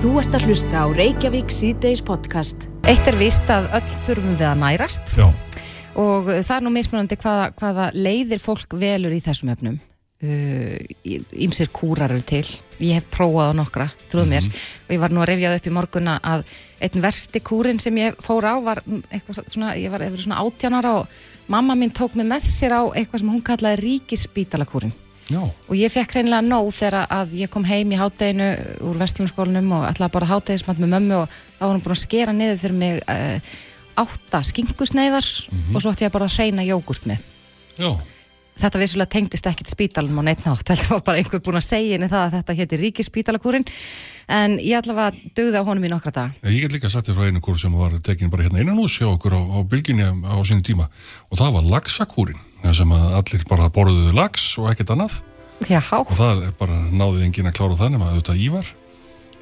[0.00, 2.62] Þú ert að hlusta á Reykjavík síðdeis podcast.
[2.88, 5.26] Eitt er vist að öll þurfum við að nærast Já,
[6.00, 9.76] og það er nú mismunandi hvaða, hvaða leiðir fólk velur í þessum efnum.
[10.24, 12.46] Ímsir uh, kúrar eru til.
[12.80, 14.48] Ég hef prófað á nokkra, trúð mér.
[14.88, 16.46] Og ég var nú að rifjað upp í morgunna að
[16.88, 18.80] einn versti kúrin sem ég fór á var
[19.12, 21.20] eitthvað svona, ég var eftir svona átjanara og
[21.52, 24.96] mamma mín tók mig með sér á eitthvað sem hún kallaði ríkisspítalakúrin.
[25.30, 25.40] Já,
[25.70, 28.50] Og ég fekk reynilega nóg þegar að ég kom heim í hátteginu
[28.90, 32.36] úr vestlunarskólanum og ætlaði bara háttegismat með mömmu og þá var hún búin að skera
[32.36, 33.58] niður fyrir mig uh,
[34.00, 35.26] átta skingusneiðar
[35.74, 37.22] og svo ætti ég bara að reyna jógurt með.
[37.78, 37.92] já,
[38.60, 41.94] Þetta vissulega tengdist ekkit spítalum á neitt nátt, þetta var bara einhver búin að segja
[41.96, 43.64] henni það að þetta héti ríkisspítalakúrin
[44.36, 46.34] en ég allavega dugði á honum í nokkra dag.
[46.44, 48.98] ég get líka sagt þér frá einu kúr sem var tekin bara hérna innan hús
[49.00, 50.90] hjá okkur á, á bylginni á sinni tíma.
[51.32, 55.22] Og það var laxakúrin það sem að allir bara borðuðu lax og ekkert annað
[55.68, 58.70] Já, og það er bara náðið enginn að klára það nema auðvitað Ívar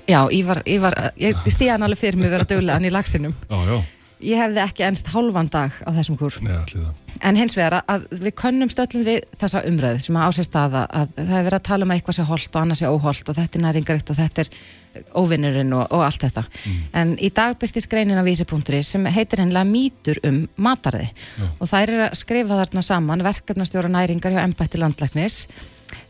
[0.09, 3.35] já, Ívar, Ívar, ég, sé hann alveg fyrir mig vera duglegan í lagsinum.
[3.51, 3.79] Já, já,
[4.19, 6.41] Ég hefði ekki ennst hálfan dag á þessum kúr.
[6.43, 10.29] neða allir það En hins vegar að við könnum stöllum við þessa umræðu sem að
[10.29, 12.81] ásist að, að það er verið að tala um að eitthvað sé holt og annað
[12.81, 14.53] sé óholt og þetta er næringarikt og þetta er
[15.19, 16.45] óvinnurinn og, og allt þetta.
[17.01, 21.11] En í dag byrstist greinin af vísi.ri sem heitir hennilega mýtur um mataræði
[21.59, 25.47] og þær eru að skrifa þarna saman verkefnastjóra næringar hjá embætti landlæknis.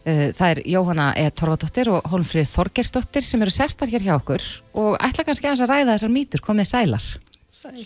[0.08, 1.28] Uh, Það er Jóhanna E.
[1.30, 4.42] Torfadóttir og Holmfrið Þorgersdóttir sem eru sestar hér hjá okkur
[4.80, 7.06] og ætla kannski að ræða þessar mýtur komið sælar.
[7.48, 7.80] Sæl.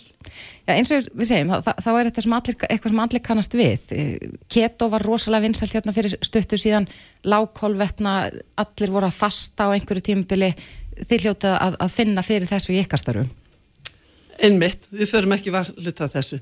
[0.67, 3.55] Já, eins og við segjum, þá, þá er þetta sem allir, eitthvað sem allir kannast
[3.55, 3.85] við.
[3.95, 6.89] Eh, Keto var rosalega vinsalt hérna fyrir stuttu síðan,
[7.31, 8.17] lágkolvetna,
[8.59, 10.51] allir voru að fasta á einhverju tímubili.
[10.99, 13.31] Þið hljótið að, að finna fyrir þessu í ykkar starfum.
[14.43, 16.41] Einmitt, við förum ekki var hluta af þessu.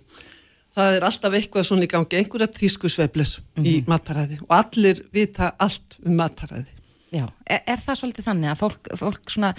[0.71, 5.99] Það er alltaf eitthvað svona í gangi, einhverja tískusveiflur í mataræði og allir vita allt
[6.05, 6.80] um mataræði.
[7.11, 9.49] Já, er, er það svolítið þannig að fólk, fólk svona,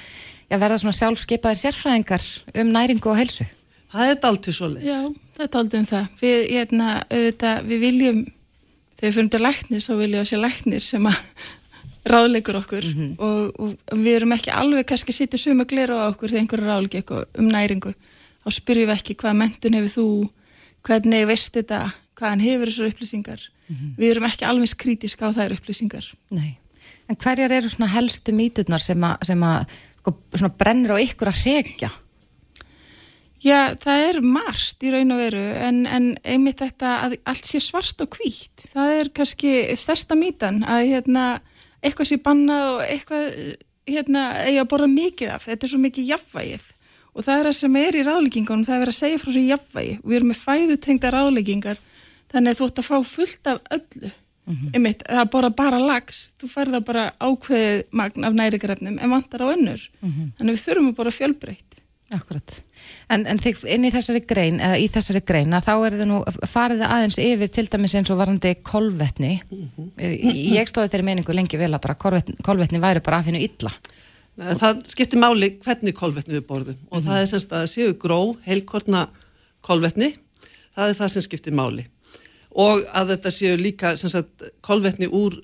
[0.49, 2.29] já, verða svona sjálfskeipaðir sérfræðingar
[2.63, 3.45] um næringu og helsu?
[3.93, 4.87] Það er dálítið svo leiðis.
[4.89, 6.07] Já, það er aldrei um það.
[6.23, 8.23] Við, hérna, auðvitað, við viljum,
[8.97, 11.19] þegar við fyrir til læknir, þá viljum við að sé læknir sem að
[12.13, 12.89] ráðleikur okkur
[13.29, 16.99] og, og við erum ekki alveg kannski sitið suma glera á okkur þegar einhverju ráðleik
[17.03, 17.93] eitthvað um næringu.
[18.43, 20.09] Þá spyrjum við ekki hvað mentun hefur þú,
[20.89, 21.85] hvernig veist þetta,
[22.17, 23.47] hvaðan hefur þessar upplýsingar.
[24.01, 26.09] Við erum ekki alveg krítiska á þær upplýsingar.
[26.33, 26.57] Nei.
[27.11, 31.31] En hverjar eru svona helstu mýturnar sem að, sem að sko, svona brennir á ykkur
[31.33, 31.91] að segja?
[33.43, 37.59] Já, það er margt í raun og veru en, en einmitt þetta að allt sé
[37.63, 38.69] svart og hvítt.
[38.71, 41.25] Það er kannski stærsta mítan að hérna,
[41.83, 43.27] eitthvað sé bannað og eitthvað
[43.91, 45.49] hérna, eigi að borða mikið af.
[45.51, 46.69] Þetta er svo mikið jafnvægið
[47.13, 49.97] og það er það sem er í ráðleggingunum, það er að segja frá svo jafnvægi.
[50.05, 51.83] Við erum með fæðutengda ráðleggingar
[52.33, 54.13] þannig að þú ætti að fá fullt af öllu.
[54.49, 59.53] Einmitt, það borða bara lags, þú færða bara ákveðið magn af nærikarefnum en vantar á
[59.53, 59.85] önnur.
[60.03, 61.79] Þannig við þurfum að borða fjölbreytt.
[62.13, 62.59] Akkurat.
[63.09, 66.09] En, en þig inn í þessari grein, eða í þessari grein, að þá er þið
[66.11, 66.19] nú
[66.51, 69.33] farið það aðeins yfir til dæmis eins og varandi kolvetni.
[69.97, 73.73] Ég stóði þeirri meiningu lengi vel að bara kolvetni, kolvetni væri bara að finna illa.
[74.41, 77.97] Nei, Það skiptir máli hvernig kolvetni við borðum og það er semst að það séu
[78.01, 79.07] gró, heilkortna
[79.65, 80.13] kolvetni,
[80.77, 81.85] það er það sem skiptir máli.
[82.53, 84.27] Og að þetta séu líka að
[84.65, 85.39] kolvetni úr,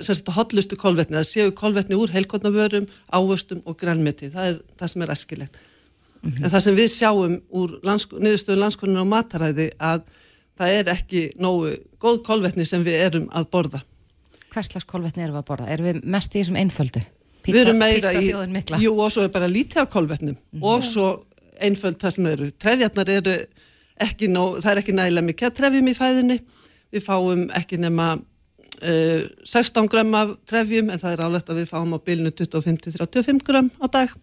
[0.00, 4.92] sagt hotlustu kolvetni, það séu kolvetni úr heilkortna vörum, ávöstum og grænmeti, það er það
[4.94, 5.60] sem er æskilegt.
[6.30, 10.02] En það sem við sjáum úr landsk niðurstöðu landskoninu á mataræði að
[10.60, 13.80] það er ekki nógu góð kolvetni sem við erum að borða.
[14.50, 15.70] Hvers slags kolvetni erum við að borða?
[15.72, 17.04] Erum við mest í þessum einföldu?
[17.46, 18.30] við erum meira í,
[18.82, 21.08] jú og svo er bara lítið af kolvetnum og svo
[21.60, 23.36] einföld það sem eru trefjarnar eru
[24.00, 26.38] ekki nóg, það er ekki nægilega mikið trefjum í fæðinni
[26.90, 31.70] við fáum ekki nema uh, 16 gram af trefjum en það er álegt að við
[31.70, 34.16] fáum á bylnu 25-35 gram á dag.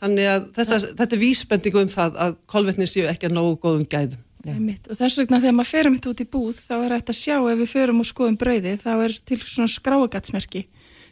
[0.00, 3.86] Þannig að þetta, þetta er vísbendingu um það að kolvetni séu ekki að nógu góðum
[3.90, 4.26] gæðum.
[4.40, 7.34] Og þess vegna þegar maður ferum þetta út í búð þá er þetta að sjá
[7.36, 10.62] ef við förum og skoðum brauði þá er til svona skráagatsmerki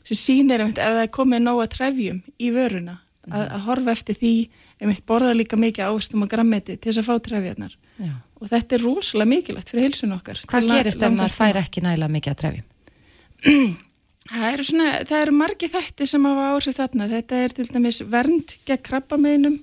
[0.08, 2.94] sem einmitt ef það er komið nóga trefjum í vöruna
[3.28, 4.32] að, að horfa eftir því
[4.78, 7.76] einmitt borða líka mikið ávöxtum og grammeti til þess að fá trefjarnar
[8.38, 12.14] og þetta er rosalega mikilvægt fyrir heilsun okkar Hvað gerist ef maður fær ekki nægilega
[12.14, 12.66] mikið að trefjum?
[14.28, 17.06] Það eru svona, það eru margi þætti sem hafa áhrif þarna.
[17.08, 19.54] Þetta er til dæmis vernd gegn krabbameinum,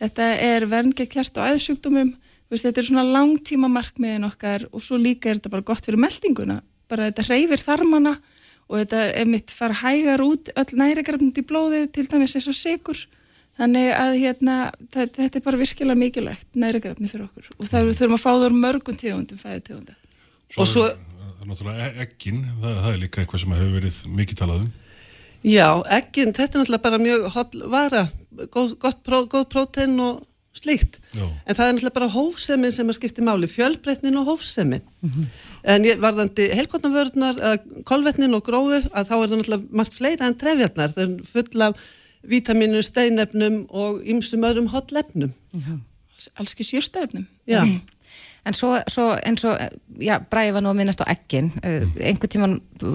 [0.00, 4.98] þetta er vernd gegn hjart og veist, þetta er svona langtíma markmiðin okkar og svo
[5.00, 6.60] líka er þetta bara gott fyrir meldinguna.
[6.88, 8.14] Bara þetta reyfir þarmana
[8.70, 13.02] og þetta er mitt fara hægar út öll nærigrafnandi blóðið til dæmis eins og sigur.
[13.56, 14.54] Þannig að hérna,
[14.92, 18.44] þetta, er bara virkilega mikilvægt nærigrafni fyrir okkur og það við þurfum að fá það
[18.50, 19.94] úr mörgum tegundum, fæði tegunda.
[20.60, 20.98] Og svo- er,
[21.40, 24.70] er náttúrulega ekkin, það, það er líka eitthvað sem hefur verið mikið talað um.
[25.46, 28.04] Já, eggin, þetta er náttúrulega bara mjög holl vara,
[28.52, 30.20] góð, gott pró, góð prótein og
[30.56, 31.00] slíkt.
[31.16, 31.24] Já.
[31.46, 34.84] En það er náttúrulega bara hófsemin sem að skipti máli, fjölbreytnin og hófsemin.
[35.64, 37.40] En ég varðandi helkotnavörðnar,
[37.88, 40.92] kolvetnin og grófu, að þá er það náttúrulega margt fleira en trefjarnar.
[40.96, 41.86] Það er full af
[42.30, 45.32] vítaminu, steinefnum og ymsum öðrum hotlefnum.
[45.56, 47.62] Alls- alls ekki sjúrstæfnum Já.
[48.46, 49.58] En svo, svo eins og,
[49.98, 51.48] já, Bræði var nú að minnast á ekkin.
[51.66, 52.52] Uh, einhvern tíman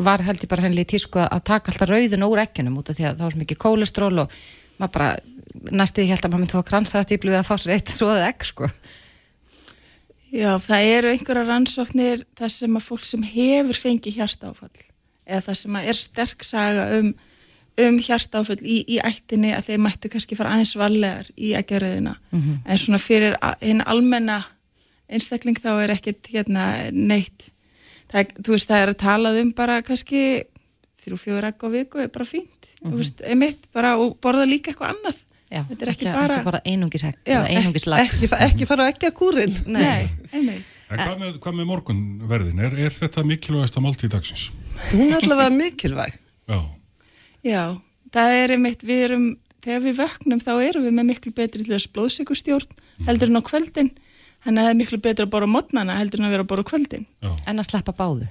[0.07, 2.95] var held ég bara henni í tísku að taka alltaf rauðin úr ekkinum út af
[2.95, 4.37] því að það var svo mikið kólestról og
[4.79, 5.09] maður bara,
[5.75, 8.47] næstu ég held að maður myndi fá kransaðastíplu við að fá sér eitt svoðið ekk,
[8.47, 8.69] sko.
[10.31, 14.85] Já, það eru einhverja rannsóknir þar sem að fólk sem hefur fengið hjartáfall
[15.27, 17.09] eða það sem að er sterk saga um,
[17.79, 22.81] um hjartáfall í, í ættinni að þeir mættu kannski fara aðeins varlegar í ekkjaröðina en
[22.81, 24.41] svona fyrir hinn almenna
[25.11, 27.49] einstakling þá er ekkert hérna neitt
[28.11, 30.23] það, þú veist það er að talað um bara kannski
[31.01, 34.73] þrjú fjóður egg á viku er bara fínt þú veist, einmitt bara og borða líka
[34.73, 38.21] eitthvað annað Já, þetta er ekki, ekki, bara, bara einungis ekk, Já, eða einungis lags.
[38.23, 39.57] Ekki, ekki fara ekki að kúrin.
[39.75, 42.61] nei, einmitt En hvað með, hvað með morgunverðin?
[42.67, 44.49] Er, er þetta mikilvægasta máltíð dagsins?
[44.89, 46.17] Hún er allavega mikilvæg.
[46.51, 46.57] Já,
[47.47, 47.63] Já,
[48.13, 49.25] það er einmitt, við erum,
[49.63, 52.67] þegar við vöknum þá erum við með miklu betri til þess blóðsíkustjórn
[53.07, 53.89] heldur en á kvöldin,
[54.45, 56.65] þannig að það er miklu betri að borða mótnana heldur en að vera að borða
[56.65, 57.05] á kvöldin.
[57.21, 57.31] já.
[57.47, 58.27] En að sleppa báðu.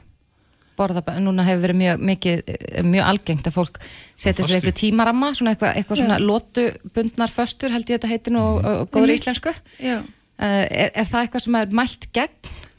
[0.78, 3.80] Borða, bara- núna hefur verið mjög, mikið, eh, mjög algengt að fólk
[4.16, 8.40] setja sér eitthvað tímaramma, svona eitthvað, eitthvað svona lótubundnar föstur held ég þetta heitir nú
[8.40, 9.20] og, og góður Einmitt.
[9.20, 9.54] íslensku.
[9.82, 10.02] Já,
[10.40, 12.30] Uh, er, er það eitthvað sem er mælt gegn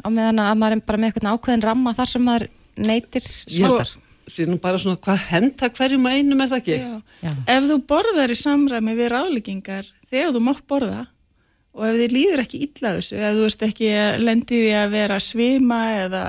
[0.01, 2.47] á meðan að maður er bara með eitthvað ákveðin ramma þar sem maður
[2.87, 3.85] neytir smartar?
[3.85, 3.99] Sér
[4.47, 6.77] nú bara svona hvað henda hverjum að einum er það ekki?
[6.77, 7.01] já.
[7.21, 7.31] Já.
[7.55, 11.07] Ef þú borðar í samræmi við ráðleggingar þegar þú mátt borða
[11.71, 14.73] og ef þið líður ekki illa af þessu, ef þú veist ekki að lendi því
[14.81, 16.23] að vera að svima eða,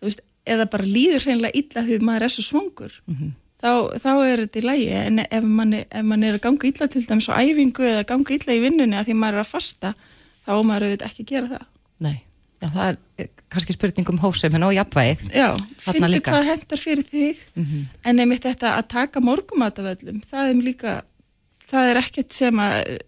[0.00, 0.24] þú veist,
[0.54, 2.96] eða bara líður hreinlega illa því maður er svo svangur,
[3.62, 3.70] þá,
[4.02, 7.04] þá er þetta í lægi en ef mann, ef mann er að ganga illa til
[7.06, 9.94] dæmis á æfingu eða ganga illa í vinnunni að því maður er að fasta,
[10.42, 11.66] þá maður auðvitað ekki að gera það.
[12.02, 12.16] Nei,
[12.62, 15.24] já, það er eh, kannski spurning um hófsefin og jafnvægið.
[15.34, 15.48] Já,
[16.06, 16.32] líka.
[16.32, 17.46] hvað hendar fyrir þig.
[18.06, 21.00] En einmitt þetta að taka morgumat af öllum, það er líka
[21.72, 23.02] það er ekkert sem að eh,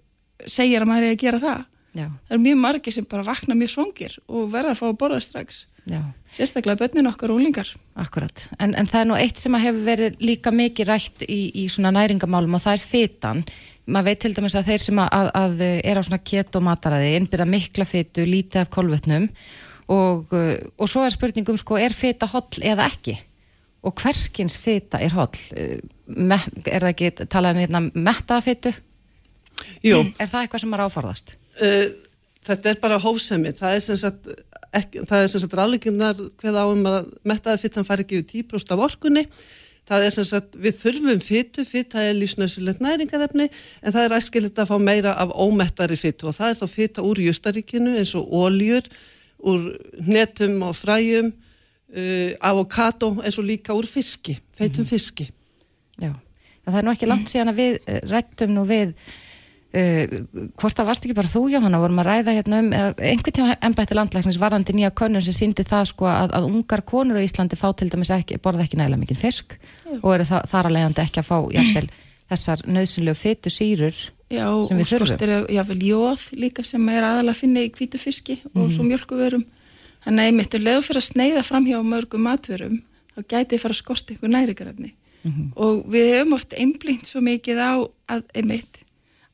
[0.46, 1.62] segir að maður er að gera það.
[1.94, 4.98] Já, það er mjög margir sem bara vakna mjög svongir og verða að fá að
[4.98, 5.60] borða strax
[5.90, 6.00] já,
[6.36, 7.68] sérstaklega börnin okkar úlingar
[8.00, 8.46] akkurat.
[8.58, 11.92] En, en það er nú eitt sem hefur verið líka mikið rætt í, í svona
[11.94, 13.44] næringamálum og það er fytan.
[13.84, 17.46] Maður veit til dæmis að þeir sem að, að, er á svona keto mataræði, innbyrða
[17.52, 19.28] mikla fytu, lítið af kolvetnum
[19.92, 23.18] og, uh, og svo er spurningum sko, er fyta holl eða ekki?
[23.84, 25.36] Og hverskins fyta er holl?
[25.52, 25.76] Uh,
[26.64, 28.72] er það ekki, talaðum við hérna mettaða fytu?
[29.84, 31.36] Jú, Er það eitthvað sem maður áforðast?
[31.60, 31.84] uh,
[32.48, 33.52] þetta er bara hófsemi.
[33.56, 34.32] Það er sem sagt,
[34.78, 38.32] ekki, það er sem sagt ráleikinnar hveð á um að mettaða fyttan fari ekki við
[38.46, 39.24] 10% af orkunni.
[39.84, 43.50] Það er sem sagt, við þurfum fytu, fyta er lífsnöðsulegt næringarefni,
[43.84, 47.04] en það er æskilegt að fá meira af ómettari fytu og það er þá fyta
[47.04, 48.88] úr jurtaríkinu eins og óljur,
[49.44, 49.66] úr
[50.06, 51.28] hnetum og fræjum,
[51.92, 55.28] uh, avokado eins og líka úr fiski, feitum fiski.
[56.00, 56.14] Já,
[56.64, 58.96] það er nú ekki langt síðan að við eh, rættum nú við
[59.74, 63.56] hvort það varst ekki bara þú Jóhanna vorum að ræða hérna um eh, einhvern tíma
[63.58, 67.58] embætti landlæknis varandi nýja könnun sem síndi það sko að, að ungar konur á Íslandi
[67.58, 69.56] fá til dæmis ekki, borða ekki nægilega mikið fisk
[70.00, 71.88] og eru það, þar að leiðandi ekki að fá jafnvel
[72.30, 73.98] þessar nöðsynlegu fytu sýrur
[74.32, 75.18] Já, Sem við þurfum.
[75.26, 79.44] er jáfnvel jóð líka sem er aðalega að finna í hvítu fiski og svo mjölkuverum
[80.06, 82.78] þannig að einmitt er leiðu fyrir að sneiða fram hjá mörgum matverum
[83.14, 84.94] þá gæti ég fara að einhver næringarefni.
[85.56, 87.72] Og við höfum oft einblínt svo mikið á
[88.12, 88.83] að einmitt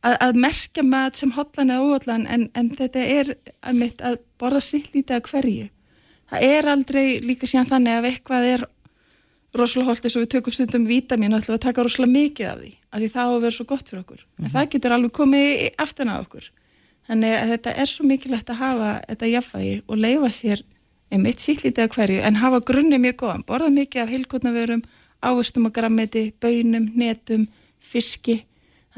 [0.07, 4.62] að, að merkja mat sem hotlan eða óhotlan en, en þetta er einmitt að borða
[4.64, 5.69] sitt lítið að hverju.
[6.30, 8.66] Það er aldrei líka síðan þannig að eitthvað er
[9.59, 12.59] rosalega holdt eins og við tökum stundum vítamin og ætlum að taka rosalega mikið af
[12.61, 14.26] því af því það á að vera svo gott fyrir okkur.
[14.38, 16.50] En það getur alveg komið aftan að okkur.
[17.11, 20.62] Þannig að þetta er svo mikilvægt að hafa þetta jafnvægi og leifa sér
[21.11, 24.85] einmitt sýllítið af hverju en hafa grunni mjög góðan, borða mikið af heilkotnaverum
[25.21, 27.49] ávöstum og grammeti, bönum, netum
[27.80, 28.45] fiski,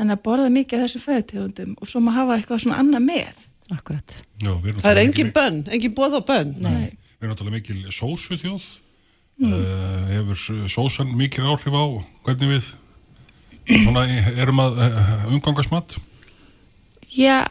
[0.02, 3.48] þannig að borða mikið af þessu fæðutegundum og svo maður hafa eitthvað svona annað með
[3.72, 4.50] Akkurat Já,
[4.82, 6.50] Það er engin mikil- bönn, engin bóð á bönn.
[6.60, 6.88] Nei.
[6.92, 8.64] Við erum náttúrulega mikil sósu þjóð.
[9.42, 11.84] Uh, hefur sósan mikil áhrif á
[12.26, 12.66] hvernig við
[13.82, 14.02] svona,
[14.42, 15.94] erum að uh, umgangast mat?
[17.12, 17.46] Já,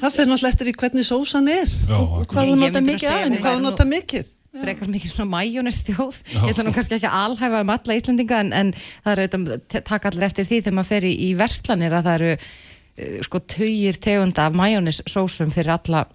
[0.00, 1.98] Það fyrir náttúrulega eftir í hvernig sósan er Já,
[2.30, 4.32] hvað þú nota mikið af henni mig- hvað þú nota mikið.
[4.62, 8.40] Frekar mikið svona majónis þjóð ég ætla nú kannski ekki að alhæfa um alla Íslendinga
[8.44, 11.98] en, en það er auðvitað taka allir eftir því þegar maður fer í, í verslanir
[11.98, 16.06] að það eru uh, sko tugir tegunda af majónis sósum fyrir alla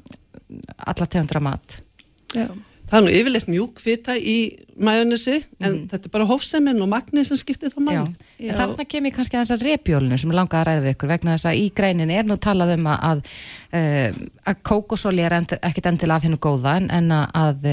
[0.77, 1.79] alla tegundra mat.
[2.35, 2.49] Já.
[2.91, 4.35] Það er nú yfirleitt mjúk fita í
[4.83, 9.37] majónesi en þetta er bara hófsemin og magnið sem skiptir það en þarna kemur kannski
[9.37, 12.27] að þessar repjólinu sem langaði að ræða við ykkur vegna þess að í greinin er
[12.27, 13.21] nú talað um að, að,
[13.79, 17.69] eh, að kókosóli er ekkit endilega af hennu góða en, en að, að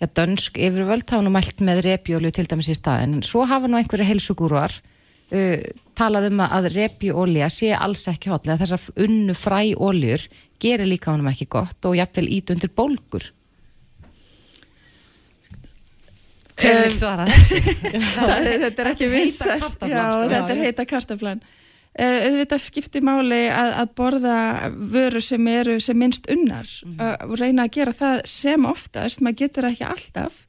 [0.00, 3.68] ja, dönsk yfirvöld hafa nú mælt með repjólu til dæmis í staðin en svo hafa
[3.68, 5.58] nú einhverju heilsugúruar uh,
[6.00, 10.24] talað um að repjólja sé alls ekki hotlega þessar unnu fræ óljur
[10.60, 13.28] gerir líka honum ekki gott og jafnvel ít undir bólgur?
[18.16, 19.06] Það- þetta er ekki
[19.88, 20.26] já, sko.
[20.34, 21.40] þetta er heita kartaflan
[21.98, 24.36] auðvitað skiptir máli að, að borða
[24.70, 26.68] vöru sem eru sem minnst unnar.
[26.86, 30.46] Uh, og reyna að gera það sem oftast, maður getur ekki alltaf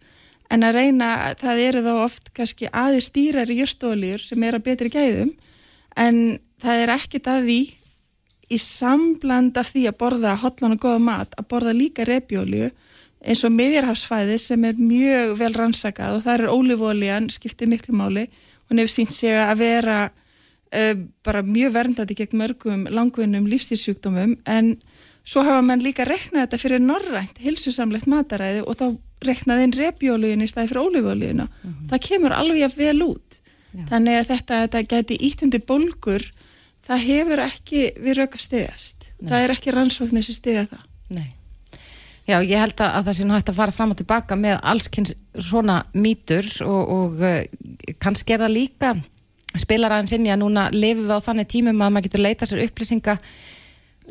[0.52, 4.66] en að reyna, það eru þá oft kannski aðeins stýrar í jörstólíur sem eru að
[4.68, 5.32] betri gæðum
[6.00, 6.18] en
[6.62, 7.60] það er ekkit að því
[8.52, 12.72] í sambland af því að borða hotlan og góða mat, að borða líka repjólju
[13.22, 18.26] eins og miðjarhafsfæði sem er mjög vel rannsakað og það er ólífólían, skiptir miklu máli.
[18.68, 19.98] Hún hefur sínt sig að vera
[21.26, 24.76] bara mjög verndandi gegn mörgum langvinnum lífstíðsjúkdómum en
[25.28, 28.86] svo hafa mann líka reknað þetta fyrir norrænt, hilsusamlegt mataræði og þá
[29.28, 31.50] reknað inn repjólíun í staði fyrir ólífólíuna
[31.92, 33.38] það kemur alveg vel út.
[33.72, 33.86] Já.
[33.88, 36.26] þannig að þetta, þetta gæti ítundi bólgur
[36.84, 40.82] það hefur ekki við rauk að stiðast það er ekki rannsóknir sem stiða það.
[41.16, 41.30] Nei.
[42.30, 44.60] Já, ég held að, að það sé nú hægt að fara fram og tilbaka með
[44.72, 48.92] allskynns svona mýtur og, og uh, kannski er það líka
[49.60, 52.48] spilar aðeins inn í að núna lifum við á þannig tímum að maður getur leita
[52.48, 53.18] sér upplýsinga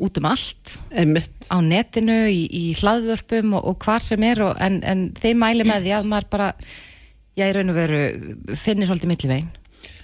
[0.01, 0.75] út um allt.
[0.93, 1.31] Einmitt.
[1.51, 5.67] á netinu, í, í hlaðvörpum og, og hvar sem er og, en, en þeim mæli
[5.67, 6.51] með því að maður bara
[7.37, 8.03] já, í raun og veru
[8.57, 9.49] finnir svolítið millivegin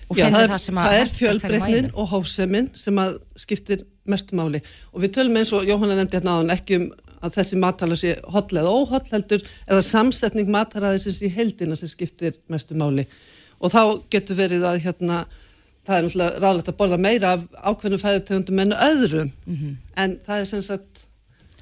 [0.07, 3.17] og Já, finnir það er, það sem að það er fjölbreytnin og hófsemin sem að
[3.39, 4.61] skiptir mestu máli.
[4.93, 6.85] Og við tölum eins og Jóhanna nefndi hérna áðan ekki um
[7.17, 12.37] að þessi matala sé hotla eða óhotla heldur eða samsetning mataraðisins í heldina sem skiptir
[12.51, 13.07] mestu máli
[13.59, 13.81] og þá
[14.13, 15.23] getur verið að hérna
[15.87, 19.31] það er náttúrulega ráðlegt að borða meira af ákveðnum fæðutegundum en öðrum.
[19.45, 19.77] Mhm.
[19.95, 21.03] en það er sem sagt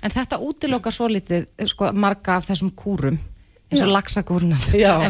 [0.03, 3.17] En þetta útilokar svo litið sko, marga af þessum kúrum
[3.71, 3.91] eins og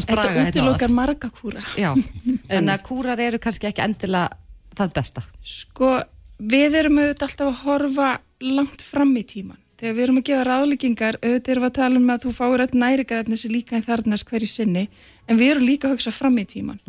[0.08, 1.63] Braga Þetta útilokar marga kúra.
[1.80, 1.92] Já,
[2.56, 4.30] en að kúrar eru kannski ekki endilega
[4.75, 5.24] það besta.
[5.44, 5.92] Sko,
[6.39, 8.10] við erum auðvitað alltaf að horfa
[8.46, 9.60] langt fram í tíman.
[9.75, 12.63] Þegar við erum að gefa ráðleggingar, auðvitað erum við að tala um að þú fáir
[12.63, 14.86] öll næringarefni sem líka en þarnast hverju sinni,
[15.27, 16.79] en við erum líka að hugsa fram í tíman.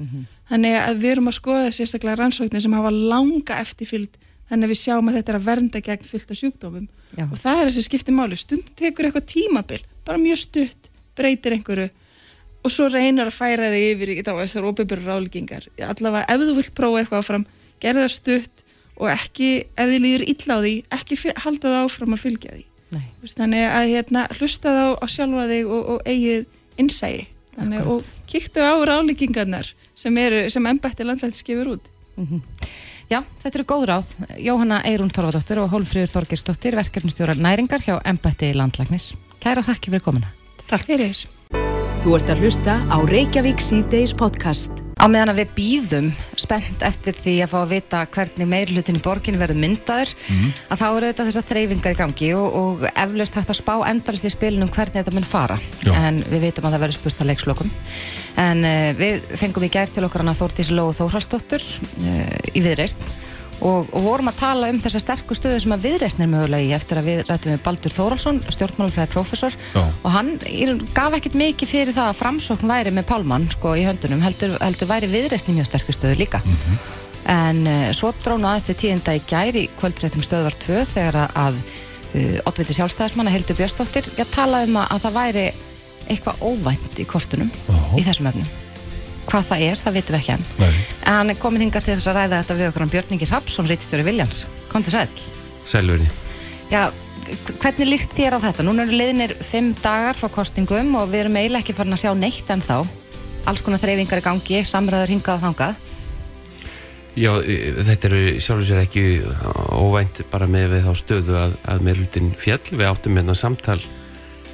[0.50, 4.80] Þannig að við erum að skoða sérstaklega rannsóknir sem hafa langa eftirfylgd, þannig að við
[4.82, 6.88] sjáum að þetta er að vernda gegn fylgta sjúkdómum.
[7.16, 7.24] Já.
[7.26, 8.36] Og það er þessi skipti máli.
[8.36, 11.88] Stundum tekur eitthvað tímabil, bara mjög stutt, breytir einhverju
[12.66, 15.68] og svo reynir að færa þig yfir í þá þessar óbyrgur ráðleggingar.
[15.86, 17.44] Allavega ef þú vilt prófa eitthvað áfram,
[17.82, 18.64] gerð það stutt
[18.96, 22.64] og ekki, ef þið líður illa á því, ekki halda það áfram að fylgja því.
[22.96, 23.06] Nei.
[23.36, 26.46] Þannig að hérna, hlusta þá á sjálfa þig og, og eigið
[26.82, 27.24] innsægi.
[27.56, 31.92] Þannig, og kíktu á ráðleggingarnar sem, eru, sem embætti landlætt skifur út.
[33.06, 34.14] Já, þetta eru góð ráð.
[34.42, 39.12] Jóhanna Eirún Torfadóttir og Hólfríður Þorgersdóttir, verkefnistjórar næringar hjá Embætti Landlæknis.
[39.42, 40.32] Kæra þakki fyrir komuna.
[40.66, 41.22] Takk fyrir.
[42.02, 44.85] Þú ert að hlusta á Reykjavík C-Days podcast.
[44.96, 46.06] Á meðan að við býðum
[46.40, 50.14] spennt eftir því að fá að vita hvernig meirlutin í borginu verður myndaður,
[50.72, 54.24] að þá eru þetta þessar þreyfingar í gangi og, og eflaust hægt að spá endalist
[54.24, 55.58] í spilunum hvernig þetta mun fara.
[55.84, 55.92] Já.
[56.00, 57.74] En við vitum að það verður spurt að leikslokum.
[58.40, 63.04] En uh, við fengum í gær til okkar hana Þórtís Lóu Þórhalsdóttur uh, í viðreist
[63.60, 66.74] og, og vorum að tala um þessa sterku stöðu sem að viðreistn er mögulega í
[66.76, 69.82] eftir að við rættum við Baldur Þórhalsson, stjórnmálafræði prófessor Já.
[69.82, 70.34] og hann
[70.96, 74.90] gaf ekkert mikið fyrir það að framsókn væri með Pálmann sko í höndunum, heldur, heldur
[74.90, 76.42] væri viðreistn í mjög sterku stöðu líka
[77.32, 81.58] en uh, svo drónu aðeins til tíðinda í gær í kvöldréttum stöðvar 2 þegar að,
[82.12, 85.48] uh, oddviti sjálfstæðismanna Hildur Björnsdóttir, ég talaði um að, að það væri
[86.06, 87.76] eitthvað óvænt í kortunum Já.
[87.98, 88.65] í þessum efnum
[89.30, 90.70] hvað það er, það vitum við ekki enn Nei,
[91.06, 93.66] en hann er komin hingað til þess að ræða þetta við okkur hann Björningi Hrapsson,
[93.70, 95.08] Ritstjóri Viljans kom til sæl
[95.66, 96.06] Sælveri.
[96.70, 96.92] Já,
[97.58, 98.62] hvernig líst þér á þetta?
[98.66, 102.12] Núna eru liðnir fimm dagar frá kostingum og við erum eiginlega ekki farin að sjá
[102.14, 102.76] neitt en þá.
[103.50, 105.74] Alls konar þreyfingar í gangi, samræður hingað og þangað.
[107.16, 107.56] Já, e,
[107.86, 109.04] þetta eru sjálfur sér ekki
[109.74, 112.60] óvænt bara með við þá stöðu að, að meðlutin fjall.
[112.76, 113.78] Við áttum hérna samtal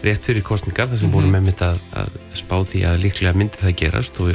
[0.02, 1.14] rétt fyrir kostningar þar sem Mhm.
[1.16, 4.32] vorum með mitt að, að spá því að líklega myndi það gerast og,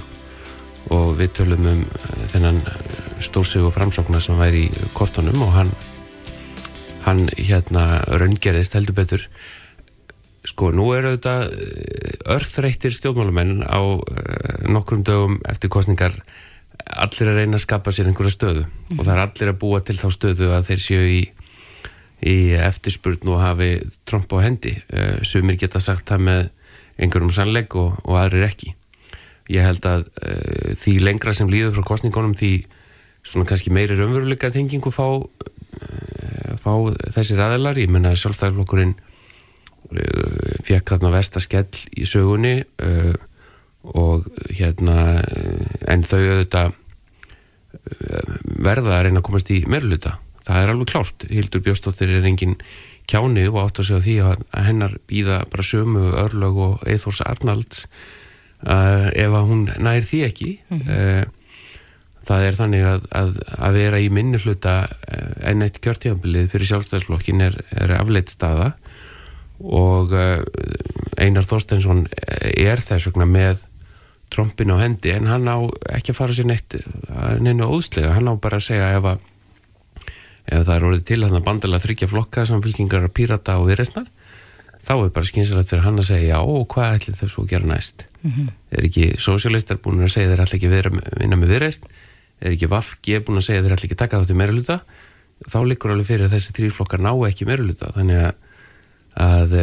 [0.94, 2.62] og við tölum um eh, þennan
[3.24, 5.72] stórsig og framsóknar sem væri í kortunum og hann,
[7.08, 9.26] hann hérna raungerðist heldur betur.
[10.48, 13.82] Sko, nú eru auðvitað eh, örþreyttir stjórnmálamenn á
[14.68, 16.16] nokkrum dögum eftir kostningar
[16.88, 18.64] allir að reyna að skapa sér einhverja stöðu
[18.96, 21.22] og það er allir að búa til þá stöðu að þeir séu í,
[22.22, 23.72] í eftirspurn og hafi
[24.08, 24.78] tromp á hendi.
[25.26, 26.44] Sumir geta sagt það með
[27.02, 28.78] einhverjum sannleik og, og aðrir ekki
[29.52, 32.52] ég held að uh, því lengra sem líður frá kostningunum því
[33.28, 36.74] svona kannski meiri raunveruleika tengingu fá, uh, fá
[37.16, 42.60] þessir aðeilar, ég menna sjálfstæðarflokkurinn uh, fekk þarna vestaskell í sögunni
[43.88, 45.22] og hérna
[45.88, 46.74] en þau auðvitað
[48.60, 51.26] verða að reyna að komast í meirluta, það er alveg klárt.
[51.32, 52.58] Hildur Bjóstóttir er engin
[53.08, 57.86] kjáni og átt að segja því að hennar býða bara sömu örlög og Eithors Arnalds
[58.66, 61.24] uh, ef að hún nær því ekki uh,
[62.28, 63.38] það er þannig að, að,
[63.68, 64.80] að vera í minni hluta
[65.48, 68.74] enn eitt kjörtíðanbilið fyrir sjálfstæðsflokkin er, er afleitt staða
[69.64, 70.44] og uh,
[71.18, 73.64] Einar Þorstensson er þess vegna með
[74.34, 75.58] trompin á hendi en hann á
[75.96, 76.76] ekki að fara sér neitt
[77.40, 79.24] neina óðslega, hann á bara að segja ef að
[80.48, 84.08] ef það er orðið til að bandala þryggja flokka samfélkingar að pírata og viðreistnar
[84.84, 87.72] þá er bara skynsilegt fyrir hann að segja já og hvað ætlir þessu að gera
[87.72, 88.48] næst mm -hmm.
[88.72, 90.70] er ekki sósialistar búin að segja þeir ætla ekki
[91.20, 91.88] vinna með viðreist
[92.42, 94.80] er ekki Vafge búin að segja þeir ætla ekki taka þetta meira luta
[95.46, 98.36] þá likur alveg fyrir að þessi þrýrflokkar ná ekki meira luta þannig að
[99.18, 99.54] að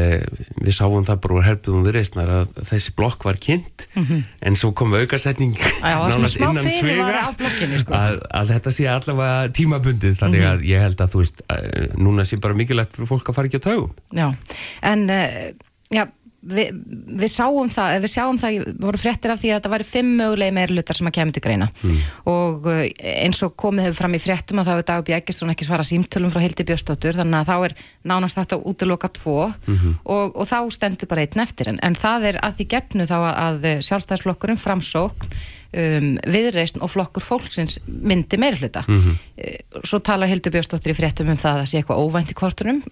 [0.65, 4.25] við sáum það bara úr herpuðum við reysnar að þessi blokk var kynnt mm -hmm.
[4.51, 7.95] en svo kom aukarsetning nánast innan svega sko.
[7.95, 10.71] að, að þetta sé allavega tímabundið þannig að mm -hmm.
[10.73, 11.63] ég held að þú veist að,
[11.97, 14.35] núna sé bara mikilvægt fyrir fólk að fara ekki á taugum Já,
[14.83, 15.55] en uh,
[15.91, 16.05] já
[16.45, 16.81] við,
[17.21, 20.55] við sáum það, við sjáum það voru fréttir af því að þetta væri fimm mögulegi
[20.59, 22.05] meirlutar sem að kemur til greina mm.
[22.31, 22.85] og eh,
[23.25, 26.33] eins og komið hefur fram í fréttum að þá er Dagur Bjækist ekki svara símtölum
[26.35, 27.77] frá Hildi Björstóttur þannig að þá er
[28.13, 29.99] nánast þetta útloka tvo mm -hmm.
[30.05, 33.19] og, og þá stendur bara einn eftir en, en það er að því gefnu þá
[33.33, 35.29] að sjálfstæðsflokkurinn framsókn
[35.75, 39.85] um, viðreist og flokkur fólksins myndi meirluta mm -hmm.
[39.85, 42.83] svo talar Hildi Björstóttur í fréttum um það að það sé eitthvað óvænt í kortunum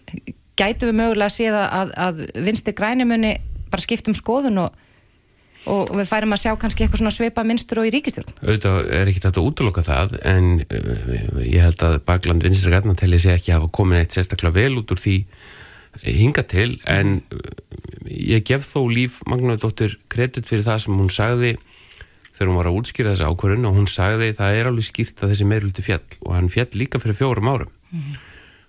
[0.58, 3.36] gætu við mögulega að séða að, að vinstir grænimunni
[3.72, 4.76] bara skiptum skoðun og,
[5.70, 9.10] og við færum að sjá kannski eitthvað svona sveipa minnstur og í ríkistjórn auðvitað er
[9.10, 13.52] ekki þetta að útloka það en uh, ég held að bakland vinstir grænatelli sé ekki
[13.52, 15.18] að hafa komin eitt sérstaklega vel út úr því
[16.02, 17.52] hinga til en uh,
[18.08, 21.54] ég gef þó líf Magnaðardóttir kredit fyrir það sem hún sagði
[22.32, 25.32] þegar hún var að útskýra þessi ákvörðun og hún sagði það er alveg skýrt að
[25.32, 27.74] þessi meirulti fjall og hann fjall líka fyrir fjórum árum.
[27.92, 28.20] Mm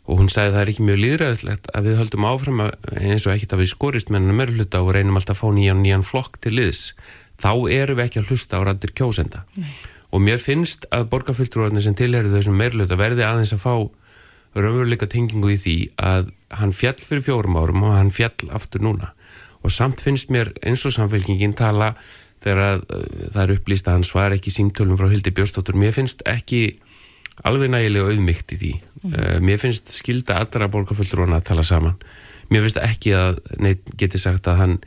[0.03, 3.33] og hún sagði að það er ekki mjög líðræðislegt að við höldum áfram eins og
[3.33, 6.39] ekkert að við skorist með hennar mörgluta og reynum alltaf að fá nýjan nýjan flokk
[6.43, 6.81] til liðs
[7.39, 9.43] þá eru við ekki að hlusta á rættir kjósenda.
[9.57, 9.73] Nei.
[10.13, 13.73] og mér finnst að borgarfylltrúarnir sem tilherið þessum mörgluta verði aðeins að fá
[14.53, 19.13] raunveruleika tengingu í því að hann fjall fyrir fjórum árum og hann fjall aftur núna.
[19.65, 21.93] Og samt finnst mér eins og samfélkingin tala
[22.43, 25.95] þegar að, uh, það er upplýst að hann svar ekki símtölum frá Hildi Bjóstóttur mér
[25.95, 26.77] finnst ekki
[27.41, 29.15] alveg nægilega auðmygt í því mm.
[29.15, 31.97] uh, mér finnst skilda allra borgarfulltrúana að tala saman
[32.51, 34.77] mér finnst ekki að neitt geti sagt að hann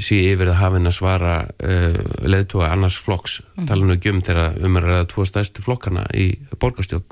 [0.00, 3.68] sé yfir að hafa henn að svara uh, leðtúa annars flokks mm.
[3.70, 7.06] tala nú ekki um þegar umræða tvo stærstu flokkana í borgarstjón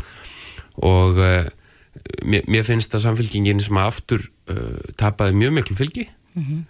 [0.87, 1.47] og uh,
[2.25, 4.27] mér, mér finnst að samfélkingin sem aftur
[4.99, 6.63] tapaði mjög miklu fylgi mm -hmm.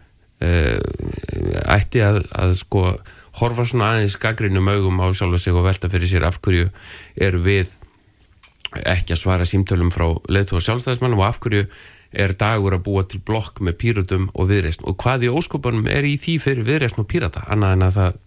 [1.72, 2.82] ætti að, að sko
[3.40, 6.68] horfa svona aðeins gaggrinum augum á sjálfa sig og velta fyrir sér af hverju
[7.16, 7.72] eru við
[8.78, 11.66] ekki að svara símtölum frá leðtú og sjálfstæðismannum og af hverju
[12.10, 16.06] er dagur að búa til blokk með pýrutum og viðreysn og hvað í óskopunum er
[16.06, 18.20] í því fyrir viðreysn og pýrata annað en að það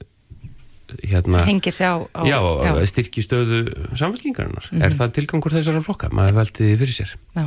[1.01, 2.85] hérna, hengir sér á, á já, já.
[2.87, 3.59] styrki stöðu
[3.97, 4.85] samfélkingarinnar mm -hmm.
[4.85, 7.45] er það tilgangur þessara flokka, maður velti því fyrir sér já.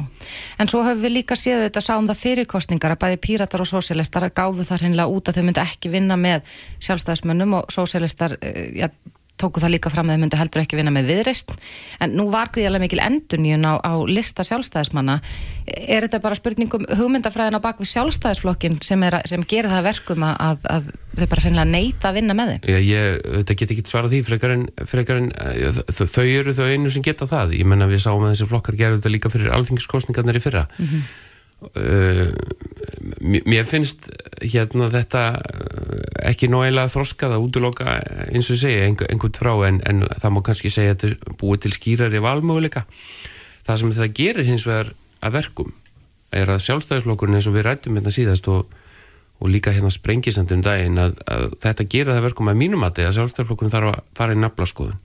[0.58, 4.30] En svo höfum við líka séð þetta sáum það fyrirkostningar að bæði pýratar og sósialistar
[4.30, 6.40] gáfu þar hinnlega út að þau myndi ekki vinna með
[6.80, 8.88] sjálfstæðismönnum og sósialistar eh,
[9.40, 11.52] tóku það líka fram að þau myndu heldur ekki vinna með viðreist
[12.02, 15.18] en nú var gríðarlega mikil endurníun á, á lista sjálfstæðismanna
[15.66, 20.66] er þetta bara spurningum hugmyndafræðin á bakvið sjálfstæðisflokkin sem, er, sem gerir það verkum að,
[20.70, 22.58] að, þau bara reynilega neyta að vinna með þau?
[22.72, 25.30] Já, ég, þetta get ekki svara því frekar en, frekar en
[25.90, 29.00] þau eru þau einu sem geta það, ég menna við sáum að þessi flokkar gerur
[29.00, 31.08] þetta líka fyrir alþingiskostningarnir í fyrra mm -hmm.
[31.56, 32.28] Uh,
[33.24, 34.10] mér finnst
[34.44, 37.94] hérna þetta uh, ekki nógilega þroskað að útloka
[38.28, 41.72] eins og segja einhvern frá en, en það má kannski segja að þetta búið til
[41.78, 42.84] skýrari valmöguleika.
[43.64, 44.92] Það sem þetta gerir hins vegar
[45.24, 45.72] að verkum
[46.36, 48.76] er að sjálfstæðisflokkurinn eins og við rættum hérna síðast og,
[49.40, 53.72] og líka hérna sprengisandum daginn að, að þetta gerir það verkum að mínum að sjálfstæðisflokkurinn
[53.72, 55.00] þarf að fara í naflaskoðun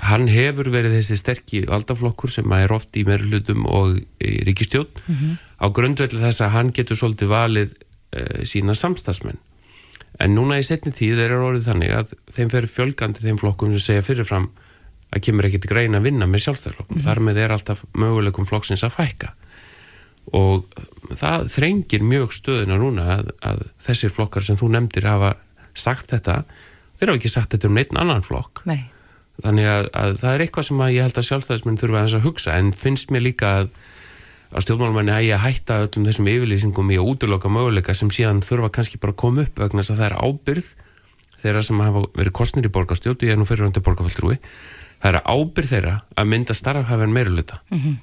[0.00, 5.14] hann hefur verið þessi sterkki valdaflokkur sem er oft í meirlutum og í ríkistjón mm
[5.14, 5.36] -hmm.
[5.60, 7.70] á grundvelli þess að hann getur svolítið valið
[8.16, 9.40] uh, sína samstagsmenn
[10.20, 13.80] en núna í setni tíð er orðið þannig að þeim fer fjölgandi þeim flokkum sem
[13.80, 14.50] segja fyrirfram
[15.10, 17.06] að kemur ekkert grein að vinna með sjálfstæðarflokkum, mm -hmm.
[17.08, 19.32] þar með er alltaf möguleikum flokksins að fækka.
[20.36, 20.66] Og
[21.18, 25.34] það þrengir mjög stöðuna núna að, að þessir flokkar sem þú nefndir hafa
[25.74, 26.44] sagt þetta
[26.98, 28.62] þeir hafa ekki sagt þetta um neitt annan flokk.
[28.68, 28.90] Nei,
[29.44, 32.26] þannig að, að það er eitthvað sem að ég held að sjálfstæðismenn þurfa aðeins að
[32.26, 33.70] hugsa en finnst mér líka að,
[34.50, 38.44] að stjórnmálmenni að ég að hætta öllum þessum yfirlýsingum í að útiloka möguleika sem síðan
[38.46, 40.70] þurfa kannski bara að koma upp vegna þess að það er ábyrð
[41.40, 44.36] þeirra sem hafa verið kostnir í borgarstjótt og ég er nú fyrirhandi borgarfaldrúi
[45.00, 47.98] það er ábyrð þeirra að mynda starfhafinn meiruluta mm -hmm.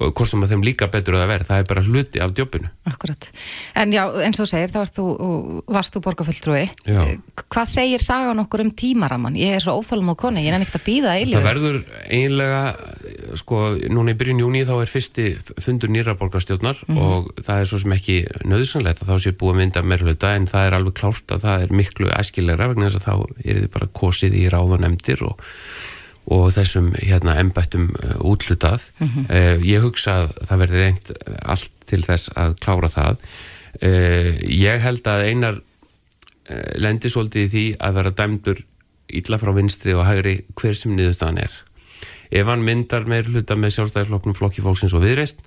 [0.00, 2.70] Hvort sem að þeim líka betur að það verð, það er bara hluti af djópinu
[2.90, 3.26] akkurat.
[3.76, 5.04] En já, eins og segir, þá varst þú,
[5.70, 6.62] varst þú borgarfulltrúi.
[6.88, 7.02] Já.
[7.52, 9.36] Hvað segir sagan okkur um tímaraman?
[9.38, 11.42] Ég er svo óþálum á koni, ég er ekkert að býða Það eilífu.
[11.44, 12.62] verður eiginlega,
[13.40, 13.60] sko,
[13.92, 15.26] núna í byrjun júni þá er fyrsti
[15.60, 19.60] fundur nýra borgarstjórnar og það er svo sem ekki nöðsynlegt að þá sé búið að
[19.62, 23.06] mynda meirhluta en það er alveg klárt að það er miklu æskilegra vegna þess að
[23.06, 24.84] þá er þið bara kosið í ráð og
[26.26, 28.90] og, þessum hérna embættum uh, útlutað.
[29.00, 33.24] uh, ég hugsa að það verður reynd allt til þess að klára það.
[33.80, 38.62] Uh, ég held að einar uh, lendi svolítið í því að vera dæmdur
[39.10, 41.58] illa frá vinstri og hægri hver sem niðurstaðan er.
[42.30, 45.42] Ef hann myndar meir hluta með sjálfstæðisflokknum flokki fólksins og viðreist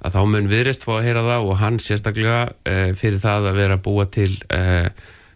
[0.00, 3.58] að þá mun viðreist fá að heyra það og hann sérstaklega uh, fyrir það að
[3.60, 4.86] vera búa til uh,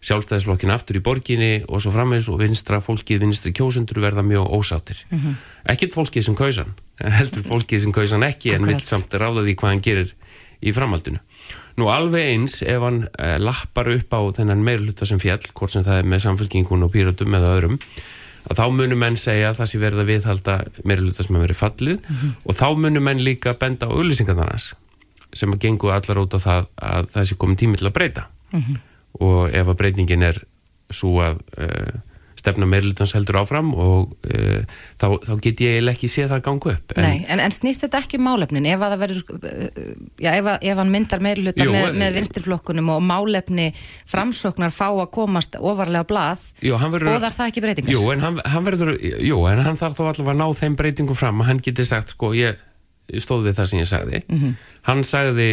[0.04, 5.04] sjálfstæðisflokkin aftur í borginni og svo framvegs og vinstra fólkið, vinstri kjósundur verða mjög ósáttir.
[5.10, 6.74] Mm Ekkert fólkið sem kausan,
[7.18, 8.74] heldur fólkið sem kausan ekki en Akkurat.
[8.74, 10.10] vill samt ráða því hvað hann gerir
[10.60, 11.22] í framhaldinu.
[11.80, 15.82] Nú alveg eins ef hann uh, lappar upp á þennan meirluta sem fjall, hvort sem
[15.82, 17.80] það er með samfélkingun og píratum eða öðrum,
[18.44, 21.62] að þá munum menn segja að það sé verið að viðhalda meirluta sem hefur verið
[21.64, 22.08] fallið
[22.44, 24.74] og þá munum menn líka benda á auðlýsingarnarnas
[25.34, 28.26] sem að gengu allar út á það að það sé komin tími til að breyta
[29.20, 30.42] og ef að breytingin er
[30.94, 31.94] svo að uh,
[32.44, 34.64] stefna meirlutans heldur áfram og uh,
[35.00, 38.18] þá, þá get ég ekki séð það gangu upp Nei, en, en snýst þetta ekki
[38.20, 41.86] um málefnin ef að það verður, uh, já, ef, að, ef hann myndar meirluta með,
[41.88, 43.70] eh, með vinstirflokkunum og málefni
[44.10, 47.96] framsóknar fá að komast ofarlega blað, Jú, verður- bóðar það ekki breytingar?
[47.96, 51.18] Jú, en hann, hann verður, jú, en hann þarf þó allavega að ná þeim breytingum
[51.18, 52.60] fram að hann geti sagt, sko, ég
[53.20, 54.20] stóð við það sem ég sagði.
[54.84, 55.48] Hann sagði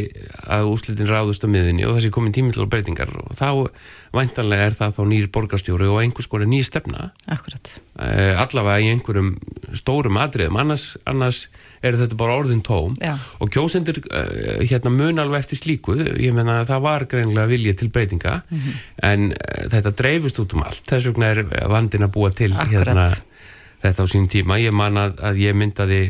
[0.51, 3.69] að úslitin ráðust á miðinni og þessi komin tími til breytingar og þá
[4.15, 7.69] væntanlega er það þá nýr borgarstjóri og einhvers konar ný stefna Akkurat.
[7.95, 9.29] uh, allavega í einhverjum
[9.79, 11.45] stórum atriðum, annars, annars
[11.81, 13.15] er þetta bara orðin tóm Já.
[13.39, 17.77] og kjósendur uh, hérna mun alveg eftir slíku, ég meina að það var greinlega vilja
[17.79, 18.41] til breytinga
[19.07, 22.91] en uh, þetta dreifist út um allt þess vegna er vandin að búa til Akkurat.
[22.91, 23.07] hérna,
[23.81, 24.59] þetta á sín tíma.
[24.61, 26.01] Ég man að, að ég myndaði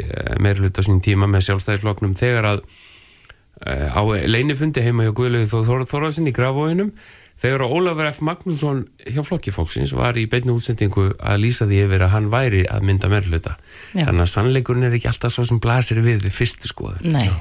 [0.43, 5.49] meira hlut á sín tíma með sjálfstæðisflokknum þegar að uh, á leinifundi heima hjá Guðlegu
[5.51, 6.93] Þór Þórðarsin í Grafóinum
[7.41, 8.19] þegar Ólafur F.
[8.25, 12.85] Magnússon hjá flokkifólksins var í beinni útsendingu að lýsa því yfir að hann væri að
[12.85, 13.55] mynda meirhluta
[13.95, 14.03] Já.
[14.05, 17.31] þannig að sannleikurinn er ekki alltaf svo sem blasir við við fyrstu skoðu Nei,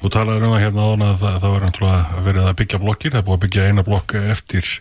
[0.00, 3.28] Þú talaður um það hérna áðan að það, það verið að byggja blokkir, það er
[3.28, 4.72] búið að byggja eina blokk eftir,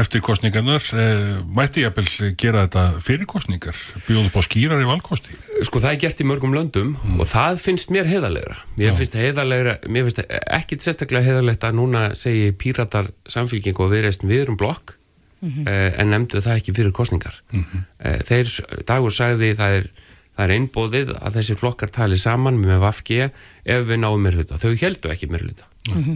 [0.00, 0.82] eftir kostningarnar.
[0.94, 3.76] Eh, mætti ég að gera þetta fyrir kostningar,
[4.08, 5.36] bjóðu upp á skýrar í valkosti?
[5.64, 8.58] sko það er gert í mörgum löndum og það finnst mér heiðarlegra.
[8.78, 14.30] Mér finnst heiðarlegra, mér finnst ekkit sérstaklega heiðarlegt að núna segi píratar samfélking og viðreistin
[14.30, 14.96] við erum blokk
[15.44, 18.50] eh, en nefndu það ekki fyrir kostningar eh, þeir,
[18.88, 19.90] dagur sagði það er,
[20.34, 24.58] það er einbóðið að þessi flokkar tali saman með Vafge ef við náum mér hluta,
[24.60, 25.68] þau heldu ekki mér hluta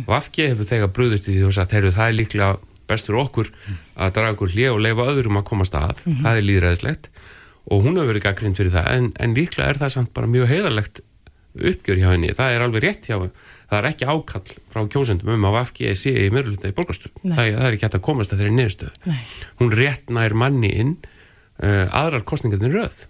[0.08, 2.52] Vafge hefur þegar brúðist í því og sagt, heyrðu það líklega
[2.88, 3.50] best fyrir okkur
[3.96, 7.10] að draga okkur hlið og leifa öðrum að komast að, það er líðræðislegt
[7.68, 10.50] og hún hefur verið gaggrind fyrir það en, en líklega er það samt bara mjög
[10.52, 11.02] heiðarlegt
[11.58, 13.16] uppgjör hjá henni, það er alveg rétt hjá
[13.68, 17.34] það er ekki ákall frá kjósendum um að FG sé í mörgulita í borgarstöð Nei.
[17.34, 19.12] það, það er ekki hægt að komast að þeirri niðurstöð
[19.60, 23.02] hún rétt nær manni inn uh, aðrar kostningarnir röð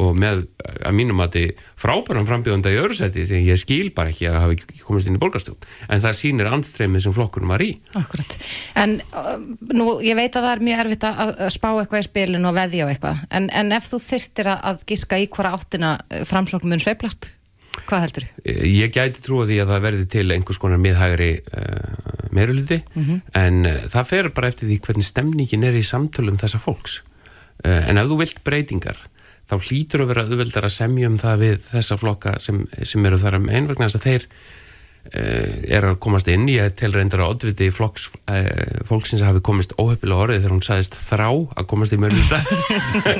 [0.00, 3.92] og með uh, að mínum að þið frábæran frambjóðanda í öðru seti sem ég skil
[3.94, 5.68] bara ekki að hafa ekki komast inn í borgarstjórn.
[5.88, 7.70] En það sýnir andstreymið sem flokkunum var í.
[8.00, 8.36] Akkurat.
[8.80, 9.36] En uh,
[9.74, 12.58] nú, ég veit að það er mjög erfitt að, að spá eitthvað í spilin og
[12.58, 15.94] veðja á eitthvað, en, en ef þú þyrstir að, giska í hvora áttina
[16.28, 17.30] framsókn mun sveiflast,
[17.88, 18.44] hvað heldur þú?
[18.44, 22.80] Eh, Ég gæti trúa því að það verði til einhvers konar miðhægri uh, meiruluti
[23.38, 27.00] en uh, það fer bara eftir því hvernig stemningin er í samtölum þessa fólks.
[27.64, 29.02] Uh, en ef þú vilt breytingar
[29.50, 33.20] þá hlýtur að vera auðveldar að semja um það við þessa flokka sem, sem eru
[33.20, 37.24] þar að einn vegna þess að þeir uh, er að komast inn í að telreyndar
[37.24, 41.96] að oddviti flokks, uh, fólksins hafi komist óheppilega orðið þegar hún sagðist þrá að komast
[41.96, 42.40] í mörgulta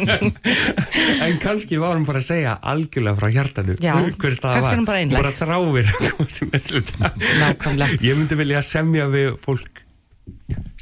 [1.28, 4.82] en kannski var hún bara að segja algjörlega frá hjartanu Já, hver staða kannski er
[4.82, 4.88] var.
[4.88, 8.04] bara bara þráir að komast í mörgulta Nákvæmlega.
[8.08, 9.83] ég myndi vilja semja við fólk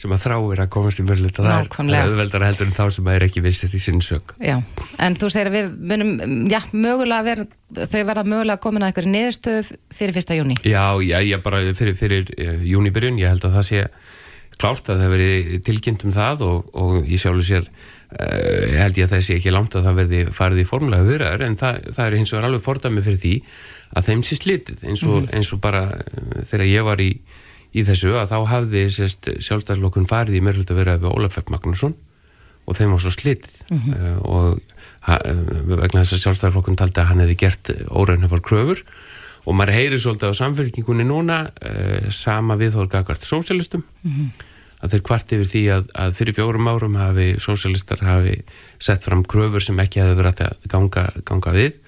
[0.03, 1.99] sem að þráir að komast í mörluta það Nákvæmlega.
[2.03, 4.57] er auðveldara heldur en þá sem að er ekki vissir í sinni sög Já,
[5.07, 6.11] en þú segir að við munum,
[6.51, 7.45] já, mögulega ver,
[7.79, 10.59] þau verða mögulega komin að einhverju niðurstöðu fyrir fyrsta júni.
[10.67, 13.85] Já, já, ég bara fyrir, fyrir uh, júnibyrjun, ég held að það sé
[14.59, 19.07] klárt að það verði tilkynnt um það og, og ég sjálfur sér uh, held ég
[19.07, 22.09] að það sé ekki langt að það verði farið í formulega viðræður en það, það
[22.09, 23.33] er eins og er alveg fordæmi fyrir því
[23.93, 27.07] að þeim sé slitið eins og, eins og bara uh, þegar ég var
[27.73, 31.49] í, þessu að þá hafði sérst sjálfstæðarlokkun farið í meðlut að vera við Ólaf F.
[31.53, 31.97] Magnússon
[32.69, 33.57] og þeim var svo slitið.
[33.73, 34.61] Uh, og
[35.09, 38.85] ha, uh, vegna þess að sjálfstæðarflokkun taldi að hann hefði gert óraunhefar kröfur.
[39.43, 43.83] Og maður heyri svolítið á samfélkingunni núna uh, sama viðhóður gagvart sósialistum
[44.83, 48.35] að þeir kvart yfir því að, að fyrir fjórum árum hafi sósialistar hafi
[48.83, 51.79] sett fram kröfur sem ekki hefði verið að ganga, ganga við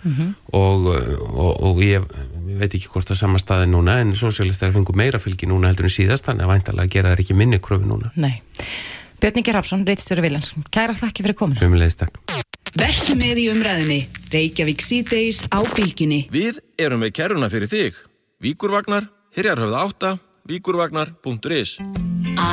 [0.54, 2.07] og, og, og ég,
[2.48, 5.90] ég veit ekki hvort það sama staði núna en sósialistar fengur meira fylgi núna heldur
[5.90, 8.38] en síðast þannig að væntalega gera þær ekki minni kröfu núna Nei.
[9.24, 10.50] Björn Ingi Rapsson, Reitstjóri Viljans.
[10.74, 11.57] Kæra þakki fyrir kominu.
[11.62, 12.18] Sumulegist takk
[12.74, 14.00] Vertu með í umræðinni.
[14.33, 16.24] Reykjavík síðdeis á bylginni.
[16.35, 18.00] Við erum með kerruna fyrir þig.
[18.42, 20.11] Víkurvagnar, Hyrjarhöfða 8,
[20.48, 21.78] víkurvagnar.is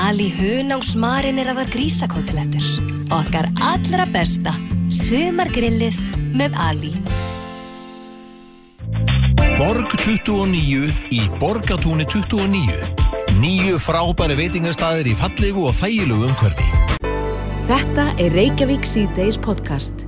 [0.07, 2.67] Ali Hunangsmarin er að það grísakótilettur.
[3.11, 4.53] Okkar allra besta.
[4.91, 5.97] Sumargrillið
[6.37, 6.91] með Ali.
[9.59, 12.79] Borg 29 í Borgatúni 29.
[13.41, 16.69] Nýju frábæri veitingastæðir í fallegu og þægilegu umhverfi.
[17.71, 20.05] Þetta er Reykjavík síðdeis podcast.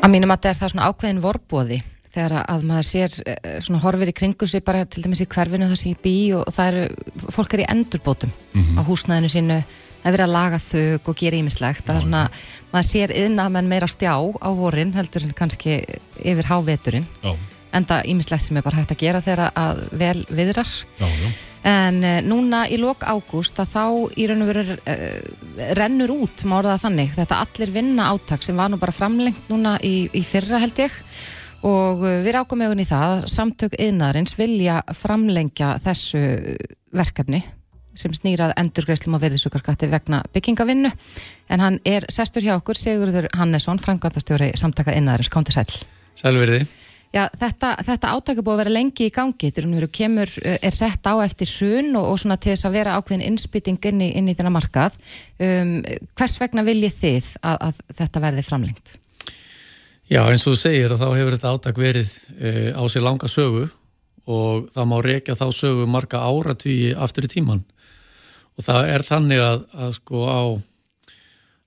[0.00, 1.80] Að mínum að það er það svona ákveðin vorbóði
[2.14, 5.68] þegar að maður sér eh, svona horfir í kringum sig bara til dæmis í hverfinu
[5.70, 8.32] það sem ég bý og það eru, fólk er í endurbótum
[8.74, 9.60] á húsnæðinu sínu,
[10.00, 12.24] það er verið að laga þau og gera ímislegt, að það er svona
[12.72, 15.78] maður sér yðna menn meira stjá á vorin heldur en kannski
[16.18, 17.06] yfir háveturinn.
[17.22, 17.34] Já,
[17.78, 20.74] enda ímislegt sem er bara hægt að gera þegar að vel viðrar.
[20.98, 21.30] Já, já.
[21.70, 23.82] En uh, núna í lok ágúst að þá
[24.16, 28.46] í raun og veru uh, rennur út, má orða það þannig, þetta allir vinna átak
[28.46, 30.96] sem var nú bara framlengt núna í, í fyrra held ég
[31.66, 36.22] og uh, við rákum augun í það að samtök yðnaðarins vilja framlengja þessu
[36.96, 37.42] verkefni
[38.00, 40.92] sem snýrað endurgreislum á verðisukarskatti vegna byggingavinnu
[41.50, 45.66] en hann er sestur hjá okkur Sigurður Hannesson, frangvandastjóri samtaka yðnaðarins, kom til sæl.
[46.18, 46.62] Sælverði.
[47.10, 50.56] Já, þetta, þetta átaki búið að vera lengi í gangi, raun og veru kemur, uh,
[50.62, 54.04] er sett á eftir hrun og, og svona til þess að vera ákveðin innspýting inn
[54.06, 54.98] í, í þennan markað.
[55.42, 55.80] Um,
[56.14, 58.94] hvers vegna viljið þið að, að þetta verði framlengt?
[60.10, 63.28] Já, eins og þú segir að þá hefur þetta átak verið uh, á sér langa
[63.30, 63.68] sögu
[64.30, 67.62] og það má rekja þá sögu marga áratvíi aftur í tíman
[68.58, 70.40] og það er þannig að, að sko á,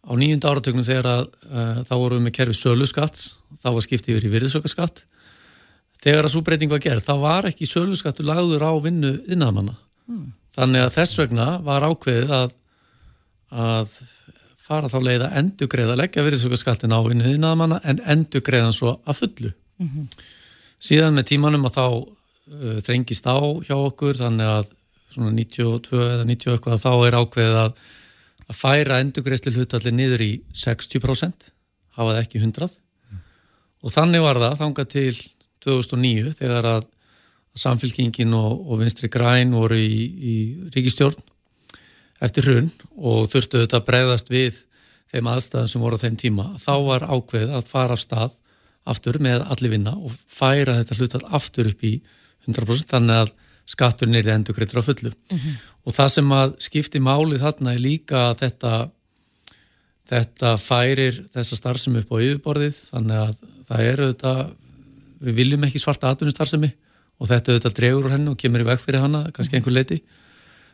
[0.03, 3.23] á nýjunda áratögnum þegar að uh, þá vorum við með kerfi söluskatt,
[3.63, 5.06] þá var skiptið yfir í virðisökkaskatt
[6.03, 9.77] þegar að svo breyting var gerð, þá var ekki söluskattur lagður á vinnu innaðmanna
[10.53, 12.53] þannig að þess vegna var ákveðið að,
[13.56, 13.95] að
[14.63, 19.52] fara þá leið að endugreiða leggja virðisökkaskattin á vinnu innaðmanna en endugreiðan svo að fullu.
[20.84, 24.71] Síðan með tímanum að þá uh, þrengist á hjá okkur þannig að
[25.13, 27.76] svona 92 eða 90 eitthvað þá er ákveðið að,
[28.47, 30.32] að færa endugreisli hlutalli niður í
[30.63, 31.52] 60%
[31.97, 32.71] hafa það ekki 100
[33.84, 35.13] og þannig var það þangað til
[35.63, 36.89] 2009 þegar að
[37.63, 40.36] samfélkingin og, og vinstri græn voru í, í
[40.73, 41.19] ríkistjórn
[42.23, 44.63] eftir hrun og þurftu þetta að bregðast við
[45.12, 48.39] þeim aðstæðum sem voru á þeim tíma þá var ákveðið að fara af stað
[48.89, 51.93] aftur með allir vinna og færa þetta hlutall aftur upp í
[52.47, 53.33] 100% þannig að
[53.73, 58.25] skatturinn er endur greitur á fullu og það sem að skipti málið þarna er líka
[58.29, 58.73] að þetta
[60.12, 63.38] þetta færir þessa starfsemi upp á yfirborðið þannig að
[63.69, 64.41] það er auðvitað
[65.23, 66.73] við viljum ekki svarta atvinnustarfsemi
[67.23, 70.01] og þetta auðvitað dregur úr henni og kemur í veg fyrir hana kannski einhver leiti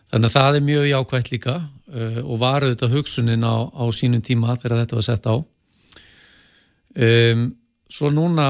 [0.09, 4.21] þannig að það er mjög jákvægt líka uh, og var auðvitað hugsunin á, á sínum
[4.25, 5.35] tíma þegar þetta var sett á
[6.99, 7.45] um,
[7.89, 8.47] svo núna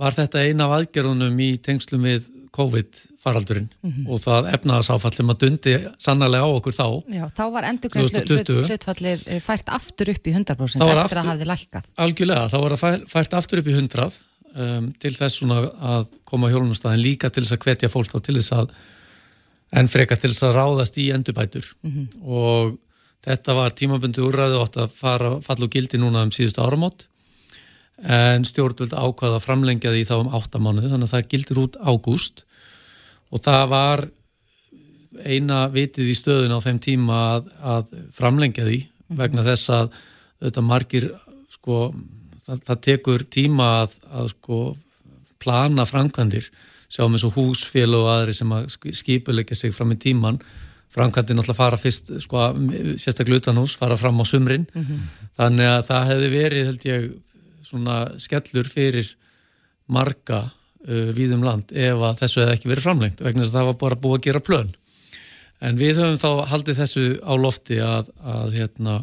[0.00, 3.66] var þetta eina af aðgerðunum í tengslum við COVID faraldurinn
[4.10, 8.70] og það efnaðasáfall sem að dundi sannarlega á okkur þá Já, þá var endurgreislu 2020.
[8.70, 11.90] hlutfallið eh, fært aftur upp í 100% Það var eftir aftur- að hafði lækkað.
[12.06, 14.08] algjörlega, þá var það fæ- fært aftur upp í 100
[14.56, 18.56] um, til þess að koma hjólunumstæðin líka til þess að hvetja fólk þá til þess
[18.56, 18.72] að
[19.70, 21.66] en frekar til þess að ráðast í endurbætur.
[22.22, 22.76] Og
[23.24, 27.06] þetta var tímabundi úrræði og átt að fara falla og gildi núna um síðustu áramót.
[28.00, 31.76] En stjórnvöld ákvaða að framlengja því þá um 8 mánuði þannig að það gildir út
[31.84, 32.44] ágúst.
[33.30, 34.08] Og það var
[35.24, 38.80] eina vitið í stöðun á þeim tíma að, að framlengja því
[39.18, 39.92] vegna þess að
[40.40, 41.06] þetta margir
[41.50, 41.90] sko,
[42.44, 44.60] það, það tekur tíma að, að sko
[45.40, 46.50] plana framkvæmdir
[46.90, 50.40] sjáum eins og húsfél og aðri sem að skipulegja sig fram í tíman
[50.90, 52.48] framkvæmdi náttúrulega fara fyrst sko,
[52.98, 54.66] sérstaklega utanhús, fara fram á sumrin.
[55.38, 57.04] Þannig að það hefði verið held ég
[57.62, 59.12] svona skellur fyrir
[59.86, 63.70] marga uh, víðum land ef að þessu hefði ekki verið framlengt vegna þess að það
[63.70, 64.74] var bara búið að gera plön.
[65.60, 68.94] En við höfum þá haldið þessu á lofti að, að, hérna,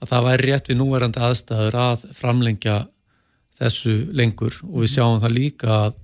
[0.00, 2.78] að það væri rétt við núverandi aðstæður að framlengja
[3.60, 4.56] þessu lengur.
[4.64, 5.98] Og við sjáum það líka að,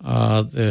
[0.00, 0.68] að e,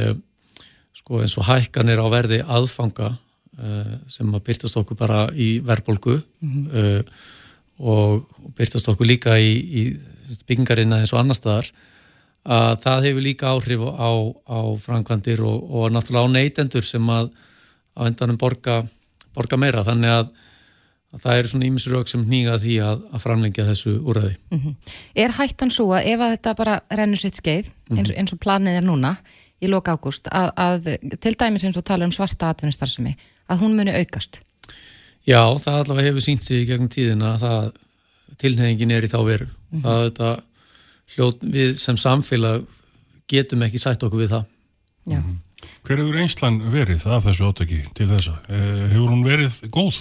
[0.97, 6.19] sko eins og hækkanir á verði aðfanga e, sem að byrtast okkur bara í verbolgu
[6.19, 6.67] mm -hmm.
[6.73, 7.03] e,
[7.79, 8.25] og
[8.57, 9.83] byrtast okkur líka í, í
[10.47, 11.71] byggingarina eins og annar staðar
[12.49, 14.11] að það hefur líka áhrif á,
[14.47, 17.31] á framkvæmdir og, og náttúrulega á neytendur sem að
[17.99, 18.83] á endanum borga,
[19.35, 20.29] borga meira þannig að,
[21.13, 24.35] að það eru svona ímisrög sem nýga því að, að framlengja þessu úröði.
[24.51, 24.75] Mm -hmm.
[25.15, 28.77] Er hættan svo að ef að þetta bara rennur sitt skeið eins, eins og planið
[28.77, 29.15] er núna
[29.59, 33.15] í lóka ágúst að, að til dæmis eins og tala um svarta atvinnstarfsemi
[33.49, 34.41] að hún muni aukast?
[35.25, 37.71] Já, það allavega hefur sínt sig gegnum tíðina að það
[38.39, 39.45] tilnefingin er í þá veru.
[39.45, 39.81] Mm -hmm.
[39.81, 40.29] Það þetta
[41.15, 42.65] hljótt við sem samfélag
[43.29, 44.45] getum ekki sætt okkur við það.
[45.09, 45.19] Já.
[45.19, 45.37] Mhm.
[45.83, 48.39] Hver hefur einslan verið af þessu átaki til þessa?
[48.47, 49.97] Eh, hefur hún verið góð?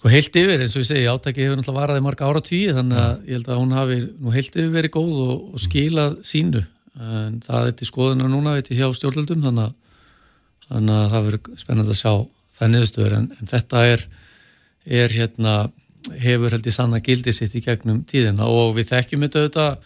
[0.00, 3.00] Sko heilt yfir, eins og ég segi, átaki hefur náttúrulega varaði marga ára tíu, þannig
[3.02, 6.62] að ég held að hún hafi nú heilt yfir verið góð og, og skilað sínu,
[7.04, 9.74] en það er til skoðuna núna, veit ég, hjá stjórnaldum, þannig að,
[10.70, 12.14] þannig að það verður spennand að sjá
[12.56, 14.06] það niðurstöður, en, en þetta er,
[15.02, 15.52] er hérna,
[16.24, 18.48] hefur held ég sanna gildi sitt í gegnum tíðina.
[18.48, 19.76] Og við þekkjum þetta auðvitað,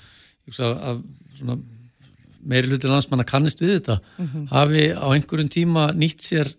[2.45, 3.99] meiri hluti landsmanna kannist við þetta.
[4.19, 4.47] Mm -hmm.
[4.53, 6.55] hafi á einhverjum tíma nýtt sér,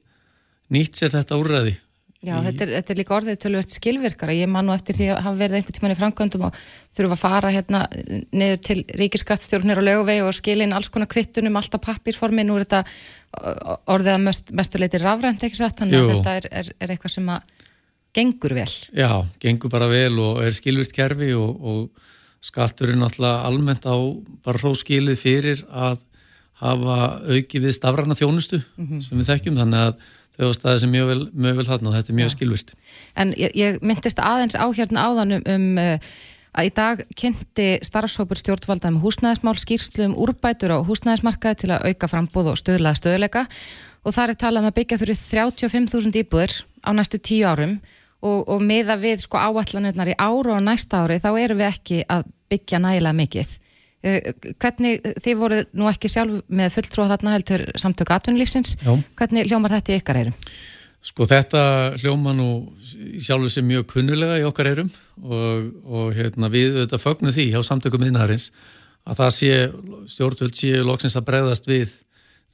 [0.69, 1.77] nýtt sér þetta úrræði.
[2.25, 2.45] Já, í...
[2.47, 4.35] þetta, er, þetta er líka orðið tölvöld skilvirkara.
[4.35, 6.61] Ég man nú eftir því að hafa verið einhvern tíman í framkvæmdum og
[6.97, 7.81] þurfa að fara hérna
[8.35, 12.47] niður til ríkiskattstjórnir og löguvegi og skilin alls konar kvittunum, alltaf pappirsformi.
[12.47, 12.83] Nú er þetta
[13.91, 15.77] orðið að mest, mestuleiti rafrænt, ekki satt?
[15.81, 17.53] Þannig að þetta er, er, er eitthvað sem að
[18.15, 18.71] gengur vel.
[18.95, 19.11] Já,
[19.43, 22.11] gengur bara vel og er skilvirt kerfi og, og
[22.45, 23.95] skatturinn alltaf almennt á
[24.45, 26.03] bara hróskilið fyrir að
[26.61, 29.01] hafa auki við stafrana þjónustu mm -hmm.
[29.03, 29.95] sem við þekkjum þannig að
[30.35, 32.35] þau staðið sem mjög vel, mjög vel þarna og þetta er mjög ja.
[32.35, 32.77] skilvirt.
[33.15, 35.83] En ég, ég myndist aðeins á hérna áðan um, um
[36.55, 41.89] að í dag kynnti starfshópur stjórnvalda um húsnæðismál skýrslu um úrbætur á húsnæðismarkaði til að
[41.89, 43.43] auka frambúð og stöðlaða stöðleika
[44.05, 47.75] og það er talað um að byggja þurri 35.000 íbúður á næstu tíu árum
[48.23, 52.01] og, og meða við sko áallanirnar í ára og næsta ári þá erum við ekki
[52.07, 53.55] að byggja nægilega mikið.
[54.05, 58.75] Hvernig, þið voru nú ekki sjálf með fulltrúa þarna heldur samtöku atvinnulífsins,
[59.17, 60.35] hvernig hljómar þetta í ykkar eirum?
[61.05, 61.61] Sko þetta
[62.01, 62.47] hljóma nú
[63.21, 64.89] sjálfur sem mjög kunnulega í okkar eirum
[65.21, 68.49] og, og hérna, við þetta fögnum því hjá samtökum minnarins
[69.05, 69.51] að það sé,
[70.15, 71.93] stjórnvöld sé loksins að bregðast við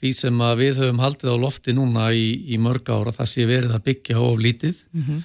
[0.01, 3.45] því sem að við höfum haldið á lofti núna í, í mörg ára, það sé
[3.47, 4.81] verið að byggja of lítið.
[4.91, 5.21] Mm -hmm.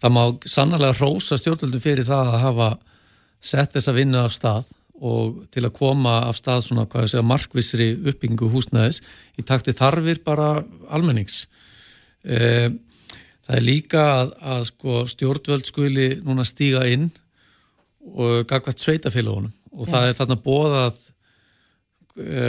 [0.00, 0.24] Það má
[0.56, 2.68] sannlega rósa stjórnvöldum fyrir það að hafa
[3.40, 7.26] sett þessa vinnu af stað og til að koma af stað svona, hvað ég segja,
[7.26, 9.00] markvissri uppbyggingu húsnæðis
[9.38, 10.48] í takti þarfir bara
[10.94, 11.44] almennings.
[12.22, 12.70] E,
[13.44, 17.10] það er líka að, að sko, stjórnvöld skuli núna stíga inn
[18.14, 19.90] og gagvært sveitafélagunum og ja.
[19.94, 21.00] það er þarna bóðað
[22.20, 22.44] e,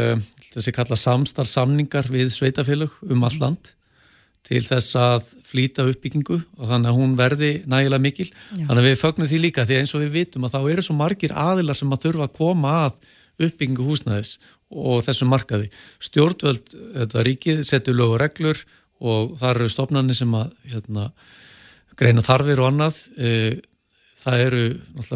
[0.53, 3.74] þessi kalla samstarfsamningar við sveitafélag um all land
[4.45, 8.27] til þess að flýta uppbyggingu og þannig að hún verði nægilega mikil.
[8.29, 8.65] Já.
[8.67, 10.97] Þannig að við fögnum því líka því eins og við vitum að þá eru svo
[10.99, 12.99] margir aðilar sem að þurfa að koma að
[13.45, 14.35] uppbyggingu húsnæðis
[14.75, 15.69] og þessum markaði.
[16.03, 18.61] Stjórnvöld, þetta ríkið, setur lög og reglur
[19.05, 21.07] og það eru stopnarnir sem að hérna,
[21.99, 22.99] greina þarfir og annað.
[23.17, 23.31] E,
[24.21, 24.63] það eru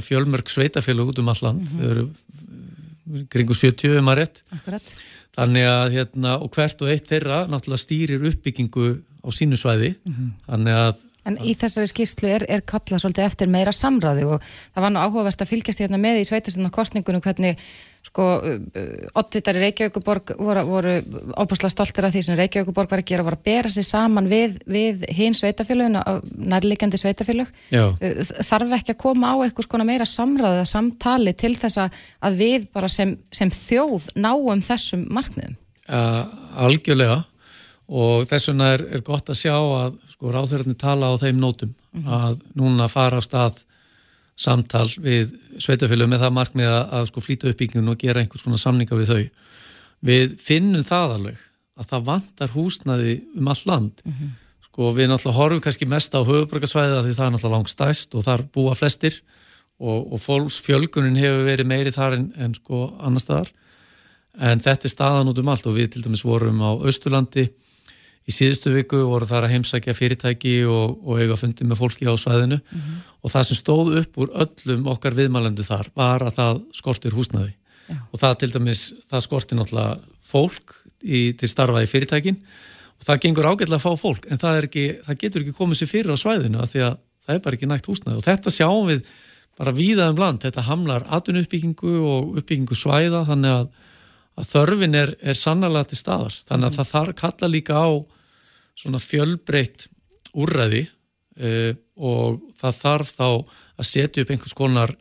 [0.06, 1.80] fjölmörg sveitafélag út um alland, mm -hmm.
[1.80, 4.42] þau eru kringu 70 um að rétt.
[4.54, 4.92] Akkurat.
[5.38, 8.88] Þannig að hérna, og hvert og eitt þeirra náttúrulega stýrir uppbyggingu
[9.24, 10.34] á sínu svæði mm -hmm.
[10.48, 14.84] þannig að En í þessari skýrslu er, er kallað svolítið eftir meira samráði og það
[14.86, 17.60] var nú áhugavert að fylgjast hérna með í sveitastunum kostningunum hvernig
[18.08, 18.26] sko
[19.20, 20.94] oddvitari Reykjavíkuborg voru, voru
[21.36, 24.56] óbúslega stoltir af því sem Reykjavíkuborg var að gera var að bera sig saman við,
[24.64, 26.06] við hinn sveitafélaguna,
[26.40, 27.52] nærleikandi sveitafélag
[28.40, 32.70] þarf ekki að koma á eitthvað sko meira samráði að samtali til þess að við
[32.74, 35.60] bara sem, sem þjóð náum þessum markmiðum?
[35.90, 36.24] Uh,
[36.64, 37.26] algjörlega
[37.90, 41.74] og þess vegna er, er gott að sjá að sko ráþurarnir tala á þeim nótum
[41.74, 42.14] mm -hmm.
[42.14, 43.64] að núna fara á stað
[44.40, 48.62] samtal við sveitafélög með það markmið að, að sko flýta uppbyggjum og gera einhvers konar
[48.62, 49.26] samninga við þau.
[50.00, 51.42] Við finnum það alveg
[51.80, 54.02] að það vantar húsnaði um all land.
[54.06, 54.30] Mm -hmm.
[54.70, 58.24] Sko við náttúrulega horfum kannski mest á höfuborgarsvæðið því það er náttúrulega langt stæst og
[58.24, 59.22] þar búa flestir
[59.80, 63.50] og, og fólksfjölgunin hefur verið meiri þar en, en sko annar staðar.
[64.40, 67.50] En þetta er staðan út um allt og við til dæmis vorum á Östurlandi
[68.30, 72.14] í síðustu viku voru þar að heimsækja fyrirtæki og, og eiga fundi með fólki á
[72.20, 72.60] svæðinu.
[73.24, 77.56] Og það sem stóð upp úr öllum okkar viðmælendu þar var að það skortir húsnaði
[77.90, 82.38] og það til dæmis, það skortir náttúrulega fólk í, til starfa í fyrirtækin.
[83.00, 85.90] Og það gengur ágætlega að fá fólk en það, ekki, það getur ekki komið sér
[85.90, 88.90] fyrir á svæðinu af því að það er bara ekki nægt húsnaði og þetta sjáum
[88.92, 89.02] við
[89.60, 93.66] bara víða um land, þetta hamlar atvinnuppbyggingu og uppbyggingu svæða þannig að,
[94.40, 97.90] að þörfin er, er sannlega til staðar, þannig að það þarf kalla líka á
[98.80, 99.88] svona fjölbreytt
[100.40, 104.96] úrræði uh, og það þarf þá að setja upp einhvers konar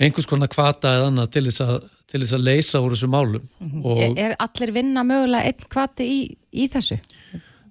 [0.00, 1.76] einhvers konar kvata eða annað til þess að,
[2.08, 3.42] til þess að leysa úr þessu málum.
[3.84, 6.20] Og Er, er allir vinna mögulega einn kvati í,
[6.56, 6.96] í þessu?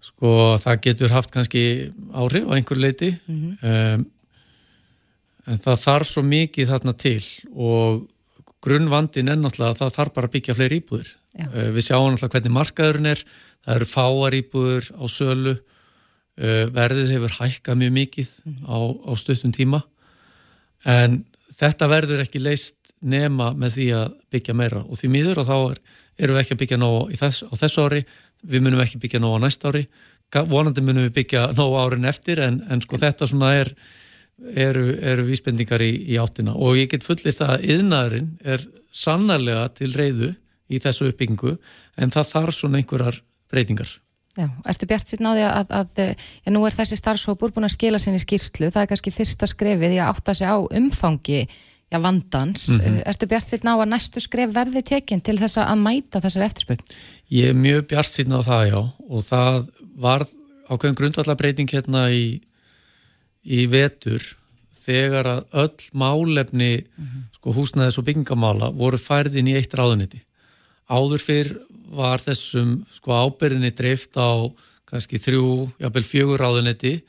[0.04, 1.62] sko það getur haft kannski
[2.16, 4.06] áhrif á einhver leiti um,
[5.50, 8.06] en það þarf svo mikið þarna til og
[8.64, 11.46] grunnvandin er náttúrulega að það þarf bara að byggja fleiri íbúður Já.
[11.50, 13.26] uh, við sjáum náttúrulega hvernig markaðurinn er
[13.66, 15.55] það eru fáar íbúður á sölu.
[16.39, 18.30] Uh, verðið hefur hækkað mjög mikið
[18.64, 19.82] á, á stuttum tíma.
[20.88, 24.84] En þetta verður ekki leist nema með því að byggja meira.
[24.86, 25.82] Og því miður og þá er,
[26.20, 28.01] erum við ekki að byggja nóg þess, á þessu ári,
[28.39, 29.86] við munum ekki byggja nóg á næsta ári,
[30.47, 33.72] vonandi munum við byggja nóg árin eftir en, en sko þetta svona er,
[34.55, 36.55] eru, eru vísbendingar í, í áttina.
[36.55, 40.34] Og ég get fullir það að yðnaðurinn er sannarlega til reyðu
[40.70, 41.55] í þessu uppbyggingu
[41.99, 43.20] en það þarf svona einhverjar
[43.52, 43.89] breytingar.
[44.38, 46.14] Já, ertu bjart sitt náði að, að, að
[46.45, 49.95] já, nú er þessi starfshópur búin að skila sinni skýrslu, það er kannski fyrsta skrefið
[49.97, 51.41] í að átta sig á umfangi
[51.89, 53.02] já, vandans, Mhm.
[53.10, 56.84] ertu bjart sitt ná að næstu skref verði tekin til þess að mæta þessari eftirspurn?
[57.34, 58.80] Ég er mjög bjart síðan á það, já,
[59.10, 60.26] og það var
[60.70, 62.39] ákveðin grundvallabreiting hérna í,
[63.43, 64.22] í vetur
[64.80, 66.86] þegar að öll málefni
[67.34, 70.22] sko, húsnæðis og byggingamála voru færð inn í eitt ráðuniti.
[70.89, 71.52] Áður fyrr
[71.96, 74.50] var þessum sko, ábyrðinni dreift á
[74.90, 77.00] kannski þrjú, jábel fjögur ráðuniti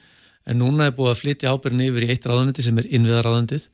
[0.49, 3.69] en núna er búið að flytja ábyrðinni yfir í eitt ráðuniti sem er innviðaráðunitið.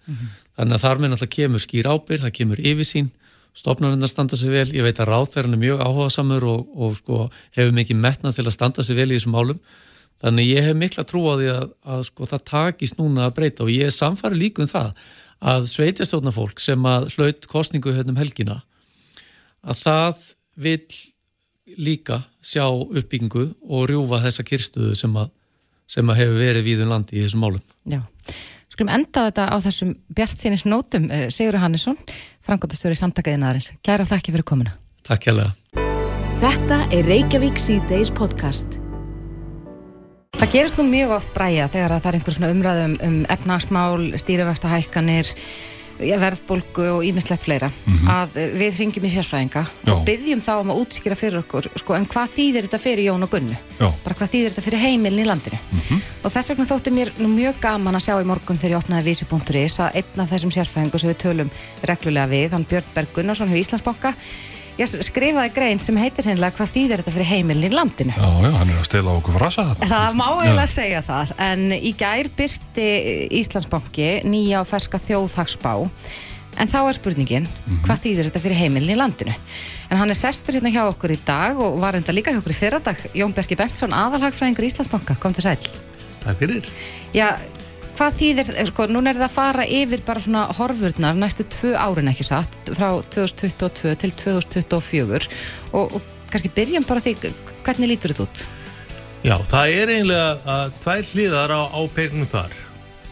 [0.57, 3.11] Þannig að þar með náttúrulega kemur skýr ábyrð, það kemur yfirsýn,
[3.57, 7.21] stofnarindar standa sig vel, ég veit að ráðþæran er mjög áhugasamur og, og sko,
[7.57, 9.61] hefur mikið metnað til að standa sig vel í þessum málum.
[10.21, 13.65] Þannig ég hef mikla trú á því að, að sko, það takist núna að breyta
[13.65, 14.93] og ég er samfæri líka um það
[15.47, 18.63] að sveitjastjórnafólk sem að hlaut kostningu hérna um helgina
[19.67, 20.23] að það
[20.57, 20.83] vil
[21.77, 25.33] líka sjá uppbyggingu og rjúfa þessa kyrstuðu sem að,
[25.91, 27.65] sem að hefur verið víðum landi í þessum málum.
[27.91, 28.01] Já,
[28.73, 31.99] skulum enda þetta á þessum bjart sínis nótum, Sigur Hannesson,
[32.47, 33.73] frangotastjóri samtakaðinaðarins.
[33.85, 34.77] Kæra þakki fyrir komuna.
[35.07, 35.55] Takk hérlega.
[36.43, 38.81] Þetta er Reykjavík C-Days podcast.
[40.37, 44.03] Það gerist nú mjög oft bræja þegar að það er einhver svona umræðum um efnagsmál,
[44.21, 45.31] stýrivægsta hækkanir,
[45.99, 47.71] verðbólgu og ímislegt fleira.
[48.11, 49.93] Að eh, við ringjum í sérfræðinga Já.
[49.95, 53.27] og byggjum þá um að útskýra fyrir okkur sko, en hvað þýðir þetta fyrir Jón
[53.27, 53.59] og Gunnu?
[53.79, 53.89] Já.
[54.05, 55.61] bara hvað þýðir þetta fyrir heimilin í landinu?
[56.27, 59.09] Og þess vegna þótti mér nú mjög gaman að sjá í morgun þegar ég opnaði
[59.11, 61.55] vísi.is að einn af þessum sérfræðingu sem við tölum
[61.87, 64.15] reglulega við, hann Björn Berg Gunnarsson hjá Íslandsbanka
[64.77, 68.51] ég skrifaði grein sem heitir hennilega hvað þýðir þetta fyrir heimilin í landinu Já, já,
[68.59, 69.89] hann er að stela okkur frasa þetta.
[69.91, 72.89] Það má eiginlega segja það, en í gær byrti
[73.41, 75.73] Íslandsbanki nýja og ferska þjóðhagsbá,
[76.57, 77.49] en þá er spurningin,
[77.87, 79.35] hvað þýðir þetta fyrir heimilin í landinu?
[79.91, 82.55] En hann er sestur hérna hjá okkur í dag og var enda líka hjá okkur
[82.55, 85.61] í fyrradag, Jón Berki Bentsson, aðalhagfræðingur Íslandsbanka, kom til sæl.
[86.25, 86.67] Takk fyrir.
[87.15, 87.37] Já,
[87.97, 92.11] hvað þýðir, sko, núna er það að fara yfir bara svona horfurnar næstu tvö árin
[92.13, 95.31] ekki satt, frá 2022 til 2024
[95.73, 97.33] og, og kannski byrjum bara því,
[97.67, 98.45] hvernig lítur þetta út?
[99.27, 102.55] Já, það er eiginlega að tvær hliðar á, á pegnum þar.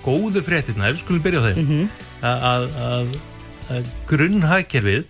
[0.05, 1.62] Góðu fréttirna, við skulum byrja á þeim.
[1.64, 1.89] Mhm.
[2.24, 3.14] að, að, að,
[3.74, 5.05] að grunnhagkerfið,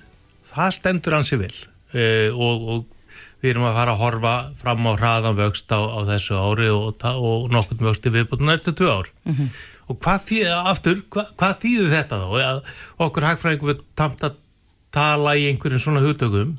[0.54, 2.93] það stendur ansi vel uh, og, og
[3.44, 7.04] við erum að fara að horfa fram á hraðan vöxt á, á þessu ári og,
[7.04, 9.10] og nokkurn vöxt í viðbútun næstu tvö ár.
[9.84, 12.28] Og hvað þýðir, aftur, hvað, hvað þýðir þetta þá?
[12.48, 12.60] Að
[13.04, 14.38] okkur hagfræðingum við tamt að
[14.94, 16.54] tala í einhverjum svona hugtökum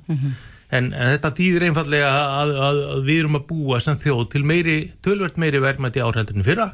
[0.69, 4.43] en, en þetta þýðir einfallega að, að, að við erum að búa sem þjóð til
[4.45, 6.69] meiri, tölvert meiri verðmætti árhældinu fyrra.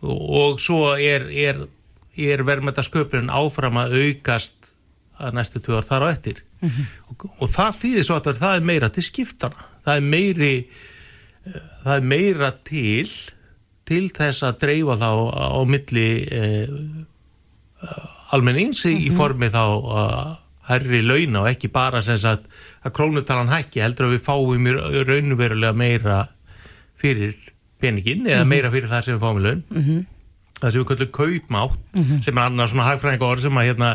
[0.00, 1.66] Og, og svo er, er,
[2.16, 4.72] er verðmættasköpunin áfram að aukast
[5.20, 8.66] að næstu tvö ár þar á eftir og, og það þýðir svo að það er
[8.70, 13.08] meira til skiptana það er meiri eh, það er meira til
[13.90, 16.68] til þess að dreifa þá á milli eh,
[18.30, 20.36] almennings í formi þá að
[20.70, 22.46] herri launa og ekki bara sem sagt
[22.86, 24.68] að krónutalan hækki heldur að við fáum
[25.08, 26.20] raunverulega meira
[27.00, 27.34] fyrir
[27.80, 29.62] peningin eða meira fyrir það sem við fáum í laun.
[30.60, 31.78] Það sem við kallum kaupmátt
[32.26, 33.90] sem er annars svona hagfræðinga orð sem að hérna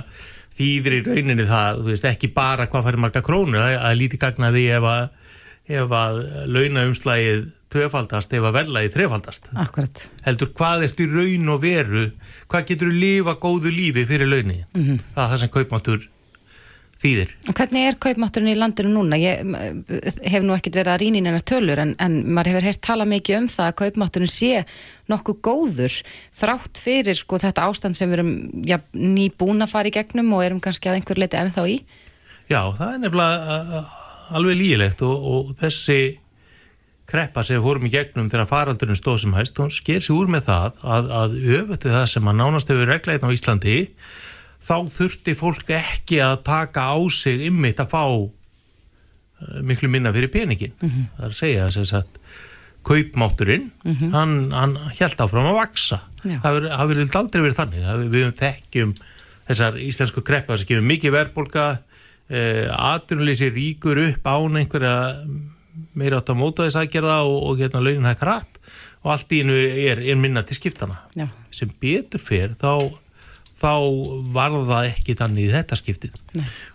[0.57, 3.99] þýðir í rauninni það, þú veist, ekki bara hvað færi marga krónur, það það er
[4.01, 5.09] lítið gagnaði ef að
[5.75, 6.17] ef að
[6.55, 7.45] launaumslægið
[7.75, 10.03] tvöfaldast ef að verðlagi þrefaldast Akkurat.
[10.23, 12.03] heldur hvað ertu raun og veru
[12.47, 14.99] hvað getur þú lifa góðu lífi fyrir launni Mhm.
[15.15, 16.05] það er það sem kaupmáttur
[17.05, 19.19] þýðir Hvernig er kaupmátturinn í landinu núna?
[19.21, 19.41] Ég
[20.25, 23.07] hef nú ekkert verið að rýna í neina tölur en, en maður hefur heyrt tala
[23.09, 24.63] mikið um það að kaupmátturinn sé
[25.11, 25.99] nokkuð góður
[26.35, 28.33] þrátt fyrir sko þetta ástand sem við erum
[28.67, 31.79] ja, nýbúin að fara í gegnum og erum kannski að einhver leiti ennþá í.
[32.49, 33.81] Já, það er nefnilega
[34.35, 35.99] alveg lígilegt og, og þessi
[37.09, 40.29] kreppa sem við fórum í gegnum þegar faraldurinn stóð sem hæst, hún sker sig úr
[40.31, 43.75] með það að, að öfuti það sem að nánast hefur reglæðin á Íslandi
[44.65, 50.31] þá þurfti fólk ekki að taka á sig ymmit að fá uh, miklu minna fyrir
[50.33, 52.21] peningin það er að segja þess að
[52.85, 53.71] kaupmátturinn,
[54.13, 56.35] hann, hann held áfram að vaksa Já.
[56.43, 57.79] það það hefur aldrei verið þannig.
[57.81, 58.91] Það hefur- við þekkjum
[59.47, 64.93] þessar íslensku kreppa sem gefur mikið verðbólka uh, aturlýsi ríkur upp án einhverja
[65.97, 68.61] meira átt að móta þess aðgerða og, og hérna launin hækkar rætt
[69.01, 69.57] og allt í hennu
[69.89, 71.25] er, er minna til skiptana Já.
[71.53, 72.69] sem betur fer þá,
[73.61, 73.73] þá
[74.35, 76.17] var það ekki þannig í þetta skiptið.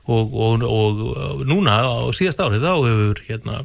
[0.08, 3.60] Og, og, og, núna á síðast árið þá hefur hérna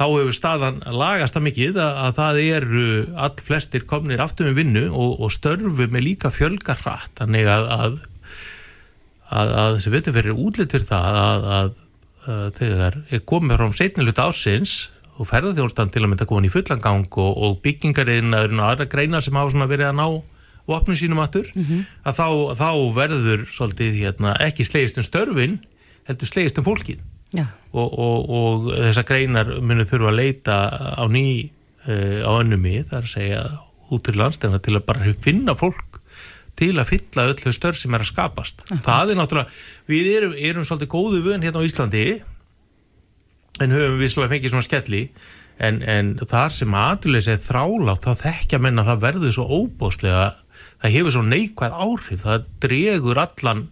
[0.00, 2.86] þá hefur staðan lagast það mikið að, að það eru
[3.26, 7.12] all flestir komnir aftur með vinnu og, og störfu með líka fjölga hratt.
[7.20, 7.98] Þannig að að,
[9.28, 11.74] að, að þessi veitur fyrir útlit fyrir það að, að,
[12.30, 14.74] að þegar er komið frá setnilut ásins
[15.20, 19.36] og ferðarþjónstan til að mynda komin í fullangang og, og byggingariðin og aðra greina sem
[19.36, 20.06] hafa verið að ná
[20.68, 21.48] vopnum sínum aftur
[22.04, 25.60] að þá, þá verður svolítið hérna, ekki slegist um störfin
[26.08, 27.00] heldur slegist um fólkið.
[27.72, 30.56] Og, og, og þessar greinar munu þurfa að leita
[30.98, 31.50] á ný
[31.86, 33.44] uh, á önnumi, að segja
[33.90, 36.00] út til landstæðina til að bara finna fólk
[36.60, 38.64] til að fylla öll þau störf sem er að skapast.
[38.84, 42.04] Það er náttúrulega við erum, erum svolítið góðu vön hérna á Íslandi
[43.60, 45.02] en höfum við svolítið fengið svona skelli
[45.60, 50.26] en, en þar sem aðurleis er þrálátt þá þekkja menna það verður svo óbóðslega
[50.80, 53.66] það hefur svo neikvæð áhrif það dregur allan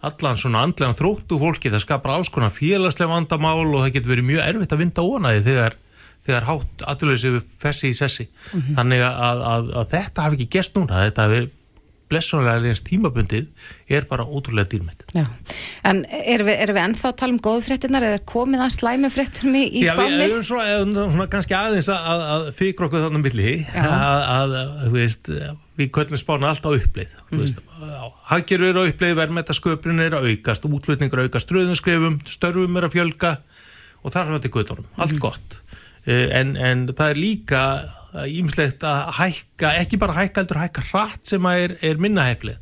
[0.00, 4.28] allan svona andlegan þróttu fólki það skapar alls konar félagslega vandamál og það getur verið
[4.30, 5.76] mjög erfitt að vinda ónaði þegar,
[6.26, 8.26] þegar hátt aðurleysi við fessi í sessi.
[8.78, 11.42] Þannig að, að, að þetta hafi ekki gest núna þetta hafi
[12.10, 13.46] blessunlega eins tímabundið
[13.90, 15.04] er bara ótrúlega dýrmætt.
[15.14, 15.24] Já.
[15.86, 18.72] En erum við, erum við ennþá að tala um góðu fréttinar eða er komið að
[18.76, 22.48] slæmi fréttum í, í Já, við erum svona, eða svona kannski aðeins að, að, að
[22.58, 23.54] fyrir okkur þannig milli.
[23.84, 25.32] Að, að, þú veist,
[25.80, 27.14] við köllum spána alltaf uppleið.
[27.30, 27.44] Mm.
[27.44, 27.62] veist,
[28.32, 33.36] haggjur eru að uppleið, verðmættasköpun er að aukast útlutningur aukast ströðunskrefum störfum er að fjölga
[34.00, 35.56] og þar er þetta göttunum, allt gott.
[36.08, 37.62] Eh, en, en það er líka
[38.30, 42.58] ímislegt að hækka, ekki bara hækka heldur hækka hratt sem að er, er minna heflið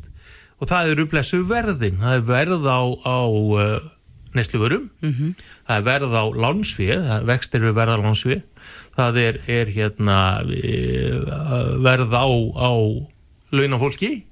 [0.58, 2.00] og það er upplesu verðin.
[2.02, 3.76] Það er verð á, á uh,
[4.34, 4.88] nesluvörum
[5.68, 8.42] það er verð á lánsfið, það vextir við verð á lánsfið
[8.98, 11.20] það er, er hérna eh,
[11.84, 12.26] verð á,
[12.58, 12.72] á
[13.54, 14.24] launafólki.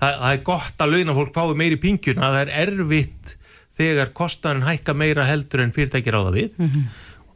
[0.00, 3.34] Það, það er gott að launafólk fái meiri pingjuna, það er erfitt
[3.78, 6.60] þegar kostanin hækka meira heldur en fyrirtækir á það við.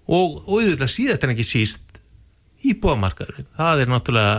[0.09, 1.88] Og, og auðvitað síðast en ekki síst
[2.67, 4.39] íbúamarkaður, það er náttúrulega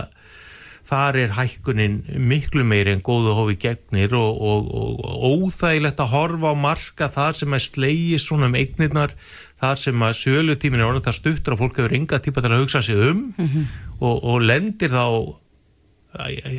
[0.90, 2.00] þar er hækkunin
[2.30, 7.10] miklu meiri en góðu hófi gegnir og, og, og, og óþægilegt að horfa á marka
[7.14, 9.14] þar sem að slegi svona um eignirnar,
[9.62, 12.64] þar sem að sölutímin er orðin það stuttur og fólk hefur enga típa til að
[12.64, 13.22] hugsa sig um
[14.00, 15.04] og, og lendir þá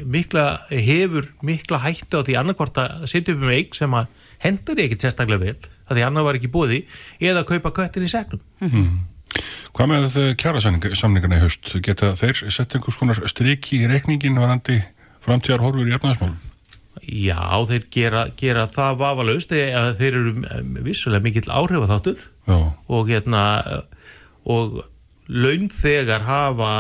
[0.08, 4.80] mikla, hefur mikla hættu á því annarkvort að setja upp um eign sem að hendur
[4.80, 6.78] ekkit sérstaklega vel að því annar var ekki búið
[7.20, 8.40] eða að kaupa köttin í segnum
[9.72, 11.74] Hvað með kjara samningarna í haust?
[11.84, 14.82] Geta þeir sett einhvers konar striki í reikningin varandi
[15.24, 16.40] framtíðar horfur í efnaðismálum?
[17.02, 22.26] Já, þeir gera, gera það vafalaust eða þeir eru um, vissulega mikill áhrif að þáttur
[22.50, 22.58] Já.
[22.92, 23.44] og hérna
[24.52, 24.82] og
[25.32, 26.74] launþegar hafa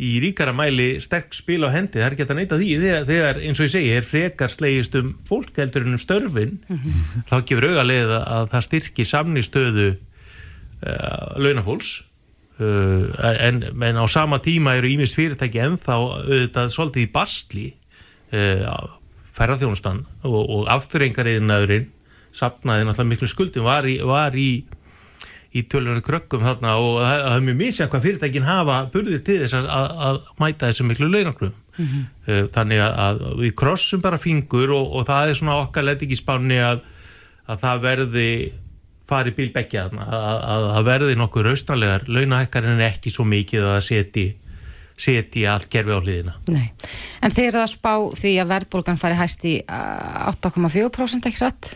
[0.00, 3.40] í ríkara mæli sterk spil á hendi, það er ekki að neyta því þegar, þegar
[3.44, 6.54] eins og ég segi, er frekar slegist um fólk heldur en um störfin
[7.28, 9.90] þá gefur auðarlega að það styrki samnistöðu
[11.40, 11.92] launafólks
[12.60, 13.04] uh,
[13.46, 17.66] en, en á sama tíma eru ímist fyrirtæki ennþá auðvitað svolítið í bastli
[18.32, 18.98] uh,
[19.36, 21.88] ferðarþjónustan og, og afturrengariðinaðurinn
[22.36, 24.50] sapnaði náttúrulega miklu skuldum var í, var í
[25.50, 29.56] í tölunni krökkum þarna og það, er mjög misjað hvað fyrirtækin hafa burðið til þess
[29.58, 32.00] að, að, að mæta þessu miklu launakrum Mhm.
[32.28, 36.02] uh, þannig að, að við krossum bara fingur og, og það er svona okkar lett
[36.04, 36.82] ekki spáni að,
[37.48, 38.26] að það verði
[39.10, 43.80] fari bílbeggja þarna að, að það verði nokkuð raustanlegar launahækkar en ekki svo mikið að
[43.88, 44.26] seti
[45.00, 46.34] seti allt kerfi á hliðina.
[46.52, 46.66] Nei.
[47.24, 51.70] En þeir eru að spá því að verðbólgan fari hæst í uh, 8,4% ekki satt?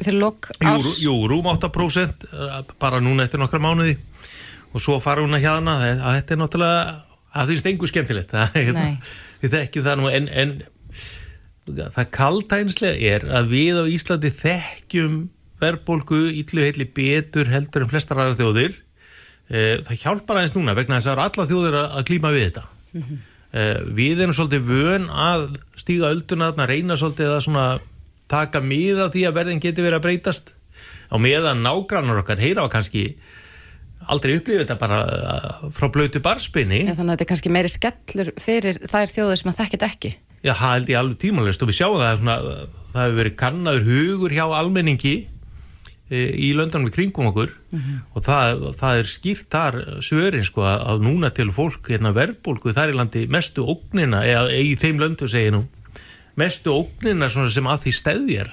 [0.00, 0.96] Fyrir lok Jú, árs?
[1.04, 3.94] jú, rúm 8% eh, bara núna eftir nokkra mánuði.
[4.72, 6.96] Og svo fara hún að hérna að þetta er náttúrulega,
[7.36, 8.34] það finnst engu skemmtilegt.
[8.62, 8.96] Er- Nei.
[9.44, 10.56] við þekkjum það nú en, en
[11.94, 15.16] það kaldtænslega er að við á Íslandi þekkjum
[15.62, 18.76] verðbólgu illu heilli betur heldur en flestar aðra þjóðir.
[19.46, 22.46] Eh, það hjálpar aðeins núna vegna þess að það eru alla þjóðir að, klíma við
[22.48, 22.64] þetta.
[23.56, 25.46] Eh, við erum svolítið vön að
[25.78, 27.80] stíga ölduna þarna, reyna svolítið að
[28.26, 30.52] taka mið af því að verðin geti verið að breytast.
[31.06, 33.12] Á meðan nágrannar okkar heyra á kannski
[34.10, 37.70] aldrei upplifið þetta bara uh, frá blötu barspinni En þannig að þetta er kannski meiri
[37.70, 40.12] skellur fyrir þær þjóðir sem að þekkit ekki.
[40.42, 42.36] Já, það held ég alveg tímalist og við sjáum það svona,
[42.92, 45.14] það hefur verið kannaður hugur hjá almenningi
[46.10, 47.54] í löndunum við kringum okkur.
[48.14, 52.92] Og það, það er skýrt þar svörin sko að, núna til fólk hérna, verðbólgu þar
[52.92, 55.66] í landi mestu ógnina eða í þeim löndu segir nú
[56.36, 58.50] mestu ógnina svona sem að því stæðjar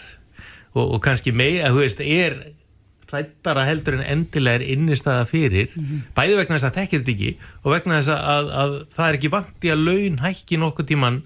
[0.73, 2.37] og, og kannski mei að þú veist er
[3.13, 5.73] rættara heldur en endilega er innistæða fyrir.
[6.15, 9.17] Bæði vegna þess að þekkir þetta ekki og vegna þess að, að, að það er
[9.19, 11.19] ekki vant í að laun hækki nokkuð tíman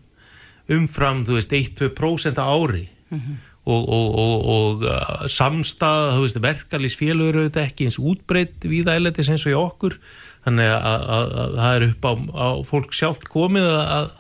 [0.68, 2.90] umfram, þú veist, 1-2% á ári.
[3.16, 3.22] Og,
[3.68, 9.32] og, og, og uh, samstað, þú veist, verkalýsfélögur eru þetta ekki eins útbreytt við æletis
[9.34, 9.98] eins og í okkur.
[10.48, 14.16] Þannig að, að, að, að það er upp á, á fólk sjálft komið að,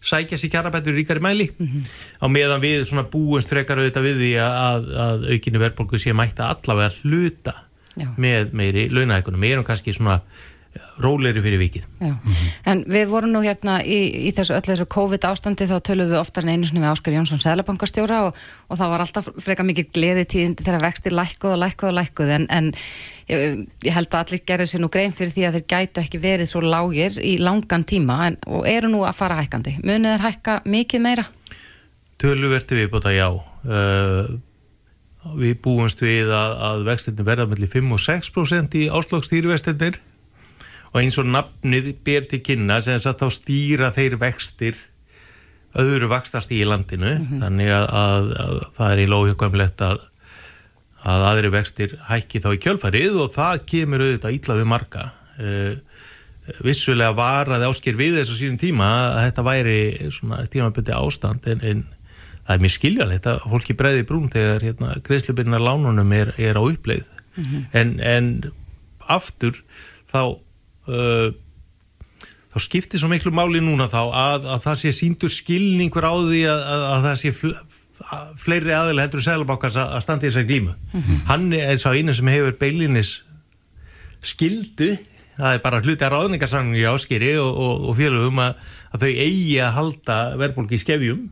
[0.00, 1.50] sækja sér kjarabættur ríkari mæli.
[2.20, 6.44] Á meðan við svona búumst frekar auðvitað við því að, að aukinni verðbólgu sé mætti
[6.44, 7.56] allavega hluta
[7.98, 8.08] Já.
[8.16, 10.20] með meiri launahækunum, við erum kannski svona
[11.02, 12.12] róleiri fyrir vikið Já.
[12.70, 16.20] En við vorum nú hérna í, í þessu öllu þessu COVID ástandi þá töluðum við
[16.20, 18.36] oftar en einu sinni við Áskar Jónsson Sælabankastjóra og,
[18.68, 22.30] og það var alltaf freka mikið gleði tíðindi þegar vextir lækkuð og lækkuð og lækkuð
[22.36, 22.68] en, en
[23.32, 26.20] ég, ég held að allir gerði sér nú grein fyrir því að þeir gætu ekki
[26.22, 29.80] verið svo lágir í langan tíma en, og eru nú að fara hækkandi.
[29.82, 31.26] Munið þeir hækka mikið meira?
[32.20, 34.30] Töluverti við búin já uh,
[35.40, 39.98] við búumst við að, að vextinni verða mellir 5 og 6% í áslagstýrivextinir
[40.90, 44.78] og eins og nafnið ber til kynna sem þess að þá stýra þeir vextir
[45.78, 47.12] öðru vakstast í landinu.
[47.42, 50.06] Þannig að, að, að það er í lóhjökvæmlegt að
[51.00, 55.06] að aðri vextir hækki þá í kjölfarið og það kemur auðvitað ítla við marga.
[55.40, 55.78] Uh,
[56.64, 59.80] vissulega varaði ásker við þessu sínum tíma að þetta væri
[60.12, 61.82] svona tímabundi ástand en, en
[62.42, 66.62] það er mjög skiljalegt að fólki breiði brún þegar hérna, greiðslubirna lánunum er, er á
[66.64, 67.06] uppleið.
[67.72, 68.30] En, en
[69.08, 69.62] aftur
[70.10, 70.36] þá
[70.90, 71.26] uh,
[72.50, 76.42] þá skiptir svo miklu máli núna þá að, að það sé síndur skilningur á því
[76.50, 77.54] að, að, að það sé fl
[78.40, 80.70] fleiri aðeins heldur Sælabankars að í þessari glímu.
[81.28, 83.10] Hann er sá einu sem hefur beilinis
[84.24, 84.94] skildu
[85.40, 88.64] það er bara hluti að ráðningarsanningi áskeri og, og, og félögum að,
[88.94, 91.22] að þau eigi að halda verðbólki í skefjum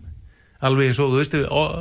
[0.65, 1.77] alveg eins og þú veist og,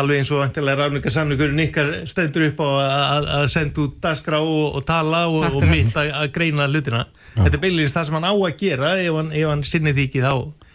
[0.00, 4.78] alveg eins og vantilega ráðningarsanningur nikkar stendur upp á að, að senda út dagskrá og,
[4.78, 7.04] og tala og, og mitt að, að greina hlutina.
[7.36, 10.08] Þetta er beilinis það sem hann á að gera ef hann, ef hann sinni því
[10.08, 10.32] ekki þá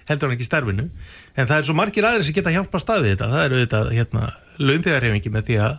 [0.10, 0.88] heldur hann ekki starfinu.
[1.36, 3.30] En það er svo margir aðrir sem geta hjálpa staðið þetta.
[3.34, 5.78] Það eru þetta hérna launþegarhefingi með því að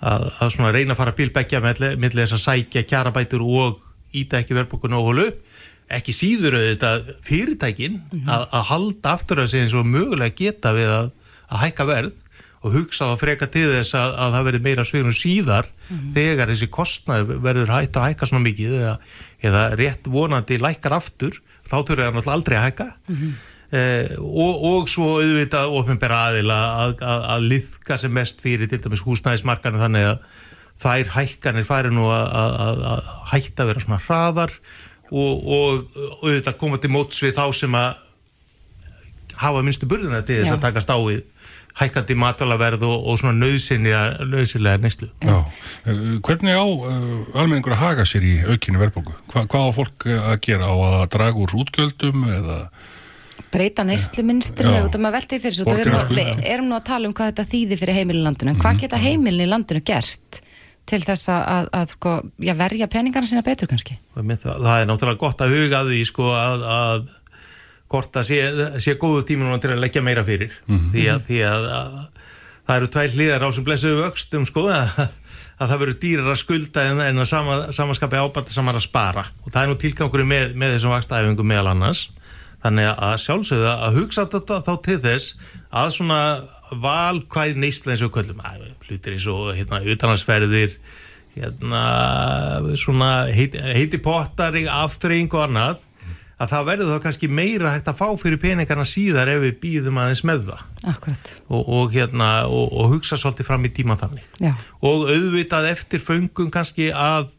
[0.00, 3.80] að, að svona reyna að fara bílbeggja með þess að sækja kjarabætur og
[4.16, 5.26] íta ekki verðbókun og hólu
[5.92, 10.90] ekki síður auðvitað fyrirtækin að, að halda aftur að segja eins og mögulega geta við
[10.90, 11.10] að,
[11.46, 12.14] að hækka verð
[12.66, 15.68] og hugsa það freka til þess að, að það verði meira sviðrum síðar
[16.16, 18.94] þegar þessi kostnað verður hægt að hækka svona mikið eða,
[19.50, 22.88] eða rétt vonandi lækkar aftur þá þurfur það náttúrulega aldrei að hækka.
[23.74, 28.78] Eh, og, og svo auðvitað ofinbæra aðila að, að, að liðka sem mest fyrir til
[28.78, 30.20] dæmis húsnæðismarkarnir þannig að
[30.82, 34.54] þær hækkanir færi nú að, að, að hætta að vera svona hraðar
[35.10, 38.02] og, og auðvitað koma til móts við þá sem að
[39.40, 41.24] hafa minnstu burðina til þess að takast á við
[41.76, 45.08] hækkandi matalaverð og, og svona nöðsynlega, nöðsynlega neyslu.
[45.20, 45.36] Já.
[45.84, 49.12] Eh, Hvernig á uh, almenningur að haga sér í aukinu verðbóku?
[49.32, 50.70] Hva, hvað á fólk eh, að gera?
[50.72, 52.60] Á að draga úr útgjöldum eða
[53.52, 57.30] breyta neysluminstri út af maður veltið fyrir Borgin við, erum nú- að tala um hvað
[57.30, 60.40] þetta þýðir fyrir heimilin í landinu en hvað geta heimilin í landinu gert
[60.86, 64.58] til þess að, að, að sko, já, verja peningarna sína betur kannski Og með það,
[64.66, 67.06] það er náttúrulega gott að huga að því sko að, að
[67.90, 68.40] hvort að sé,
[68.82, 70.54] sé góðu tíma núna til að leggja meira fyrir.
[70.92, 71.94] Því, að, því að, að
[72.66, 74.96] það eru tvær hlýðar á sem blessuðu vöxtum sko að,
[75.60, 79.26] að það verður dýrar að skulda en, en að sama, samanskapi ábæta samar að spara.
[79.44, 82.06] Og það er nú tilgangurinn með, með þessum vakstaæfingum meðal annars.
[82.66, 86.20] Þannig að sjálfsögða að hugsa þetta þá til þess að svona
[86.82, 90.72] valkvæð neysla eins og að, hlutir eins og hérna utanansferðir
[91.36, 91.82] hérna
[92.80, 95.82] svona heiti, heiti pottar aftreying og annað
[96.36, 100.00] að það verður þá kannski meira hægt að fá fyrir peningarna síðar ef við býðum
[100.02, 101.32] aðeins með það Akkurat.
[101.48, 104.52] og, og, hérna, og, og hugsa svolítið fram í tíma þannig Já.
[104.84, 107.30] og auðvitað eftir föngum kannski að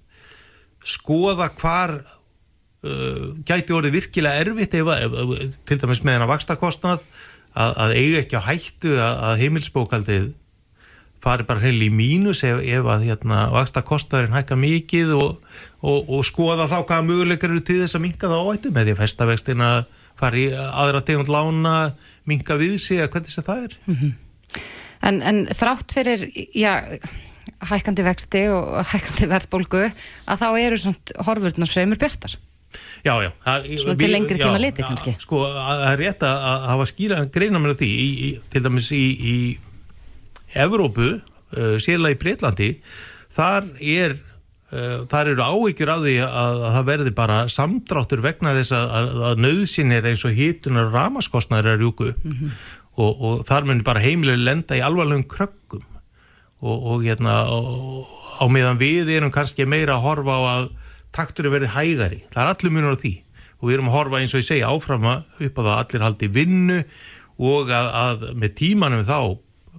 [0.88, 7.06] skoða hvar uh, gæti orðið virkilega erfitt ef, ef, til dæmis með hennar vakstakostnað
[7.54, 10.28] að, að eiga ekki á hættu að, að heimilsbókaldið
[11.22, 16.23] fari bara heil í mínus ef, ef að hérna, vakstakostnaðurinn hækka mikið og, og, og
[16.25, 19.69] skoða þá hvaða möguleikar eru til þess að minka það áhættu með því að festavextina
[20.17, 21.75] fari í aðra tegund lána
[22.28, 23.78] minka við sig að hvernig sem það er
[25.07, 26.23] En, en þrátt fyrir,
[26.57, 26.71] já,
[27.69, 32.34] hækkandi vexti og hækkandi verðbólgu að þá eru svona horfurnar fremur bjartar.
[33.05, 33.30] Já, já.
[33.45, 35.13] Það, Svona til lengri tíma litið kannski.
[35.21, 38.63] Sko, að- það er rétt að, að hafa skýra greina mér því, í, í, til
[38.65, 39.36] dæmis í, í
[40.65, 42.69] Evrópu, uh, sérlega í Breitlandi,
[43.38, 44.17] þar er
[44.68, 49.22] þar eru áhyggjur af því að, að það verði bara samdráttur vegna þess að, að,
[49.30, 52.09] að nöðsynir eins og hitunar ramaskostnaður er rjúku.
[52.97, 55.86] Og, og þar munir bara heimilega lenda í alvarlegum krökkum.
[56.57, 58.09] Og, og hérna og,
[58.41, 60.68] á meðan við erum kannski meira að horfa á að
[61.15, 63.13] taktur verði hægari, það er allir munur á því.
[63.57, 66.05] Og við erum að horfa eins og ég segja áfram að upp að það allir
[66.05, 66.80] haldi vinnu
[67.38, 69.20] og að, að með tímanum þá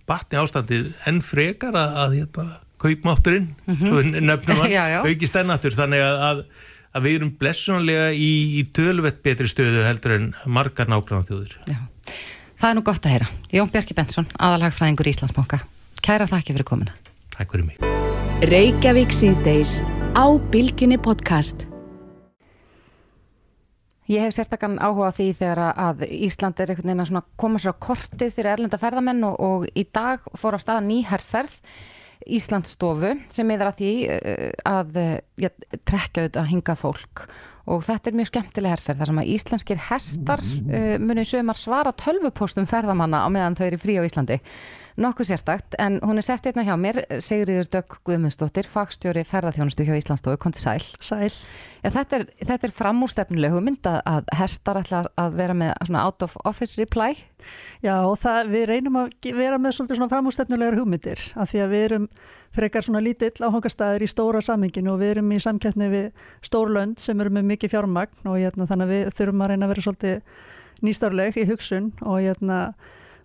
[0.09, 2.47] batni ástandið enn frekar að, að hérna,
[2.81, 3.87] kaupmátturinn Mhm.
[3.91, 4.76] svo nefnum að
[5.09, 6.43] aukist ennatur þannig að, að,
[6.95, 11.59] að við erum blessunlega í, í tölvett betri stöðu heldur en margar nágrann þjóður
[12.59, 13.26] Það er nú gott að heyra.
[13.55, 15.61] Jón Björki Bensson, aðalhagfræðingur Íslandsbanka.
[16.03, 16.97] Kæra þakki fyrir komuna.
[17.31, 17.79] Takk fyrir mig.
[18.51, 19.76] Reykjavík síðdeis
[20.18, 21.68] á Bilginni podcast.
[24.09, 27.61] Ég hef sérstakann áhuga á því þegar að Ísland er einhvern veginn að svona koma
[27.61, 31.03] sér á kortið fyrir erlenda ferðamenn og, og í dag fór á staða ný
[32.29, 35.51] herrferð Íslandstofu sem miður að því eh, að eh, ja,
[35.85, 37.29] trekja auðvitað að hinga fólk.
[37.68, 41.93] Og þetta er mjög skemmtileg herrferð þar sem að íslenskir hestar uh, muni sögumar svara
[41.93, 44.39] tölvupóstum ferðamanna á meðan þau eru frí á Íslandi
[44.99, 49.94] nokkuð sérstakt en hún er sérst einna hjá mér Sigriður Dögg Guðmundsdóttir fagstjóri ferðarþjónustu hjá
[49.99, 50.86] Íslandstofu, kom til sæl.
[51.01, 51.30] Sæl.
[51.84, 56.03] Ja, þetta, er, þetta er framúrstefnuleg hugmynd að, að hestar ætla að vera með svona
[56.09, 57.14] out of office reply.
[57.84, 61.72] Já, og það, við reynum að vera með svolítið svona framústefnulegar hugmyndir af því að
[61.76, 62.11] við erum
[62.59, 66.07] frekar svona lítill áhangastæðir í stóra saminginu og við erum í samkeppni við
[66.42, 69.74] stórlönd sem eru með mikið fjármagn og hérna, þannig að við þurfum að reyna að
[69.74, 70.46] vera svolítið
[70.88, 72.59] nýstarleg í hugsun og hérna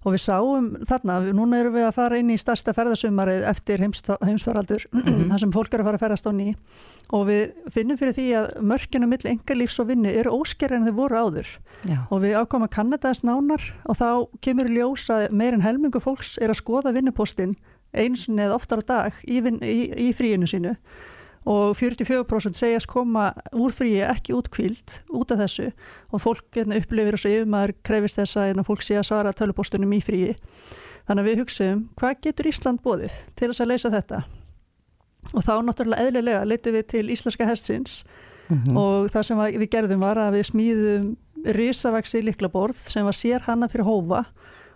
[0.04, 3.80] og við sáum þarna, við- núna erum við að fara inn í starsta ferðasumarið eftir
[3.84, 4.84] heims, heimsfaraldur,
[5.32, 6.48] þar sem fólk er að fara að ferðast á ný.
[7.14, 10.96] Og við finnum fyrir því að mörkinu milli engalífs og vinnu eru óskerri en þau
[10.98, 11.50] voru áður.
[11.84, 11.98] Já.
[12.10, 14.08] og við ákvæmum að kanna þess nánar og þá
[14.46, 17.58] kemur ljós að meir en helmingu fólks er að skoða vinnupóstinn
[17.94, 19.76] eins og neð oftar á dag í, í,
[20.08, 20.72] í fríinu sínu
[21.50, 25.72] og 44% segjast koma úr fríi ekki út kvíld út af þessu.
[26.14, 29.96] Og fólk hérna, upplifir svo yfirmaður krefist þess að hérna, fólk sé að svara tölupóstunum
[29.98, 30.38] í fríi.
[31.08, 34.22] Þannig að við hugsaum hvað getur Ísland bóðið til þess að leysa þetta?
[35.34, 38.04] Og þá náttúrulega eðlilega leitum við til Íslenska hestsins
[38.76, 41.06] og það sem við gerðum var að við smíðum
[41.56, 44.24] risavaksi liklaborð sem var sér hana fyrir hófa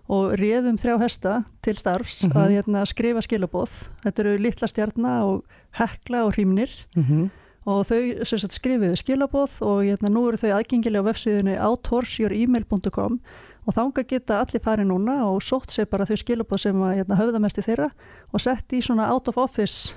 [0.09, 2.31] og réðum þrjá hesta til starfs Mhm.
[2.37, 5.43] að hérna, skrifa skilabóð þetta eru litla stjarnar og
[5.79, 7.29] hekla og hrímnir Mhm.
[7.67, 13.19] og þau sagt, skrifuðu skilabóð og hérna, nú eru þau aðgengilega á vefsíðunni outhorseyouremail.com
[13.67, 17.17] og þanga geta allir farið núna og sótt sér bara þau skilabóð sem að hérna,
[17.19, 17.89] höfða mest í þeirra
[18.33, 19.93] og sett í svona out of office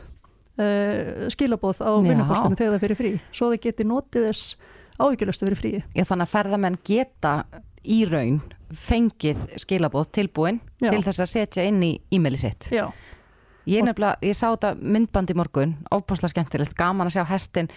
[0.59, 2.03] uh, skilabóð á Já.
[2.11, 4.57] vinnupostinu þegar það fyrir frí svo þau geti notið þess
[5.01, 7.35] áhyggjulöstu fyrir frí Já, þannig að ferðamenn geta
[7.87, 8.41] í raun
[8.73, 10.91] fengið skilabóð tilbúin Já.
[10.91, 12.91] til þess að setja inn í e-maili sitt Já.
[13.69, 17.69] Ég nefnilega, ég sá þetta myndband í morgun óbúslega skemmtilegt, gaman að sjá hestin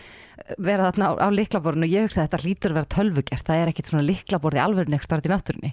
[0.58, 3.60] vera þarna á, á liklaborinu og ég hugsa að þetta lítur að vera tölvugert, það
[3.62, 5.72] er ekkit svona liklaborð í alvörinu ekki starfði í náttúrunni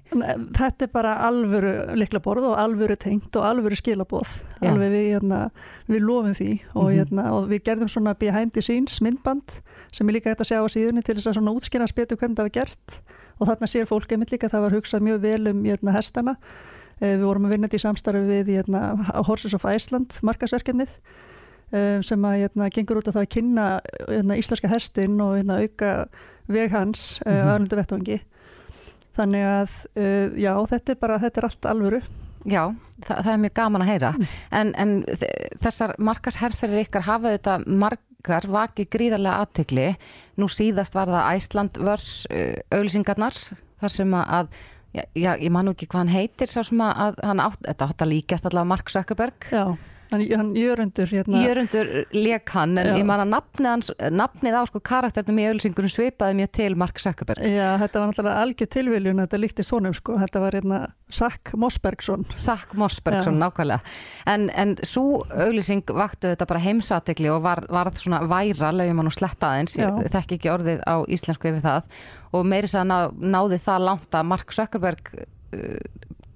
[0.59, 4.35] Þetta er bara alvöru liklaborð og alvöru tengt og alvöru skilabóð
[4.67, 5.41] alveg við, hérna,
[5.89, 6.99] við lofum því og, Mhm.
[6.99, 9.63] hérna, og við gerðum svona behind the scenes myndband
[9.93, 12.37] sem er líka hægt að sjá á síðunni til þess að svona útskýra betur hvernig
[12.37, 13.01] það var gert
[13.41, 16.37] og þarna sér fólk einmitt líka að það var hugsað mjög vel um hérna, hestana
[17.01, 18.81] Eh, við vorum að vinna þetta í samstarfi við hérna,
[19.25, 20.91] Horses of Iceland markasverkefnið
[21.73, 23.69] eh, sem að hérna, gengur út á það að kynna
[24.09, 25.95] hérna, íslenska hestin og hérna, auka
[26.53, 27.39] veg hans mm Mhm.
[27.41, 27.53] -hmm.
[27.55, 28.19] aðlundu vettvangi
[29.17, 29.71] þannig að
[30.37, 32.03] já, þetta er bara, þetta er allt alvöru
[32.45, 32.65] Já,
[33.07, 34.13] það, það er mjög gaman að heyra
[34.53, 37.59] en, en þ- þessar markasherferðir ykkar hafa þetta
[38.21, 39.87] margar vakið gríðarlega aðtegli
[40.37, 43.35] nú síðast var það Æsland vörs uh, auglýsingarnar
[43.81, 44.51] þar sem að,
[44.93, 47.89] já, já, ég man nú ekki hvað hann heitir sá sem að hann átt, þetta
[47.89, 49.77] átt að líkast allavega Mark Zuckerberg Já.
[50.11, 51.43] Hann, Jörundur hérna.
[51.45, 52.95] Jörundur leik hann en Já.
[52.99, 57.01] ég man að nafnið, hans, nafnið á sko karakternum í auðlýsingunum svipaði mjög til Mark
[57.03, 60.81] Zuckerberg Já, þetta var náttúrulega algjör tilviljun þetta líktist honum sko, þetta var hérna
[61.11, 63.45] Sack Mossbergsson Sack Mossbergsson, Já.
[63.45, 63.81] nákvæmlega
[64.35, 69.13] en, en svo auðlýsing vakti þetta bara heimsatikli og var, var svona væra lögjum hann
[69.13, 70.13] og sletta aðeins ég Já.
[70.19, 72.03] þekki ekki orðið á íslensku yfir það
[72.37, 72.99] og meiri að ná,
[73.37, 75.79] náði það langt að Mark Zuckerberg uh,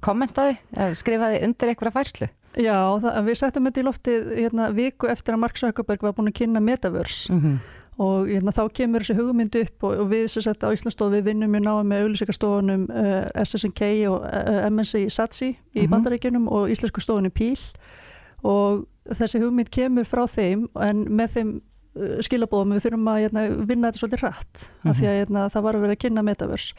[0.05, 0.59] kommentaði,
[0.99, 5.41] skrifaði undir einhverja færslu Já, það, við settum þetta í loftið hérna, viku eftir að
[5.43, 7.57] Mark Zuckerberg var búin að kynna Metaverse Mhm.
[7.99, 11.25] og hérna, þá kemur þessi hugmynd upp og, og við sem sett á Íslandsstofu við
[11.29, 15.91] vinnum mjög náða með auðlýsingarstofunum uh, SSNK og uh, MSI Satsi í Mhm.
[15.91, 17.59] Bandaríkjunum og Íslensku stofunni Píl
[18.45, 21.53] og þessi hugmynd kemur frá þeim en með þeim
[21.97, 25.63] uh, skilabóðum við þurfum að hérna, vinna þetta svolítið rætt af því að hérna, það
[25.69, 26.75] var að vera að kynna Metaverse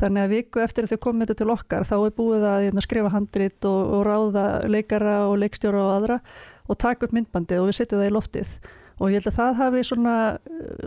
[0.00, 2.84] þannig að viku eftir að þau komið þetta til okkar þá er búið að hérna,
[2.84, 6.20] skrifa handrit og, og ráða leikara og leikstjóra og aðra
[6.68, 8.54] og taka upp myndbandið og við setjum það í loftið.
[9.02, 10.16] Og ég held að það hafi svona,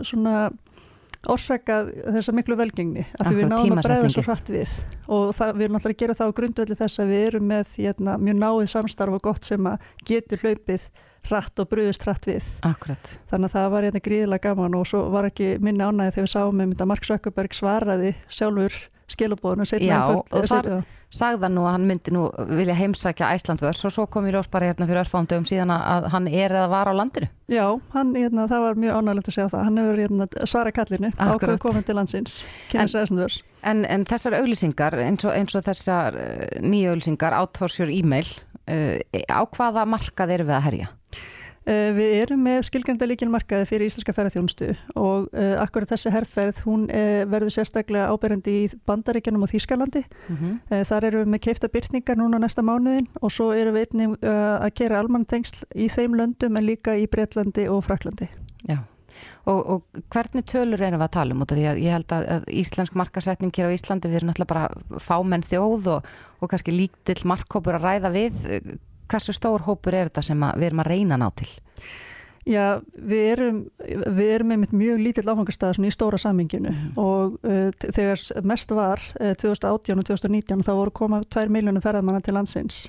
[0.06, 0.36] svona
[1.28, 4.14] orsakað þessa miklu velgengni af því við náðum að tímasetningi.
[4.14, 4.72] svo hratt við.
[5.08, 7.76] Og það, við erum náttúrulega að gera það á grundvelli þess að við erum með
[7.76, 10.88] hérna, mjög náið samstarf og gott sem að getur hlaupið
[11.28, 12.46] hratt og brúðist hratt við.
[12.66, 13.16] Akkurat.
[13.30, 16.34] Þannig að það var hérna gríðilega gaman og svo var ekki minni ánæði þegar við
[16.34, 18.78] sáum um þetta að Mark Zuckerberg svaraði sjálfur
[19.12, 20.68] skilabóðinu Já, og þar
[21.14, 24.48] sagði hann nú að hann myndi nú vilja heimsækja Æslandvörs og svo kom í ljós
[24.52, 27.30] bara hérna fyrir örfándum síðan að hann er eða var á landinu.
[27.48, 29.64] Já, hann, hérna, það var mjög ánægilegt að segja það.
[29.68, 31.32] Hann hefur hérna, svara kallinu Akkurat.
[31.38, 32.36] ákveðu komin til landsins
[32.68, 33.24] sér þessum
[33.64, 37.34] En, en þessar auglýsingar, eins og, eins og þessar uh, nýju auglýsingar,
[37.78, 38.28] Your Email,
[38.68, 39.00] uh,
[39.32, 40.92] á hvaða markað erum við að herja?
[41.68, 46.86] Uh, við erum með skilgrænda líkilmarkaði fyrir íslenska ferðarþjónustu og uh, akkurat þessi herrferð hún
[46.88, 50.04] uh, verður sérstaklega áberandi í Bandaríkjanum og Þýskalandi.
[50.30, 50.54] Mhm.
[50.70, 54.16] Uh, þar erum við með keifta byrningar núna næsta mánuðin og svo erum við einnig
[54.24, 58.30] að gera almanntengsl í þeim löndum en líka í Breitlandi og Fraklandi.
[58.68, 58.80] Já,
[59.44, 62.96] og, og hvernig tölur erum við að tala um að ég held að, að íslensk
[62.98, 67.78] markasetning hér á Íslandi við erum náttúrulega bara fámenn þjóð og, og kannski lítill markkópur
[67.78, 68.52] að ræða við.
[69.08, 71.48] Hversu stór hópur er þetta sem við erum að reyna ná til?
[72.48, 73.56] Já, við erum,
[74.16, 79.34] við erum einmitt mjög lítill áfangastæð í stóra saminginu og uh, þegar mest var uh,
[79.36, 82.86] 2018 og 2019 þá voru koma 2 miljónum ferðamanna til landsins.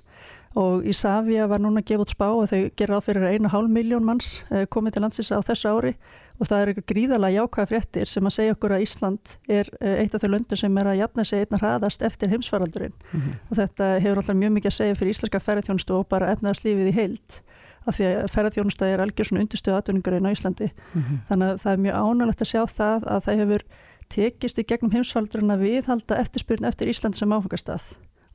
[0.58, 4.08] Og í Savia var núna gefa út spá og þau gera á fyrir 1,5 miljón
[4.08, 5.94] manns uh, komið til landsins á þessu ári
[6.40, 10.16] og það eru gríðalega jákvæða fréttir sem að segja okkur að Ísland er uh, eitt
[10.16, 12.96] af þau löndur sem er að jafna sig einna hraðast eftir heimsfaraldurinn.
[13.50, 16.96] Og þetta hefur alltaf mjög mikið að segja fyrir íslenska ferðarþjónustu og bara efnaðarslífið í
[16.96, 17.40] heild
[17.88, 20.68] af því að ferðarþjónusta er algjör svona undirstöðu atvinningurinn á Íslandi.
[21.30, 23.66] Þannig að það er mjög ánægilegt að sjá það að það hefur
[24.10, 27.84] tekist í gegnum heimsfaldurinn að viðhalda eftirspyrn eftir Ísland sem áfangastað.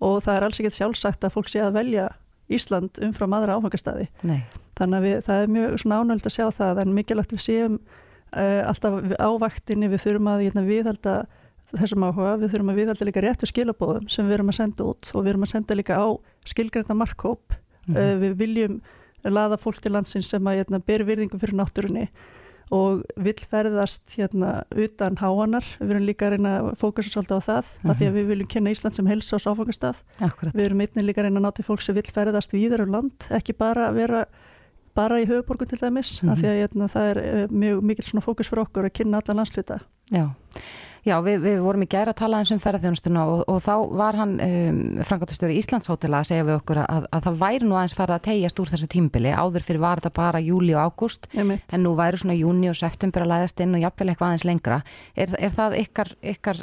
[0.00, 2.09] Og það er alls ekkert sjálfsagt að fólk sé að velja
[2.50, 4.09] Ísland umfram aðra áfangastaði.
[4.26, 4.42] Nei.
[4.78, 7.78] Þannig að við, það er mjög ánægilegt að sjá það en mikilvægt við séum
[8.34, 11.14] uh, alltaf á vaktinni við þurfum að hérna, viðhalda
[11.74, 15.10] þessum áhuga, við þurfum að viðhalda líka réttu skilabóðum sem við erum að senda út
[15.14, 16.06] og við erum að senda líka á
[16.46, 17.96] skilgrænda markhóp Mhm.
[18.00, 18.76] uh, við viljum
[19.24, 22.06] laða fólk til landsins sem að hérna, ber virðingu fyrir náttúrunni
[22.72, 27.40] og vill ferðast hérna utan háanar, við erum líka að reyna að fókusa svolítið á
[27.44, 30.54] það, mm af því að við viljum kynna Ísland sem helsa og sáfangastað Akkurat.
[30.56, 32.92] við erum einnig líka að reyna að ná til fólk sem vill ferðast víðar um
[32.96, 34.24] land, ekki bara vera
[34.95, 38.51] bara í höfuborgun til dæmis af því að hérna, það er eh, mjög mikil fókus
[38.51, 39.80] fyrir okkur að kynna alla landsluta
[40.12, 40.26] Já,
[41.05, 44.16] Já við, við vorum í gæra að tala eins um ferðarþjónustuna og, og þá var
[44.16, 48.16] hann um, frangatastjóri Íslandshótela að segja við okkur að, að það væri nú aðeins farið
[48.16, 51.92] að tegjast úr þessu tímbili áður fyrir var þetta bara júli og ágúst en nú
[51.98, 54.80] væri svona júni og september að læðast inn og jafnvel eitthvað aðeins lengra.
[55.14, 56.62] Er, er það ykkar, ykkar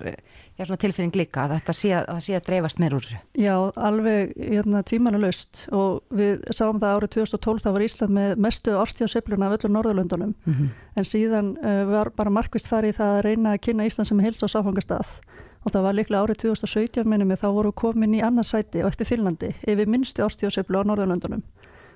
[0.81, 3.19] tilfinning líka að þetta sé að, að, sé að dreifast meir úr þessu?
[3.37, 8.33] Já, alveg hérna, tímanu löst og við sáum það árið 2012 það var Ísland með
[8.47, 10.33] mestu árstíðasefluna af öllum Norðurlöndunum.
[10.49, 10.71] Mhm.
[10.97, 14.23] En síðan uh, var bara markvist farið í það að reyna að kynna Ísland sem
[14.23, 15.13] heils og sáfangastað.
[15.61, 19.09] Og það var líklega árið 2017 minnum þá voru komin í annað sæti og eftir
[19.11, 21.43] Finnlandi yfir minnstu árstíðaseflu á Norðurlöndunum.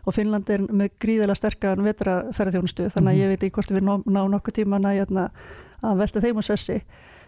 [0.05, 3.95] Og Finnland er með gríðilega sterkan vetraferðarþjónustu þannig að ég veit ekki hvort við ná,
[4.05, 5.25] ná nokkuð tíman að, hérna,
[5.81, 6.77] að velta þeim úr sessi.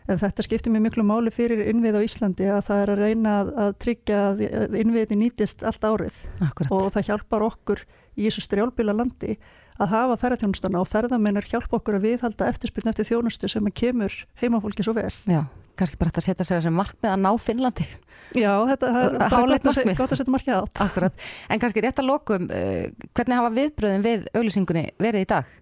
[0.08, 3.32] En þetta skiptir mér miklu máli fyrir innvið á Íslandi að það er að reyna
[3.42, 4.44] að, að tryggja að
[4.84, 6.22] innviðin nýtist allt árið.
[6.46, 6.76] Akkurat.
[6.78, 7.82] og það hjálpar okkur
[8.14, 9.36] í þessu strjálbíla landi
[9.78, 14.18] að hafa ferðarþjónustana og ferðarmennir hjálpa okkur að viðhalda eftirspyrn eftir þjónustu sem að kemur
[14.42, 15.12] heimafólki svo vel.
[15.30, 15.44] Já,
[15.80, 17.88] kannski bara þetta að setja sér þessi markmið að ná Finnlandi
[18.36, 20.02] Já, þetta er gott að, markmið.
[20.04, 20.82] að setja markið átt.
[20.84, 25.56] Akkurat, en kannski rétt að lokum uh, hvernig hafa viðbröðin við auglýsingunni verið í dag?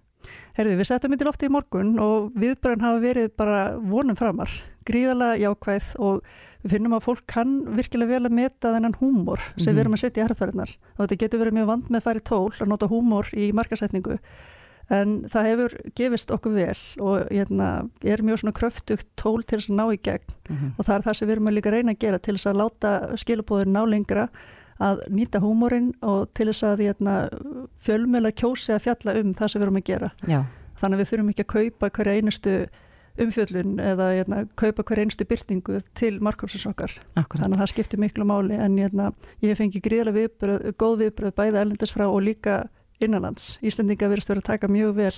[0.56, 4.52] Herði, við settum þetta lofti í morgun og viðbröðin hafa verið bara vonum framar,
[4.88, 6.22] gríðalega jákvæð og
[6.64, 9.74] við finnum að fólk kann virkilega vel að meta þennan húmor sem mm -hmm.
[9.74, 12.54] við erum að setja í herrferðinar og þetta getur verið mjög vand með færi tól
[12.60, 14.18] að nota húmor í markasetningu
[14.94, 17.70] en það hefur gefist okkur vel og hérna,
[18.06, 20.36] er mjög svona kröftugt tól til þess að ná í gegn.
[20.50, 20.72] Mm -hmm.
[20.78, 22.60] og það er það sem við erum að líka reyna að gera til þess að
[22.62, 24.30] láta skilabóðin ná lengra
[24.84, 27.14] að nýta húmórin og til þess að hérna,
[27.86, 30.40] fjölmjöla kjósi að fjalla um það sem við erum að gera Já.
[30.82, 32.56] þannig að við þurfum ekki að kaupa hverja einustu
[33.22, 36.18] umfjöllun eða hérna, kaupa hver einstu byrtingu til.
[37.16, 37.46] Akkurat.
[37.46, 39.12] Þannig að það skiptir miklu máli en hérna,
[39.44, 42.66] ég fengi gríðilega viðbröð, góð viðbröð bæða ellendis frá og líka
[43.04, 43.56] innanlands.
[43.64, 45.16] Íslendinga verist verið að taka mjög vel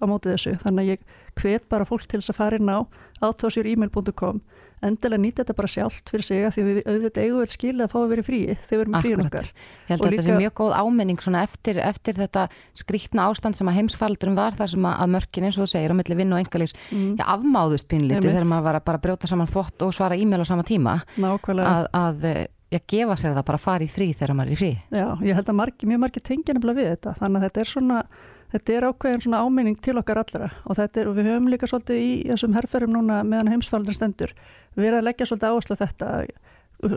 [0.00, 1.00] á mótið þessu þannig að ég
[1.40, 2.78] hvet bara fólk til þess að fara inn á
[3.26, 4.40] autosjúremail.com
[4.86, 7.90] endilega nýta þetta bara sjálft fyrir sig að því við auðvitað eigum vel skil að
[7.92, 9.48] fá að vera frí þegar við erum í fríun okkar.
[9.50, 12.46] Ég held að þetta sé mjög góð ámenning eftir, eftir þetta
[12.82, 15.98] skrítna ástand sem að heimsfaldurum var þar sem að mörkin eins og þú segir á
[16.00, 17.12] milli vinn og engalíks mm.
[17.20, 20.48] ja, afmáðust pínlítið þegar maður var að bara brjóta saman fótt og svara e-mail á
[20.48, 21.76] sama tíma Nákvæmlega.
[21.76, 24.60] að, að ég gefa sér það bara að fara í frí þegar maður er í
[24.60, 24.72] frí.
[24.94, 27.70] Já, ég held að margi, mjög margi tengja nefnilega við þetta þannig að þetta er
[27.72, 28.02] svona
[28.50, 32.00] Þetta er ákveðin svona áminning til okkar allra og, er, og við höfum líka svolítið
[32.02, 34.34] í þessum herrferðum núna meðan heimsfaldin stendur
[34.74, 36.08] við erum að leggja svolítið áherslu þetta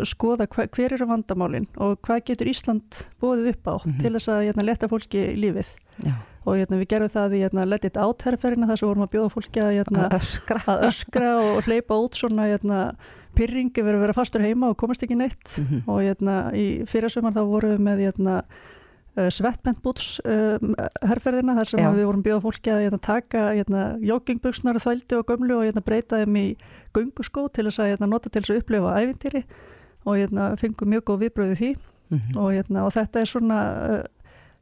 [0.08, 4.01] skoða hva, hver eru vandamálin og hvað getur Ísland bóðið upp á mm -hmm.
[4.01, 5.68] til þess að hérna, leta fólki lífið
[6.04, 6.14] Já.
[6.45, 9.60] og hérna, við gerum það í hérna, letið átherrferðina þar sem vorum að bjóða fólki
[9.60, 12.95] að, hérna, að öskra, að öskra og hleypa út svona
[13.36, 15.82] pyrringi verið að vera fastur heima og komast ekki neitt mm -hmm.
[15.88, 16.01] og
[16.56, 17.99] í fyrirsömmar þá vorum við með
[19.14, 20.74] svettbentbúts um,
[21.05, 25.59] herrferðina þar sem við vorum bjóða fólki að hérna, taka hérna, joggingbuksnar þvældi og gömlu
[25.59, 26.47] og hérna, breyta þeim í
[26.95, 29.43] gunguskó til þess að nota til þess að upplifa ævintýri
[30.09, 32.39] og fengum mjög góð viðbröðu því mm -hmm.
[32.41, 33.59] og, hérna, og þetta er svona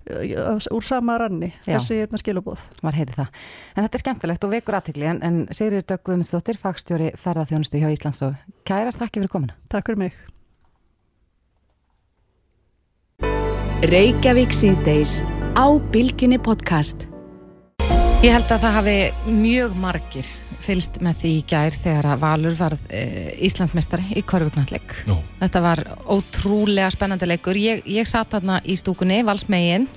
[0.09, 1.77] uh, úr sama ranni Já.
[1.77, 3.27] þessi hérna, skilubóð Var heyrið það.
[3.75, 8.21] En þetta er skemmtilegt og vekur aðtikli en, en Sigrir Döggvumsdóttir, fagstjóri ferðarþjónustu hjá Íslands
[8.21, 8.35] og
[8.65, 9.55] kærar þakki fyrir komina.
[9.69, 10.30] Takk fyrir mig.
[13.82, 15.23] Reykjavík síðdeis
[15.57, 17.07] á Bilginni podcast
[18.21, 18.93] Ég held að það hafi
[19.25, 20.27] mjög margir
[20.61, 23.01] fylst með því í gær þegar að Valur var e,
[23.41, 24.93] Íslandsmeistari í korfugnalleg.
[25.39, 27.57] Þetta var ótrúlega spennandi leikur.
[27.57, 29.89] Ég, ég satt þarna í stúkunni, valsmegin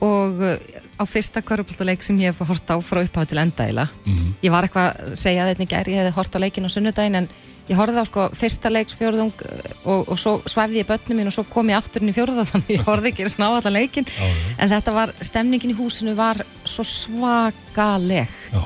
[0.00, 0.56] og e,
[0.96, 3.88] á fyrsta korfugnalleg sem ég hef hort á frá upphafa til endaðila.
[4.04, 4.32] Mm -hmm.
[4.42, 7.14] Ég var eitthvað að segja þetta í gær, ég hefði hort á leikin á sunnudagin
[7.14, 7.28] en
[7.70, 11.36] ég horfði á sko fyrsta leiksfjörðung eh, og, og svo svæfði ég börnum mín og
[11.36, 14.26] svo kom ég aftur inn í fjörða þannig ég horfði ekki sná allar leikin já,
[14.26, 14.50] já.
[14.58, 18.62] en þetta var, stemningin í húsinu var svo svakaleg Já,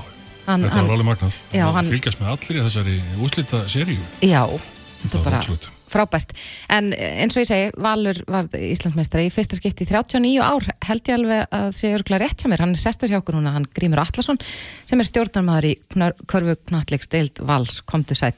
[0.49, 1.39] hann, þetta var alveg magnað
[1.93, 4.45] fylgjast með allir í þessari úslita seríu Já,
[5.05, 6.35] þetta var bara frábært,
[6.75, 11.09] en eins og ég segi Valur var Íslandsmeistari í fyrsta skipti í 39 ár, held
[11.09, 13.71] ég alveg að sé örgulega rétt hjá mér, hann er sestur hjá okkur núna hann
[13.75, 14.39] Grímur Allarsson,
[14.85, 15.75] sem er stjórnarmæður í
[16.27, 18.37] Körfu Knalleg Stild Vals, komdu sæl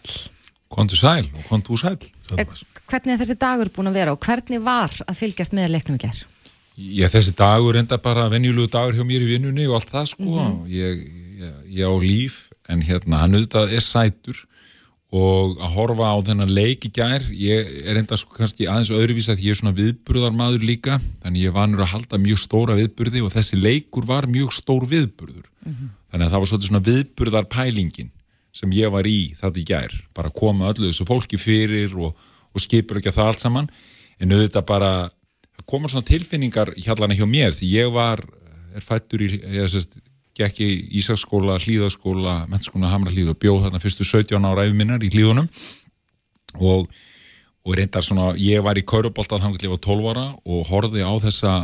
[0.73, 1.99] Kontu sæl og kontu sæl.
[2.35, 2.47] Eh,
[2.91, 6.03] hvernig er þessi dagur búin að vera og hvernig var að fylgjast með leiknum í
[6.03, 6.25] gerð?
[6.77, 10.27] Já, þessi dagur enda bara venjulegu dagur hjá mér í vinnunni og allt það sko.
[10.27, 10.67] Mm -hmm.
[10.69, 11.07] ég,
[11.41, 14.43] ég, ég á líf en hérna hann auðvitað er sætur
[15.17, 19.31] og að horfa á þennan leik í gerð, ég er enda sko kannski aðeins öðruvís
[19.33, 23.33] að ég er svona viðburðarmadur líka, þannig ég nú að halda mjög stóra viðburði og
[23.33, 25.47] þessi leikur var mjög stór viðburður.
[25.65, 25.95] Mm -hmm.
[26.11, 28.11] Þannig að það var svona viðburðarpælingin
[28.57, 32.17] sem ég var í þetta í gær bara koma öllu þessu fólki fyrir og,
[32.53, 33.71] og skipur ekki að það allt saman
[34.21, 34.93] en auðvitað bara
[35.69, 38.23] koma svona tilfinningar hérna hjá mér því ég var,
[38.77, 39.99] er fættur í ég sést,
[40.37, 40.71] gekk í
[41.01, 45.49] Ísaskóla hlýðaskóla, mennskóla Hamra hlýð og bjóð þarna fyrstu 17 ára æfuminnar í hlýðunum
[46.61, 46.91] og,
[47.65, 51.09] og reyndar svona, ég var í Kaurubóltað þannig að ég var 12 ára og horfið
[51.09, 51.55] á þessa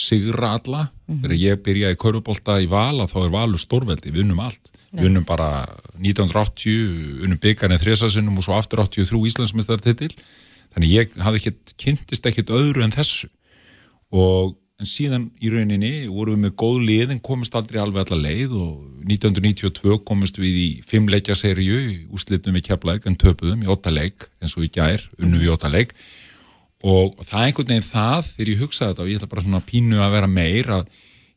[0.00, 0.82] sigra alla.
[1.06, 1.22] Mm -hmm.
[1.22, 4.70] þegar ég byrjaði kaurubólta í val að þá er valu stórveldi, við unnum allt.
[4.92, 5.66] Við unnum bara
[5.98, 10.14] 1980 unnum byggjarnið þrjasasinnum og svo aftur 83 Íslandsmeistartitil
[10.74, 13.28] þannig ég hafði ekkert, kynntist ekkert öðru en þessu.
[14.10, 18.20] Og en síðan í rauninni vorum við með góð lið en komist aldrei alveg alla
[18.24, 18.72] leið og
[19.10, 21.80] 1992 komist við í fimmleikja serju,
[22.14, 25.54] úslitum við keflaug en töpuðum í 8 leik eins og í gær unnum við í
[25.56, 25.94] 8 leik.
[26.80, 29.66] Og það er einhvern veginn það þegar ég hugsaði þetta og ég ætla bara svona
[29.68, 30.94] pínu að vera meir að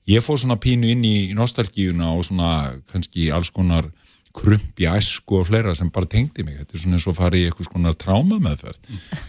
[0.07, 2.53] ég fóð svona pínu inn í nostalgíuna og svona
[2.91, 3.91] kannski alls konar
[4.33, 7.49] krumpi, æsku og fleira sem bara tengdi mig, þetta er svona eins og farið í
[7.49, 8.87] eitthvað svona tráma meðferð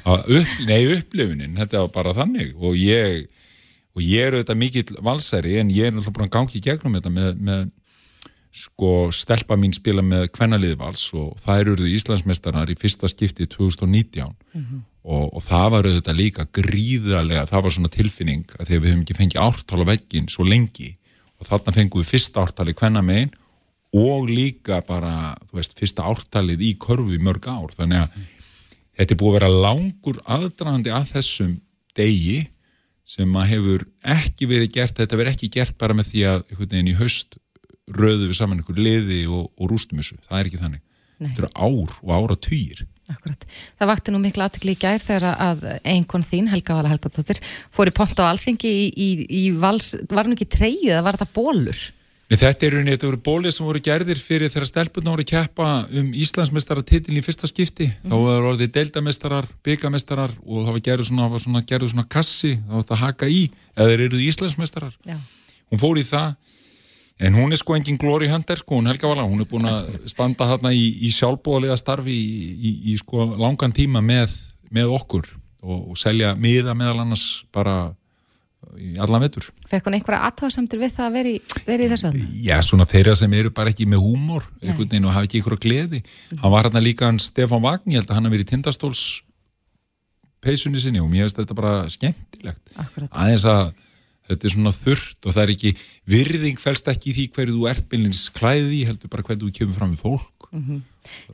[0.09, 2.55] upp, nei upplifunin, þetta var bara þannig.
[2.57, 3.27] Og ég,
[3.95, 7.13] og ég er auðvitað mikill valsæri en ég er náttúrulega bara gangi í gegnum þetta
[7.15, 7.69] með, með
[8.55, 14.61] sko stelpa mín spila með kvennaliðvals og það eru Íslandsmeistarar í fyrsta skipti 2019 mm
[14.65, 18.91] -hmm og, og það var auðvitað líka gríðarlega, það var svona tilfinning að þegar við
[18.91, 20.93] hefum ekki fengið ártal á veggin svo lengi.
[21.41, 23.35] Og þarna fengum við fyrsta ártali hvenna megin
[23.95, 28.17] og líka bara, þú veist, fyrsta ártalið í körfu í mörg ár, þannig að
[28.99, 31.53] þetta er búið að vera langur aðdraðandi að þessum
[31.95, 32.41] degi
[33.05, 36.73] sem að hefur ekki verið gert, þetta verið ekki gert bara með því að einhvern
[36.73, 37.39] veginn í haust
[37.93, 41.29] röðu við saman einhver liði og, og rústum þessu, það er ekki þannig Nei.
[41.29, 43.43] þetta eru ár og ára týjir Akkurat.
[43.77, 47.41] Það vakti nú miklu aðtekli í gær þegar að einhvern þín, Helga Vala Helgadóttir,
[47.75, 51.19] fór í pont á alþingi í, í, í vals, var hann ekki treyið eða var
[51.19, 51.83] þetta bólur?
[52.31, 56.07] Nei, þetta eru þetta voru bólið sem voru gerðir fyrir þegar stelpunna voru keppa um
[56.17, 58.09] Íslandsmeistaratitil í fyrsta skipti Mhm.
[58.11, 62.73] þá voru orðið deildameistarar, byggameistarar og það var gerður svona, svona, gerður svona kassi þá
[62.73, 63.43] var þetta haka í
[63.77, 65.19] eða þeir eruð Íslandsmeistarar Já.
[65.71, 66.35] hún fór í það
[67.21, 70.09] en hún er sko engin Glory Hunter sko, hún Helga Vala, hún er búin að
[70.11, 74.33] standa þarna í, í sjálfbúalega starfi í, í, í sko langan tíma með,
[74.75, 75.29] með okkur
[75.63, 77.95] og, og selja miða meðal annars bara
[78.81, 81.37] í allan vetur Fekk hún einhverja aðtáðsamtir við það að vera í,
[81.67, 82.29] vera í þessu aðna?
[82.47, 85.63] Já, svona þeirra sem eru bara ekki með húmor einhvern veginn og hafa ekki að
[85.67, 86.03] gleði
[86.43, 89.05] hann var hérna líka hann Stefán Vagn ég held að hann hafi verið í tindastóls
[90.45, 93.11] peysunni sinni og mér finnst þetta bara skemmtilegt Akkurat.
[93.17, 93.73] aðeins að
[94.29, 95.73] þetta er svona þurrt og það er ekki
[96.15, 99.79] virðing fælst ekki í því hverju þú ert bylnins klæði heldur bara hverju þú kemur
[99.81, 100.83] fram við fólk Mhm.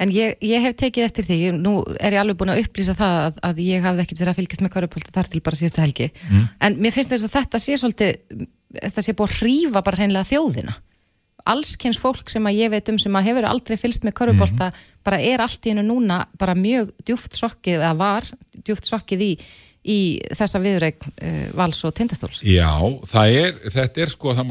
[0.01, 3.19] En ég, ég hef tekið eftir því, nú er ég alveg búin að upplýsa það
[3.27, 6.11] að, að ég hafði ekkert verið að fylgjast með hverjupólta þar til bara síðustu helgi.
[6.31, 6.49] Mm.
[6.67, 8.49] en mér finnst þess að þetta sé svolítið
[8.79, 10.77] þetta sé búið að hrífa bara hreinlega þjóðina.
[11.51, 14.71] Allskens fólk sem að ég veit um sem að hefur aldrei fylgst með körfubólta
[15.07, 18.29] bara er allt í hennu núna bara mjög djúft sokkið, eða var
[18.61, 19.31] djúft sokkið í,
[19.89, 19.99] í
[20.37, 22.43] þessa viðreign uh, vals og tindastóls.
[22.45, 22.71] Já,
[23.09, 24.51] það er, þetta er sko, það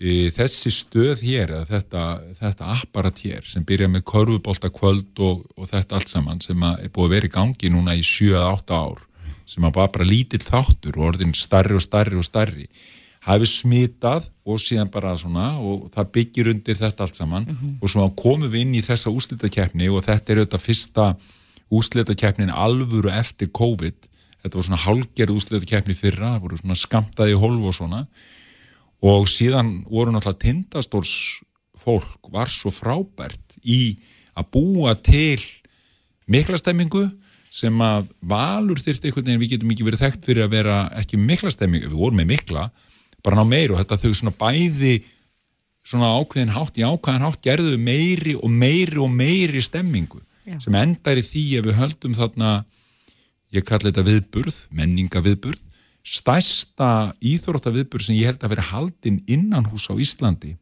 [0.00, 2.04] þessi stöð hér, þetta,
[2.38, 6.88] þetta apparat hér sem byrja með korfubólta kvöld og, og þetta allt saman sem er
[6.88, 9.02] búið að vera í gangi núna í 7-8 ár
[9.50, 12.64] sem að bara, lítill þáttur og orðin starri og starri og starri
[13.26, 18.06] hafi smitað og síðan bara svona og það byggir undir þetta allt saman og svo
[18.16, 21.08] komum við inn í þessa úslitakeppni og þetta er auðvitað fyrsta
[21.70, 24.08] úslitakeppnin alvöru eftir COVID.
[24.40, 28.04] Þetta var svona hálgerð úslitakeppni fyrra það voru svona skamtaði hólf og svona
[29.00, 31.40] og síðan voru náttúrulega tindastóls
[31.80, 33.96] fólk var svo frábært í
[34.36, 35.40] að búa til
[36.30, 37.06] mikla stemmingu
[37.50, 41.18] sem að valur þyrfti einhvern veginn, við getum ekki verið þekkt fyrir að vera ekki
[41.18, 42.68] mikla stemmingu, við vorum með mikla
[43.24, 45.00] bara ná meir og þetta þau svona bæði
[45.80, 50.60] svona ákveðin hátt í ákveðin hátt gerðu meiri og meiri og meiri stemmingu Já.
[50.62, 52.52] sem endar í því ef við höldum þarna
[53.56, 55.64] ég kalli þetta viðburð, menninga viðburð
[56.10, 56.88] stærsta
[57.22, 60.56] íþrótta viðburð sem ég held að vera haldinn innan hús á Íslandi.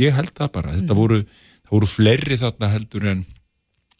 [0.00, 1.00] Ég held það bara, þetta Mm.
[1.02, 3.24] voru það voru fleiri þarna heldur en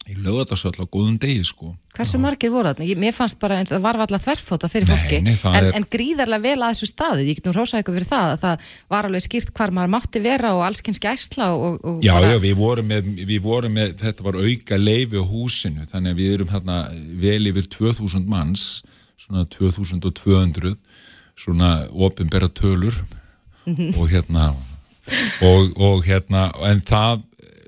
[0.03, 1.77] í lögatarsöll á góðum degi sko.
[1.95, 2.85] Hversu margir voru þarna?
[2.89, 5.21] Ég- Mér fannst bara eins að það var alltaf þverfóta fyrir Nei, fólki.
[5.23, 7.95] nei, það en, er- en gríðarlega vel að þessu staði ég get nú rósað ykkur
[7.95, 8.59] fyrir það að það
[8.89, 12.39] var alveg skýrt hvar maður mátti vera og allskynns gæsla og, og Já, bara, já,
[12.39, 16.33] við vorum, með, við vorum með, þetta var auka leifi á húsinu, þannig að við
[16.33, 16.77] erum hérna
[17.21, 18.83] vel yfir 2000 manns,
[19.23, 20.75] svona 2200,
[21.39, 22.93] svona opinbera tölur
[23.65, 23.93] Mhm.
[23.95, 24.49] og hérna,
[25.41, 27.21] og, og hérna, en það,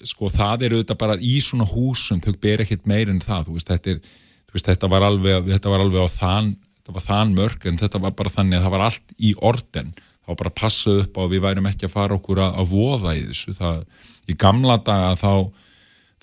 [0.04, 3.56] sko, það er auðvitað bara í svona húsum, þau ber ekkert meir en það, þú
[3.56, 4.02] veist, þetta er,
[4.50, 6.50] þú veist, þetta var alveg, þetta var alveg á þann,
[6.82, 9.94] þetta var þann mörg, en þetta var bara þannig að það var allt í orden,
[9.96, 12.60] það var bara að passa upp á að við værum ekki að fara okkur að,
[12.60, 13.80] að voða í þessu, það,
[14.28, 15.32] í gamla daga þá,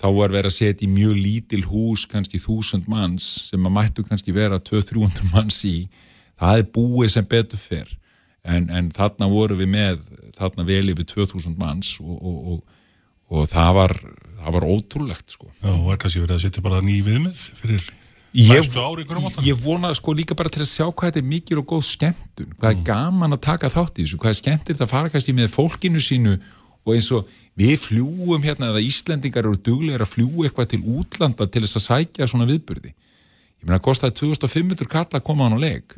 [0.03, 4.03] þá var verið að setja í mjög lítil hús, kannski þúsund manns, sem að mættu
[4.03, 5.87] kannski vera 200-300 manns í,
[6.41, 7.95] það er búið sem betur fyrr,
[8.43, 10.03] en, en þarna voru við með,
[10.35, 12.79] þarna vel yfir 2000 manns og, og, og,
[13.31, 13.97] og það var,
[14.41, 15.51] það var ótrúlegt, sko.
[15.63, 17.91] Já, var kannski verið að setja bara ný viðmið fyrir
[18.33, 19.45] Ég, næstu ári ykkur á mótan.
[19.45, 22.55] ég vona sko líka bara til að sjá hvað þetta er mikil og góð skemmtun,
[22.57, 25.51] hvað er gaman að taka þátt í þessu, hvað er skemmtilegt að fara kannski með
[25.53, 26.33] fólkinu sínu
[26.81, 27.29] og eins og
[27.59, 31.85] við fljúum hérna eða Íslendingar eru duglegar að fljúa eitthvað til útlanda til þess að
[31.87, 32.93] sækja svona viðburði.
[33.61, 35.93] Ég meina að kostaði 2500 kall að koma á hann á leik.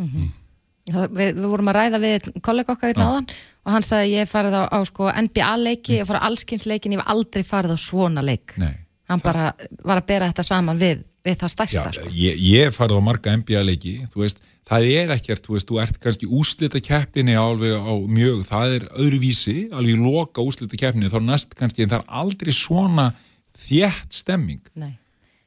[0.92, 3.30] Það- við, við vorum að ræða við kollega okkar í náðan
[3.66, 7.00] og hann sagði ég farið á, á sko, NBA-leiki, ég hef farið á allskynnsleikin ég
[7.02, 8.54] hef aldrei farið á svona leik.
[8.62, 8.76] Nei.
[9.10, 9.54] hann bara
[9.86, 12.10] var að bera þetta saman við, við það stærsta Já, sko.
[12.10, 16.02] ég, ég farið á marga NBA-leiki þú veist, það er ekkert, þú veist, þú ert
[16.02, 21.28] kannski úslita keppninni alveg á mjög það er öðruvísi, alveg loka úslita keppninni, þá er
[21.30, 23.10] næst kannski en það er aldrei svona
[23.56, 24.96] þétt stemming Nei.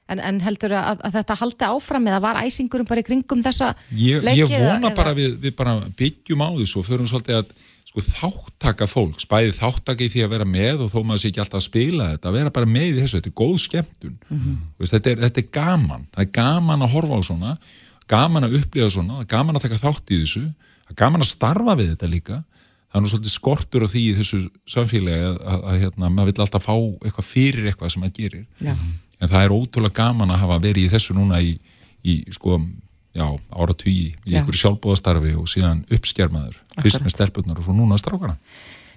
[0.09, 3.75] En, en heldur að, að þetta haldi áfram eða var æsingurum bara í kringum þessa
[3.93, 7.43] ég, leiki ég vona eða, bara við, við bara byggjum á þessu og förum svolítið
[7.43, 7.51] að
[7.89, 11.43] sko, þáttaka fólks, bæði þáttaka í því að vera með og þó maður sé ekki
[11.43, 14.17] alltaf að spila þetta að vera bara með í þessu, þetta er góð skemmtun.
[14.29, 17.55] Þú veist, þetta, er, þetta er gaman það er gaman að horfa á svona
[18.11, 20.45] gaman að upplifa svona, gaman að taka þátt í þessu
[20.97, 22.39] gaman að starfa við þetta líka
[22.89, 24.39] það er nú svolítið skortur á því í þessu
[24.73, 28.47] samfélagi að, að, að hérna, maður vil alltaf fá eitthvað fyrir eitthvað sem maður gerir
[28.65, 28.73] Já.
[29.21, 31.53] en það er ótrúlega gaman að hafa verið í þessu núna í,
[32.09, 32.57] í sko,
[33.19, 34.41] já, ára tugi í Já.
[34.41, 38.39] einhverju sjálfbóðastarfi og síðan uppskermaður, fyrst með stelpunnar og svo núna strákana.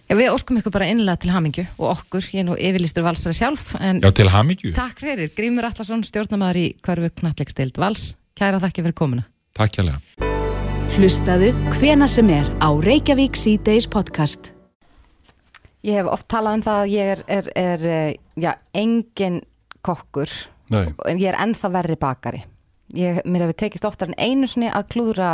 [0.08, 3.36] Já, við óskum ykkur bara innlega til hamingju og okkur, ég er nú yfirlistur valsari
[3.38, 4.74] sjálf en Já, til hamingju.
[4.76, 9.28] takk fyrir, Grímur Allarsson, stjórnamaður í Körfu Knatleikstild Vals, kæra þakki fyrir komuna.
[9.58, 10.00] Takk hjá
[10.92, 14.52] Hlustaðu hvena sem er á Reykjavík C-Days podcast.
[15.88, 19.40] Ég hef oft talað um það að ég er, er, er eh, já, engin
[19.82, 20.30] kokkur.
[20.72, 20.88] Nei.
[21.08, 22.44] en ég er ennþá verri bakari.
[22.96, 25.32] Ég, mér hefur tekist oftar en einu sinni að klúðra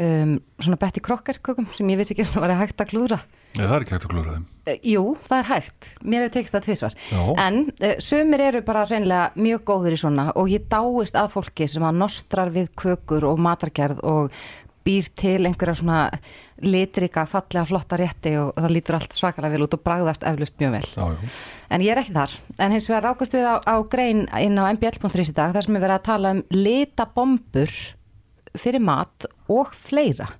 [0.00, 3.20] um, svona Betty Crocker kökum sem ég vissi ekki að var hægt að klúðra
[3.56, 4.44] Nei, það er ekki hægt að klúra þeim.
[4.66, 5.88] Eh, Jú, það er hægt.
[6.02, 6.98] Mér hefur tekist það tvisvar.
[7.12, 7.22] Já.
[7.46, 11.68] En uh, sumir eru bara reynilega mjög góður í svona og ég dáist að fólki
[11.70, 14.36] sem að nostrar við kökur og matargerð og
[14.86, 16.00] býr til einhverja svona
[16.62, 20.76] litrika, fallega, flotta rétti og það lítur allt svakalega vel út og bragðast eflust mjög
[20.76, 20.84] vel.
[20.94, 21.32] Já.
[21.74, 22.36] En ég er ekki þar.
[22.62, 25.78] En hins vegar rákast við á, á grein inn á mbl.is í dag þar sem
[25.78, 27.74] er verið að tala um litabombur
[28.56, 30.30] fyrir mat og fleira.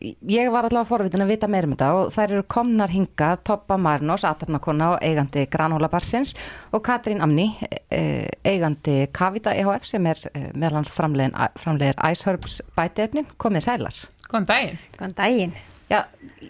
[0.00, 3.76] Ég var allavega forvitin að vita meira um þetta og þær eru komnar hinga Toppa
[3.76, 6.32] Marnos, atarnakona og eigandi Granóla Barsins
[6.72, 7.50] og Katrín Amni,
[7.92, 14.00] eh, eigandi Kavita EHF sem er eh, meðlans framlegir Iceherbs bætiefni, komið sælar.
[14.30, 14.80] Góðan daginn.
[14.96, 15.54] Góðan daginn.
[15.92, 16.06] Já,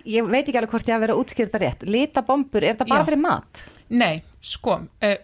[0.06, 1.86] ég veit ekki alveg hvort ég hafa verið að útskýra þetta rétt.
[1.90, 3.08] Lita bombur, er þetta bara Já.
[3.10, 3.62] fyrir mat?
[3.90, 5.16] Nei, sko, uh,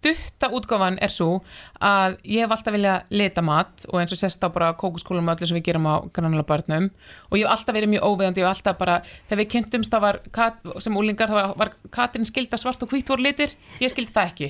[0.00, 1.40] stutta útgáfan er svo
[1.76, 5.36] að ég hef alltaf vilja lita mat og eins og sérst á bara kókuskólum og
[5.36, 6.88] öllu sem við gerum á grannlega barnum
[7.28, 8.96] og ég hef alltaf verið mjög óveðandi, hef alltaf bara,
[9.28, 12.92] þegar við kynntumst það var, Kat, sem úlingar, það var, var Katrin skilda svart og
[12.92, 13.52] hvít voru litir,
[13.82, 14.48] ég skildi það ekki.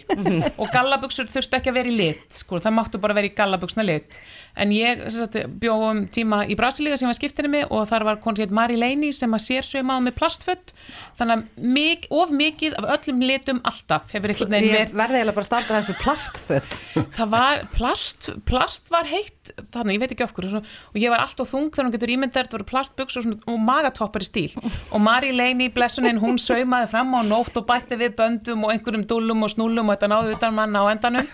[0.60, 3.84] Og gallabuxur þurftu ekki að vera í lit, sko, það máttu bara vera í gallabuxna
[3.86, 4.18] lit.
[4.60, 8.06] En ég sem sagt, bjó um tíma í Brasilíu sem var skiptinni mig og þar
[8.08, 10.74] var konsétt Mari Leini sem að sér saumaða með plastfött
[11.18, 14.34] þannig að of mikið af öllum litum alltaf hefur
[15.40, 16.76] bara að starta þessu plastfött.
[17.16, 21.50] það var plast, plast var heitt þannig, ég veit ekki okkur og ég var alltaf
[21.50, 25.32] þung þegar hún getur ímyndar það voru plastbuks og, og magatoppar í stíl og Mari
[25.34, 29.54] Leini blessunin, hún saumaði fram á nótt og bætti við böndum og einhverjum dúllum og
[29.54, 31.30] snúllum og þetta náði utan manna á endanum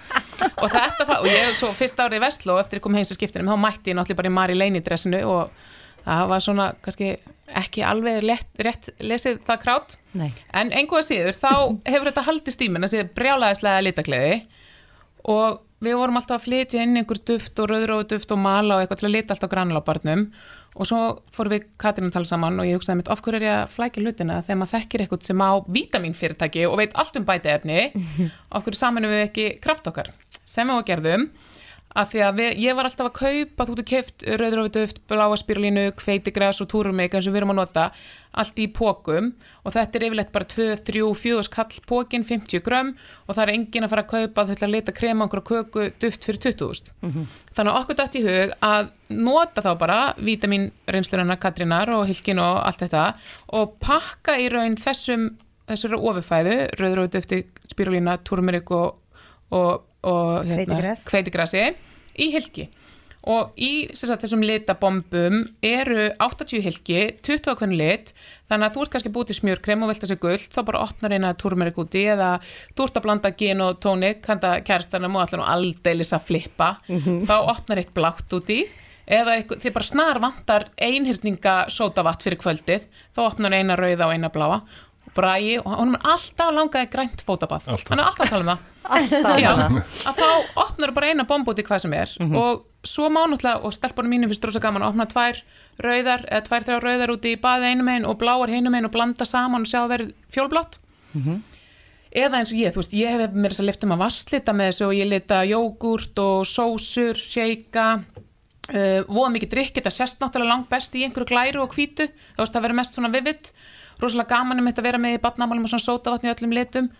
[0.63, 3.51] og þetta, og ég svo fyrst árið í Vestló eftir ég kom heim til skiptinum,
[3.53, 5.57] þá mætti ég náttúrulega bara í Mari Leini dressinu og
[6.07, 7.17] það var svona kannski
[7.61, 10.31] ekki alveg lett, rétt lesið það krát Nei.
[10.57, 11.53] en einhvað síður þá
[11.93, 14.37] hefur þetta haldist í menn þessi brjálæðislega litakleði.
[15.27, 18.85] Og við vorum alltaf að flytja inn einhver duft og rauðróðu duft og mala og
[18.85, 20.29] eitthvað til að lita alltaf granulabarnum
[20.77, 21.01] og svo
[21.33, 23.71] fórum við Katrin að tala saman og ég hugsaði mitt, of hverju er ég að
[23.73, 27.79] flækja hlutina þegar maður þekkir eitthvað sem á vítaminfyrirtæki og veit allt um bætiefni?
[28.55, 30.13] Of hverju samanum við ekki kraft okkar?
[30.45, 31.31] Sem við gerðum
[31.97, 35.85] af því að við, ég var alltaf að kaupa þú getur keift rauðrófuduft, bláa spirulínu
[35.99, 37.87] kveitigræs og túrumik eins og við erum að nota
[38.37, 39.31] allt í pókum
[39.65, 42.93] og þetta er yfirleitt bara 2, 3, 4 skall pókin 50 grömm.
[43.25, 46.43] Og það er engin að fara að kaupa að leta krema einhverja köku duft fyrir
[46.45, 46.93] 20.000
[47.57, 52.43] þannig að okkur dætt í hug að nota þá bara vítamin reynslunarna Katrínar og Hilkin
[52.43, 53.07] og allt þetta
[53.57, 55.31] og pakka í raun þessum
[55.67, 59.01] þessari ofurfæðu, rauðrófudufti spirulína, túrumik og,
[59.55, 61.69] og, og hérna, hveitigrasi.
[62.23, 62.71] í hilki
[63.27, 68.13] og í sem sagt, þessum litabombum eru 80 hilki 20 á hvernig lit.
[68.47, 71.15] Þannig að þú ert kannski búið til smjörkrem og vilt þessi guld þá bara opnar
[71.17, 72.37] eina turmerik úti eða
[72.77, 76.77] þú ert að blanda gin og tónik handa kæristanum og allir nú aldeilis að flippa.
[77.27, 78.63] Þá opnar eitt blátt úti
[79.07, 82.87] eða þið bara snar vantar einhyrninga sótavatt fyrir kvöldið.
[83.15, 84.63] Þá opnar eina rauða og eina bláa
[85.17, 87.91] bræi og hann er alltaf langaði grænt fótabað Alltaf.
[87.91, 88.65] hann er alltaf að tala um það.
[88.87, 89.27] Alltaf.
[89.33, 90.27] Að Já, um að þá
[90.63, 94.13] opnar bara eina bomb út í hvað sem er og svo má náttúrulega og stelpunum
[94.15, 95.41] mínum finnst rosa gaman að opna tvær
[95.83, 98.95] rauðar eða tvær þrjá rauðar út í baði einum einn og bláar hinum einn og
[98.95, 100.79] blanda saman og sjá að verið fjólblott.
[102.17, 104.71] Eða eins og ég, þú veist, ég hef mér þess að lifta maður vasslita með
[104.71, 110.53] þessu og ég lita jógurt og sósur, sheika uh, voða mikið drikk þetta sést náttúrulega
[110.55, 112.07] langt best í einhverju glæru og hvítu.
[112.09, 113.51] Þú veist, það verður mest svona vivid
[114.03, 116.91] rosalega gaman um þetta að vera með í badnamálum og svona sótavatni í öllum litum.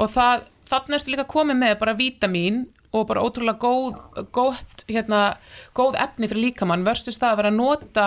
[0.00, 2.64] Og það, þannig erstu líka komið með bara vítamín
[2.96, 3.98] og bara ótrúlega góð,
[4.32, 5.20] góð, hérna,
[5.76, 8.06] góð efni fyrir líkamann versus það að vera að nota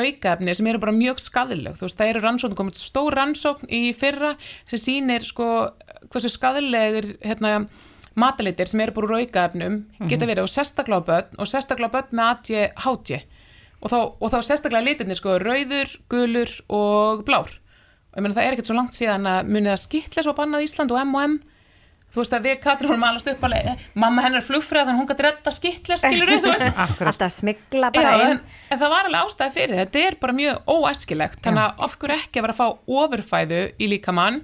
[0.00, 3.82] aukaefni sem eru bara mjög skadileg þú veist, það eru rannsókn, komið stór rannsókn í
[3.96, 4.32] fyrra
[4.70, 5.48] sem sýnir sko
[6.10, 7.66] hversu skadilegir hérna,
[8.18, 9.80] matalitir sem eru bara úr aukaefnum
[10.10, 13.20] geta verið á börn og sérstaklega á börn með ADHD
[13.80, 17.58] og þá, og þá sérstaklega litirnir sko rauður, gulur og blár
[18.10, 20.66] og ég meina það er ekkert svo langt síðan að munið að skitla svo bannað
[20.66, 21.40] Ísland og M&M
[22.10, 25.00] þú veist að við Katrín vorum alast upp alveg, mamma hennar er flugfræð þannig að
[25.00, 26.80] hún gæti redda skittler skilur þú veist.
[27.10, 29.82] Alltaf smigla bara Já, en, en það var alveg ástæði fyrir því.
[29.84, 31.42] þetta er bara mjög óæskilegt.
[31.44, 34.40] Þannig að of hverju ekki að vera að fá ofurfæðu í líkamann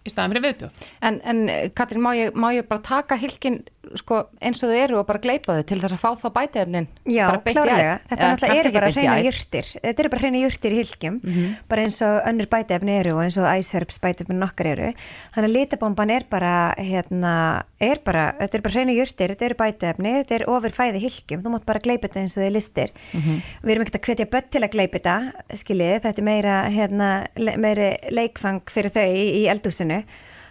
[0.00, 0.86] í staðan fyrir viðbjóð?
[1.10, 1.42] En, en
[1.76, 3.60] Katrín, má ég, má ég bara taka hilkin
[3.96, 6.86] sko, eins og þau eru og bara gleypa þau til þess að fá þá bætiefnin.
[7.08, 9.24] Já, klárlega, þetta Eða náttúrulega eru bara hreina æð.
[9.30, 9.66] jurtir.
[9.82, 11.56] Þetta eru bara hreina jurtir í hilkjum Mhm.
[11.68, 14.92] bara eins og önnur bætefni eru og eins og æsherps bætefni nokkar eru.
[15.34, 19.54] Þannig að litabomban er bara hérna, er bara, þetta eru bara hreina jurtir þetta eru
[19.54, 22.90] bætefni, þetta er ofur fæði hilkjum þú mátt bara gleypa þetta eins og þið listir.
[23.14, 23.42] Mhm.
[23.64, 27.26] við erum ekkert að hvetja börn til að gleypa þetta skiljið, þetta er meira hérna,
[27.56, 30.04] meiri leikfang fyrir þau í, í eldúsinu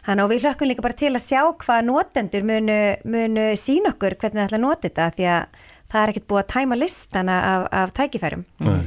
[0.09, 4.15] Þannig og við hlökkum líka bara til að sjá hvað notendur munu, munu sína okkur
[4.17, 5.59] hvernig það ætla að nota þetta því að
[5.89, 8.41] það er ekkert búið að tæma listana af, af tækifærum.
[8.65, 8.79] Nei.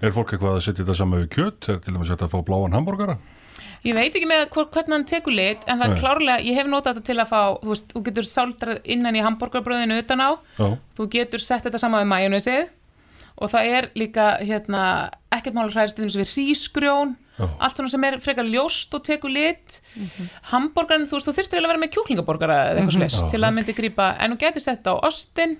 [0.00, 1.68] Er fólk eitthvað að setja þetta saman við kjöt?
[1.68, 3.18] Er til dæmis þetta að fá bláan hambúrgara?
[3.84, 6.00] Ég veit ekki með hvor, hvernig hann tekur lit en það er Nei.
[6.00, 9.24] klárlega, ég hef notað þetta til að fá þú veist, þú getur sáldrað innan í
[9.24, 10.66] hambúrgarbröðinu utan á, Já.
[10.96, 12.60] þú getur sett þetta saman við majónesið
[13.36, 14.82] og það er líka hérna,
[15.32, 16.32] ekkert máli hræðist til þess við
[17.40, 19.80] hrísgrjón allt svona sem er frekar ljóst og tekur lit
[20.52, 23.00] hambúrgarinn, þú veist, þú þyrstir eiginlega að vera með kjúklingaborgara eða eitthvað Mhm.
[23.00, 23.30] slags Já.
[23.30, 25.56] til að myndi grípa, en þú getur sett á ostin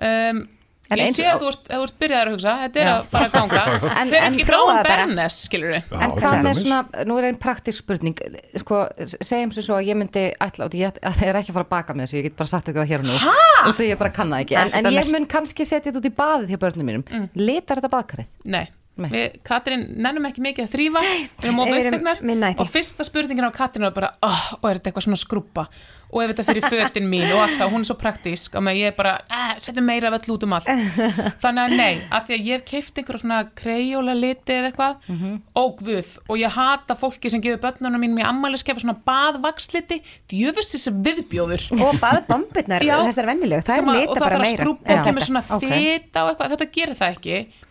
[0.00, 0.48] um,
[0.90, 2.94] En ég sé að þú ert, þú ert byrjaðar að hugsa þetta er Já.
[2.98, 3.60] að fara að ganga
[4.00, 4.38] En- er en
[4.74, 4.82] bara.
[4.82, 8.16] bernes, skilur við En hvað með svona, nú er einn praktisk spurning
[8.58, 8.80] sko,
[9.22, 11.70] segjum svo að ég myndi ætla, og ég að það er ekki að fara að
[11.76, 13.36] baka með þessu ég get bara sagt ykkur það hér og nú Ha?
[13.68, 16.10] og því ég bara kann það ekki, en, en ég mun kannski setja þetta út
[16.10, 17.28] í baðið hjá börnum mínum Mm.
[17.38, 18.26] litar þetta baðkarið?
[18.50, 18.66] Nei,
[19.08, 21.88] við Katrín nennum ekki mikið að þrýfa við erum ofið
[22.20, 22.52] því.
[22.58, 25.66] og fyrsta spurningin á Katrín var bara oh, og er þetta eitthvað svona skrúpa
[26.10, 28.56] og ef þetta fyrir fötin mín og allt það, hún er svo praktísk.
[28.58, 30.66] Og ég er bara, eh, setjum meira af öll út um allt.
[31.42, 34.96] Þannig að nei, af því að ég hef keift einhverja svona krejóla liti eða eitthvað.
[35.06, 35.36] Mhm.
[35.54, 40.00] og guð, og ég hata fólki sem gefur börnunum mínum í ammæliskefa svona baðvaksliti,
[40.30, 41.66] djöfust þessi viðbjóður.
[41.78, 44.62] Og baðbombirnar, þessar venjulegu, það er lita og það bara þarf að meira.
[44.64, 45.66] skrúpa og kemur svona Ok.
[45.70, 47.68] fita og eitthvað, þetta gerir það ekki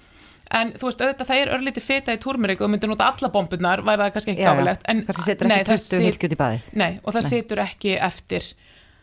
[0.51, 3.81] en þú veist, auðvitað það er örlítið fita í túrmerik og myndir nota alla bombunar
[3.85, 4.45] væri það kannski ekki
[4.89, 6.61] en Kannski setur ekki það 20 hylki út í baðið.
[6.73, 7.30] nei, og það Nei.
[7.30, 8.41] setur ekki eftir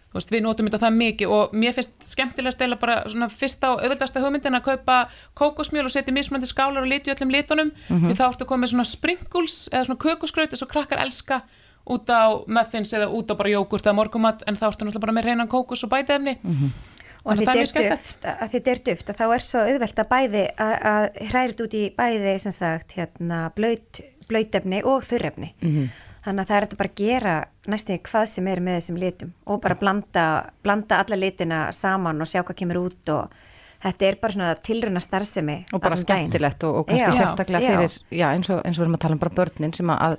[0.06, 3.70] þú veist, við notum þetta það mikið og mér finnst skemmtilegast eða bara svona fyrsta
[3.74, 4.98] og auðvitaðsta hugmyndin að kaupa
[5.36, 8.08] kókosmjöl og setja mismunandi skálar og liti öllum litunum Mhm.
[8.08, 11.42] því þá ertu komið svona sprinkles eða svona kökusgraut eins og krakkar elska
[11.86, 15.12] út á muffins eða út á bara jógurt eða morgumat en þá ertu náttúrulega bara
[15.12, 16.95] með reynan kókos og bætefni Og að
[17.26, 20.10] Það þetta er er duft, að þetta er duft, að þá er svo auðvelt að
[20.12, 24.00] bæði að, hrærit út í bæði sem sagt hérna blöyt,
[24.30, 25.52] blöytefni og þurrefni.
[25.62, 25.88] Mhm.
[26.26, 27.34] Þannig að það er þetta bara að gera
[27.70, 30.24] næstum því hvað sem er með þessum litum og bara blanda,
[30.62, 33.36] blanda alla litina saman og sjá hvað kemur út og
[33.84, 35.56] þetta er bara svona tilruna starfsemi.
[35.72, 37.18] og bara skemmtilegt og, og kannski Já.
[37.20, 37.76] sérstaklega Já.
[37.76, 40.16] fyrir, já, eins, og, eins og við erum að tala um bara börnin sem að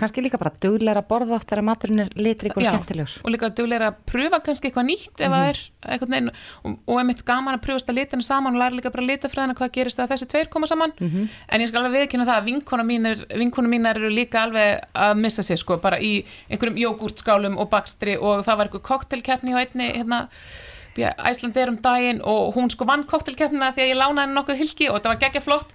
[0.00, 3.16] kannski líka bara dugleira að borða oft þegar maturinn er litrík og skemmtilegur.
[3.24, 7.64] og líka duglega að pröfa kannski eitthvað nýtt eitthvað neginn og, og einmitt gaman að
[7.66, 10.70] pröfast að litina saman og læra líka bara litafræðina hvað gerist þegar þessi tveir koma
[10.70, 10.96] saman.
[11.00, 11.28] Mhm.
[11.48, 15.14] en ég skal alveg viðkynna það að vinkona mínir, vinkona mínar eru líka alveg að
[15.20, 19.62] missa sig sko bara í einhverjum jógurtskálum og bakstri og það var eitthvað koktelkeppni á
[19.62, 20.28] einni hérna
[21.00, 24.58] Æsland er um daginn og hún sko vann koktelkeppnina því að ég lánaði henni nokkuð
[24.58, 25.74] hilki og þetta var geggja flott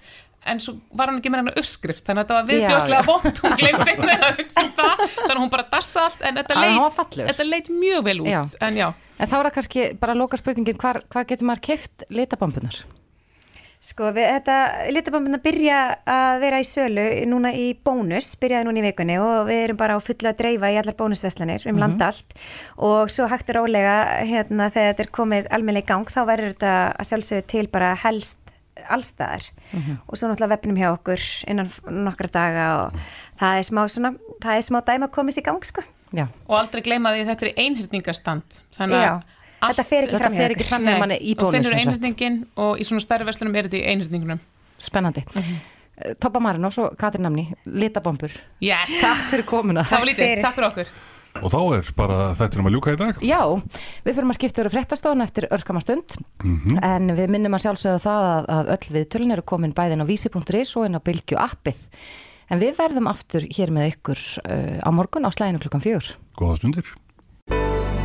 [0.52, 3.00] en svo var hún ekki með hennar uppskrift þannig að þetta var já.
[3.10, 6.26] vond hún glemdi einhvern veginn að hugsa um það þannig að hún bara dassa allt
[6.30, 8.42] en þetta Að hann leit, þetta leit mjög vel út Já.
[8.68, 12.06] en já, en þá er það kannski bara loka spurningin hvar, hvar getur maður keift
[12.10, 12.84] litabombunar?
[13.86, 14.54] Sko, við, þetta
[14.90, 15.76] litabambina byrja
[16.10, 19.94] að vera í sölu núna í bónus, byrjaði núna í vikunni og við erum bara
[19.94, 21.82] á fulla að dreifa í allar bónusveslanir um Mhm.
[21.84, 22.34] land allt
[22.78, 26.54] og svo hægt er ólega hérna þegar þetta er komið almennilega í gang þá verður
[26.56, 28.38] þetta að sjálfsögðu til bara helst
[28.90, 29.42] allstaðar
[29.72, 29.98] Mhm.
[30.08, 32.92] og svo náttúrulega vefnum hjá okkur innan nokkra daga og
[33.40, 35.82] það er smá svona, það er smá dæma að komast í gang sko.
[36.12, 36.28] Já.
[36.48, 39.22] og aldrei gleyma því að þetta er einhyrningastand þannig Já, að
[39.60, 40.02] allt- þetta fer
[40.54, 41.86] ekki fram fram hjá manni í og bónus, finnur sem sagt.
[41.86, 44.40] einhyrningin og í svona stærri verslunum er þetta í einhyrningunum
[44.78, 45.24] Spennandi.
[45.34, 45.56] Mm
[46.20, 48.30] Toppa Marinós og Katrin Namni, litabombur.
[48.60, 49.00] yes.
[49.00, 49.82] Takk fyrir komuna.
[49.82, 50.86] það var lítið, takk fyrir okkur
[51.44, 53.18] Og þá er bara þetta um að ljúka í dag.
[53.24, 53.40] Já,
[54.06, 56.78] við fyrir að skipta yfir fréttastofan eftir örskama stund Mhm.
[56.82, 60.76] en við minnum að sjálfsögða það að, að öll viðtölun eru komin bæðin á vísi.is
[60.76, 61.76] og inn á Bylgju appið.
[62.50, 66.12] En við verðum aftur hér með ykkur uh, á morgun á slæðinu klukkan fjögur.
[66.38, 66.92] Góða stundir.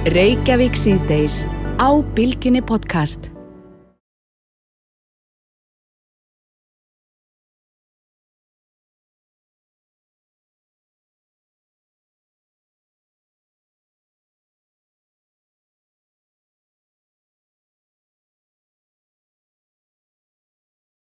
[0.06, 1.44] Reykjavík síðdeis
[1.78, 3.30] á Bylgjunni podcast.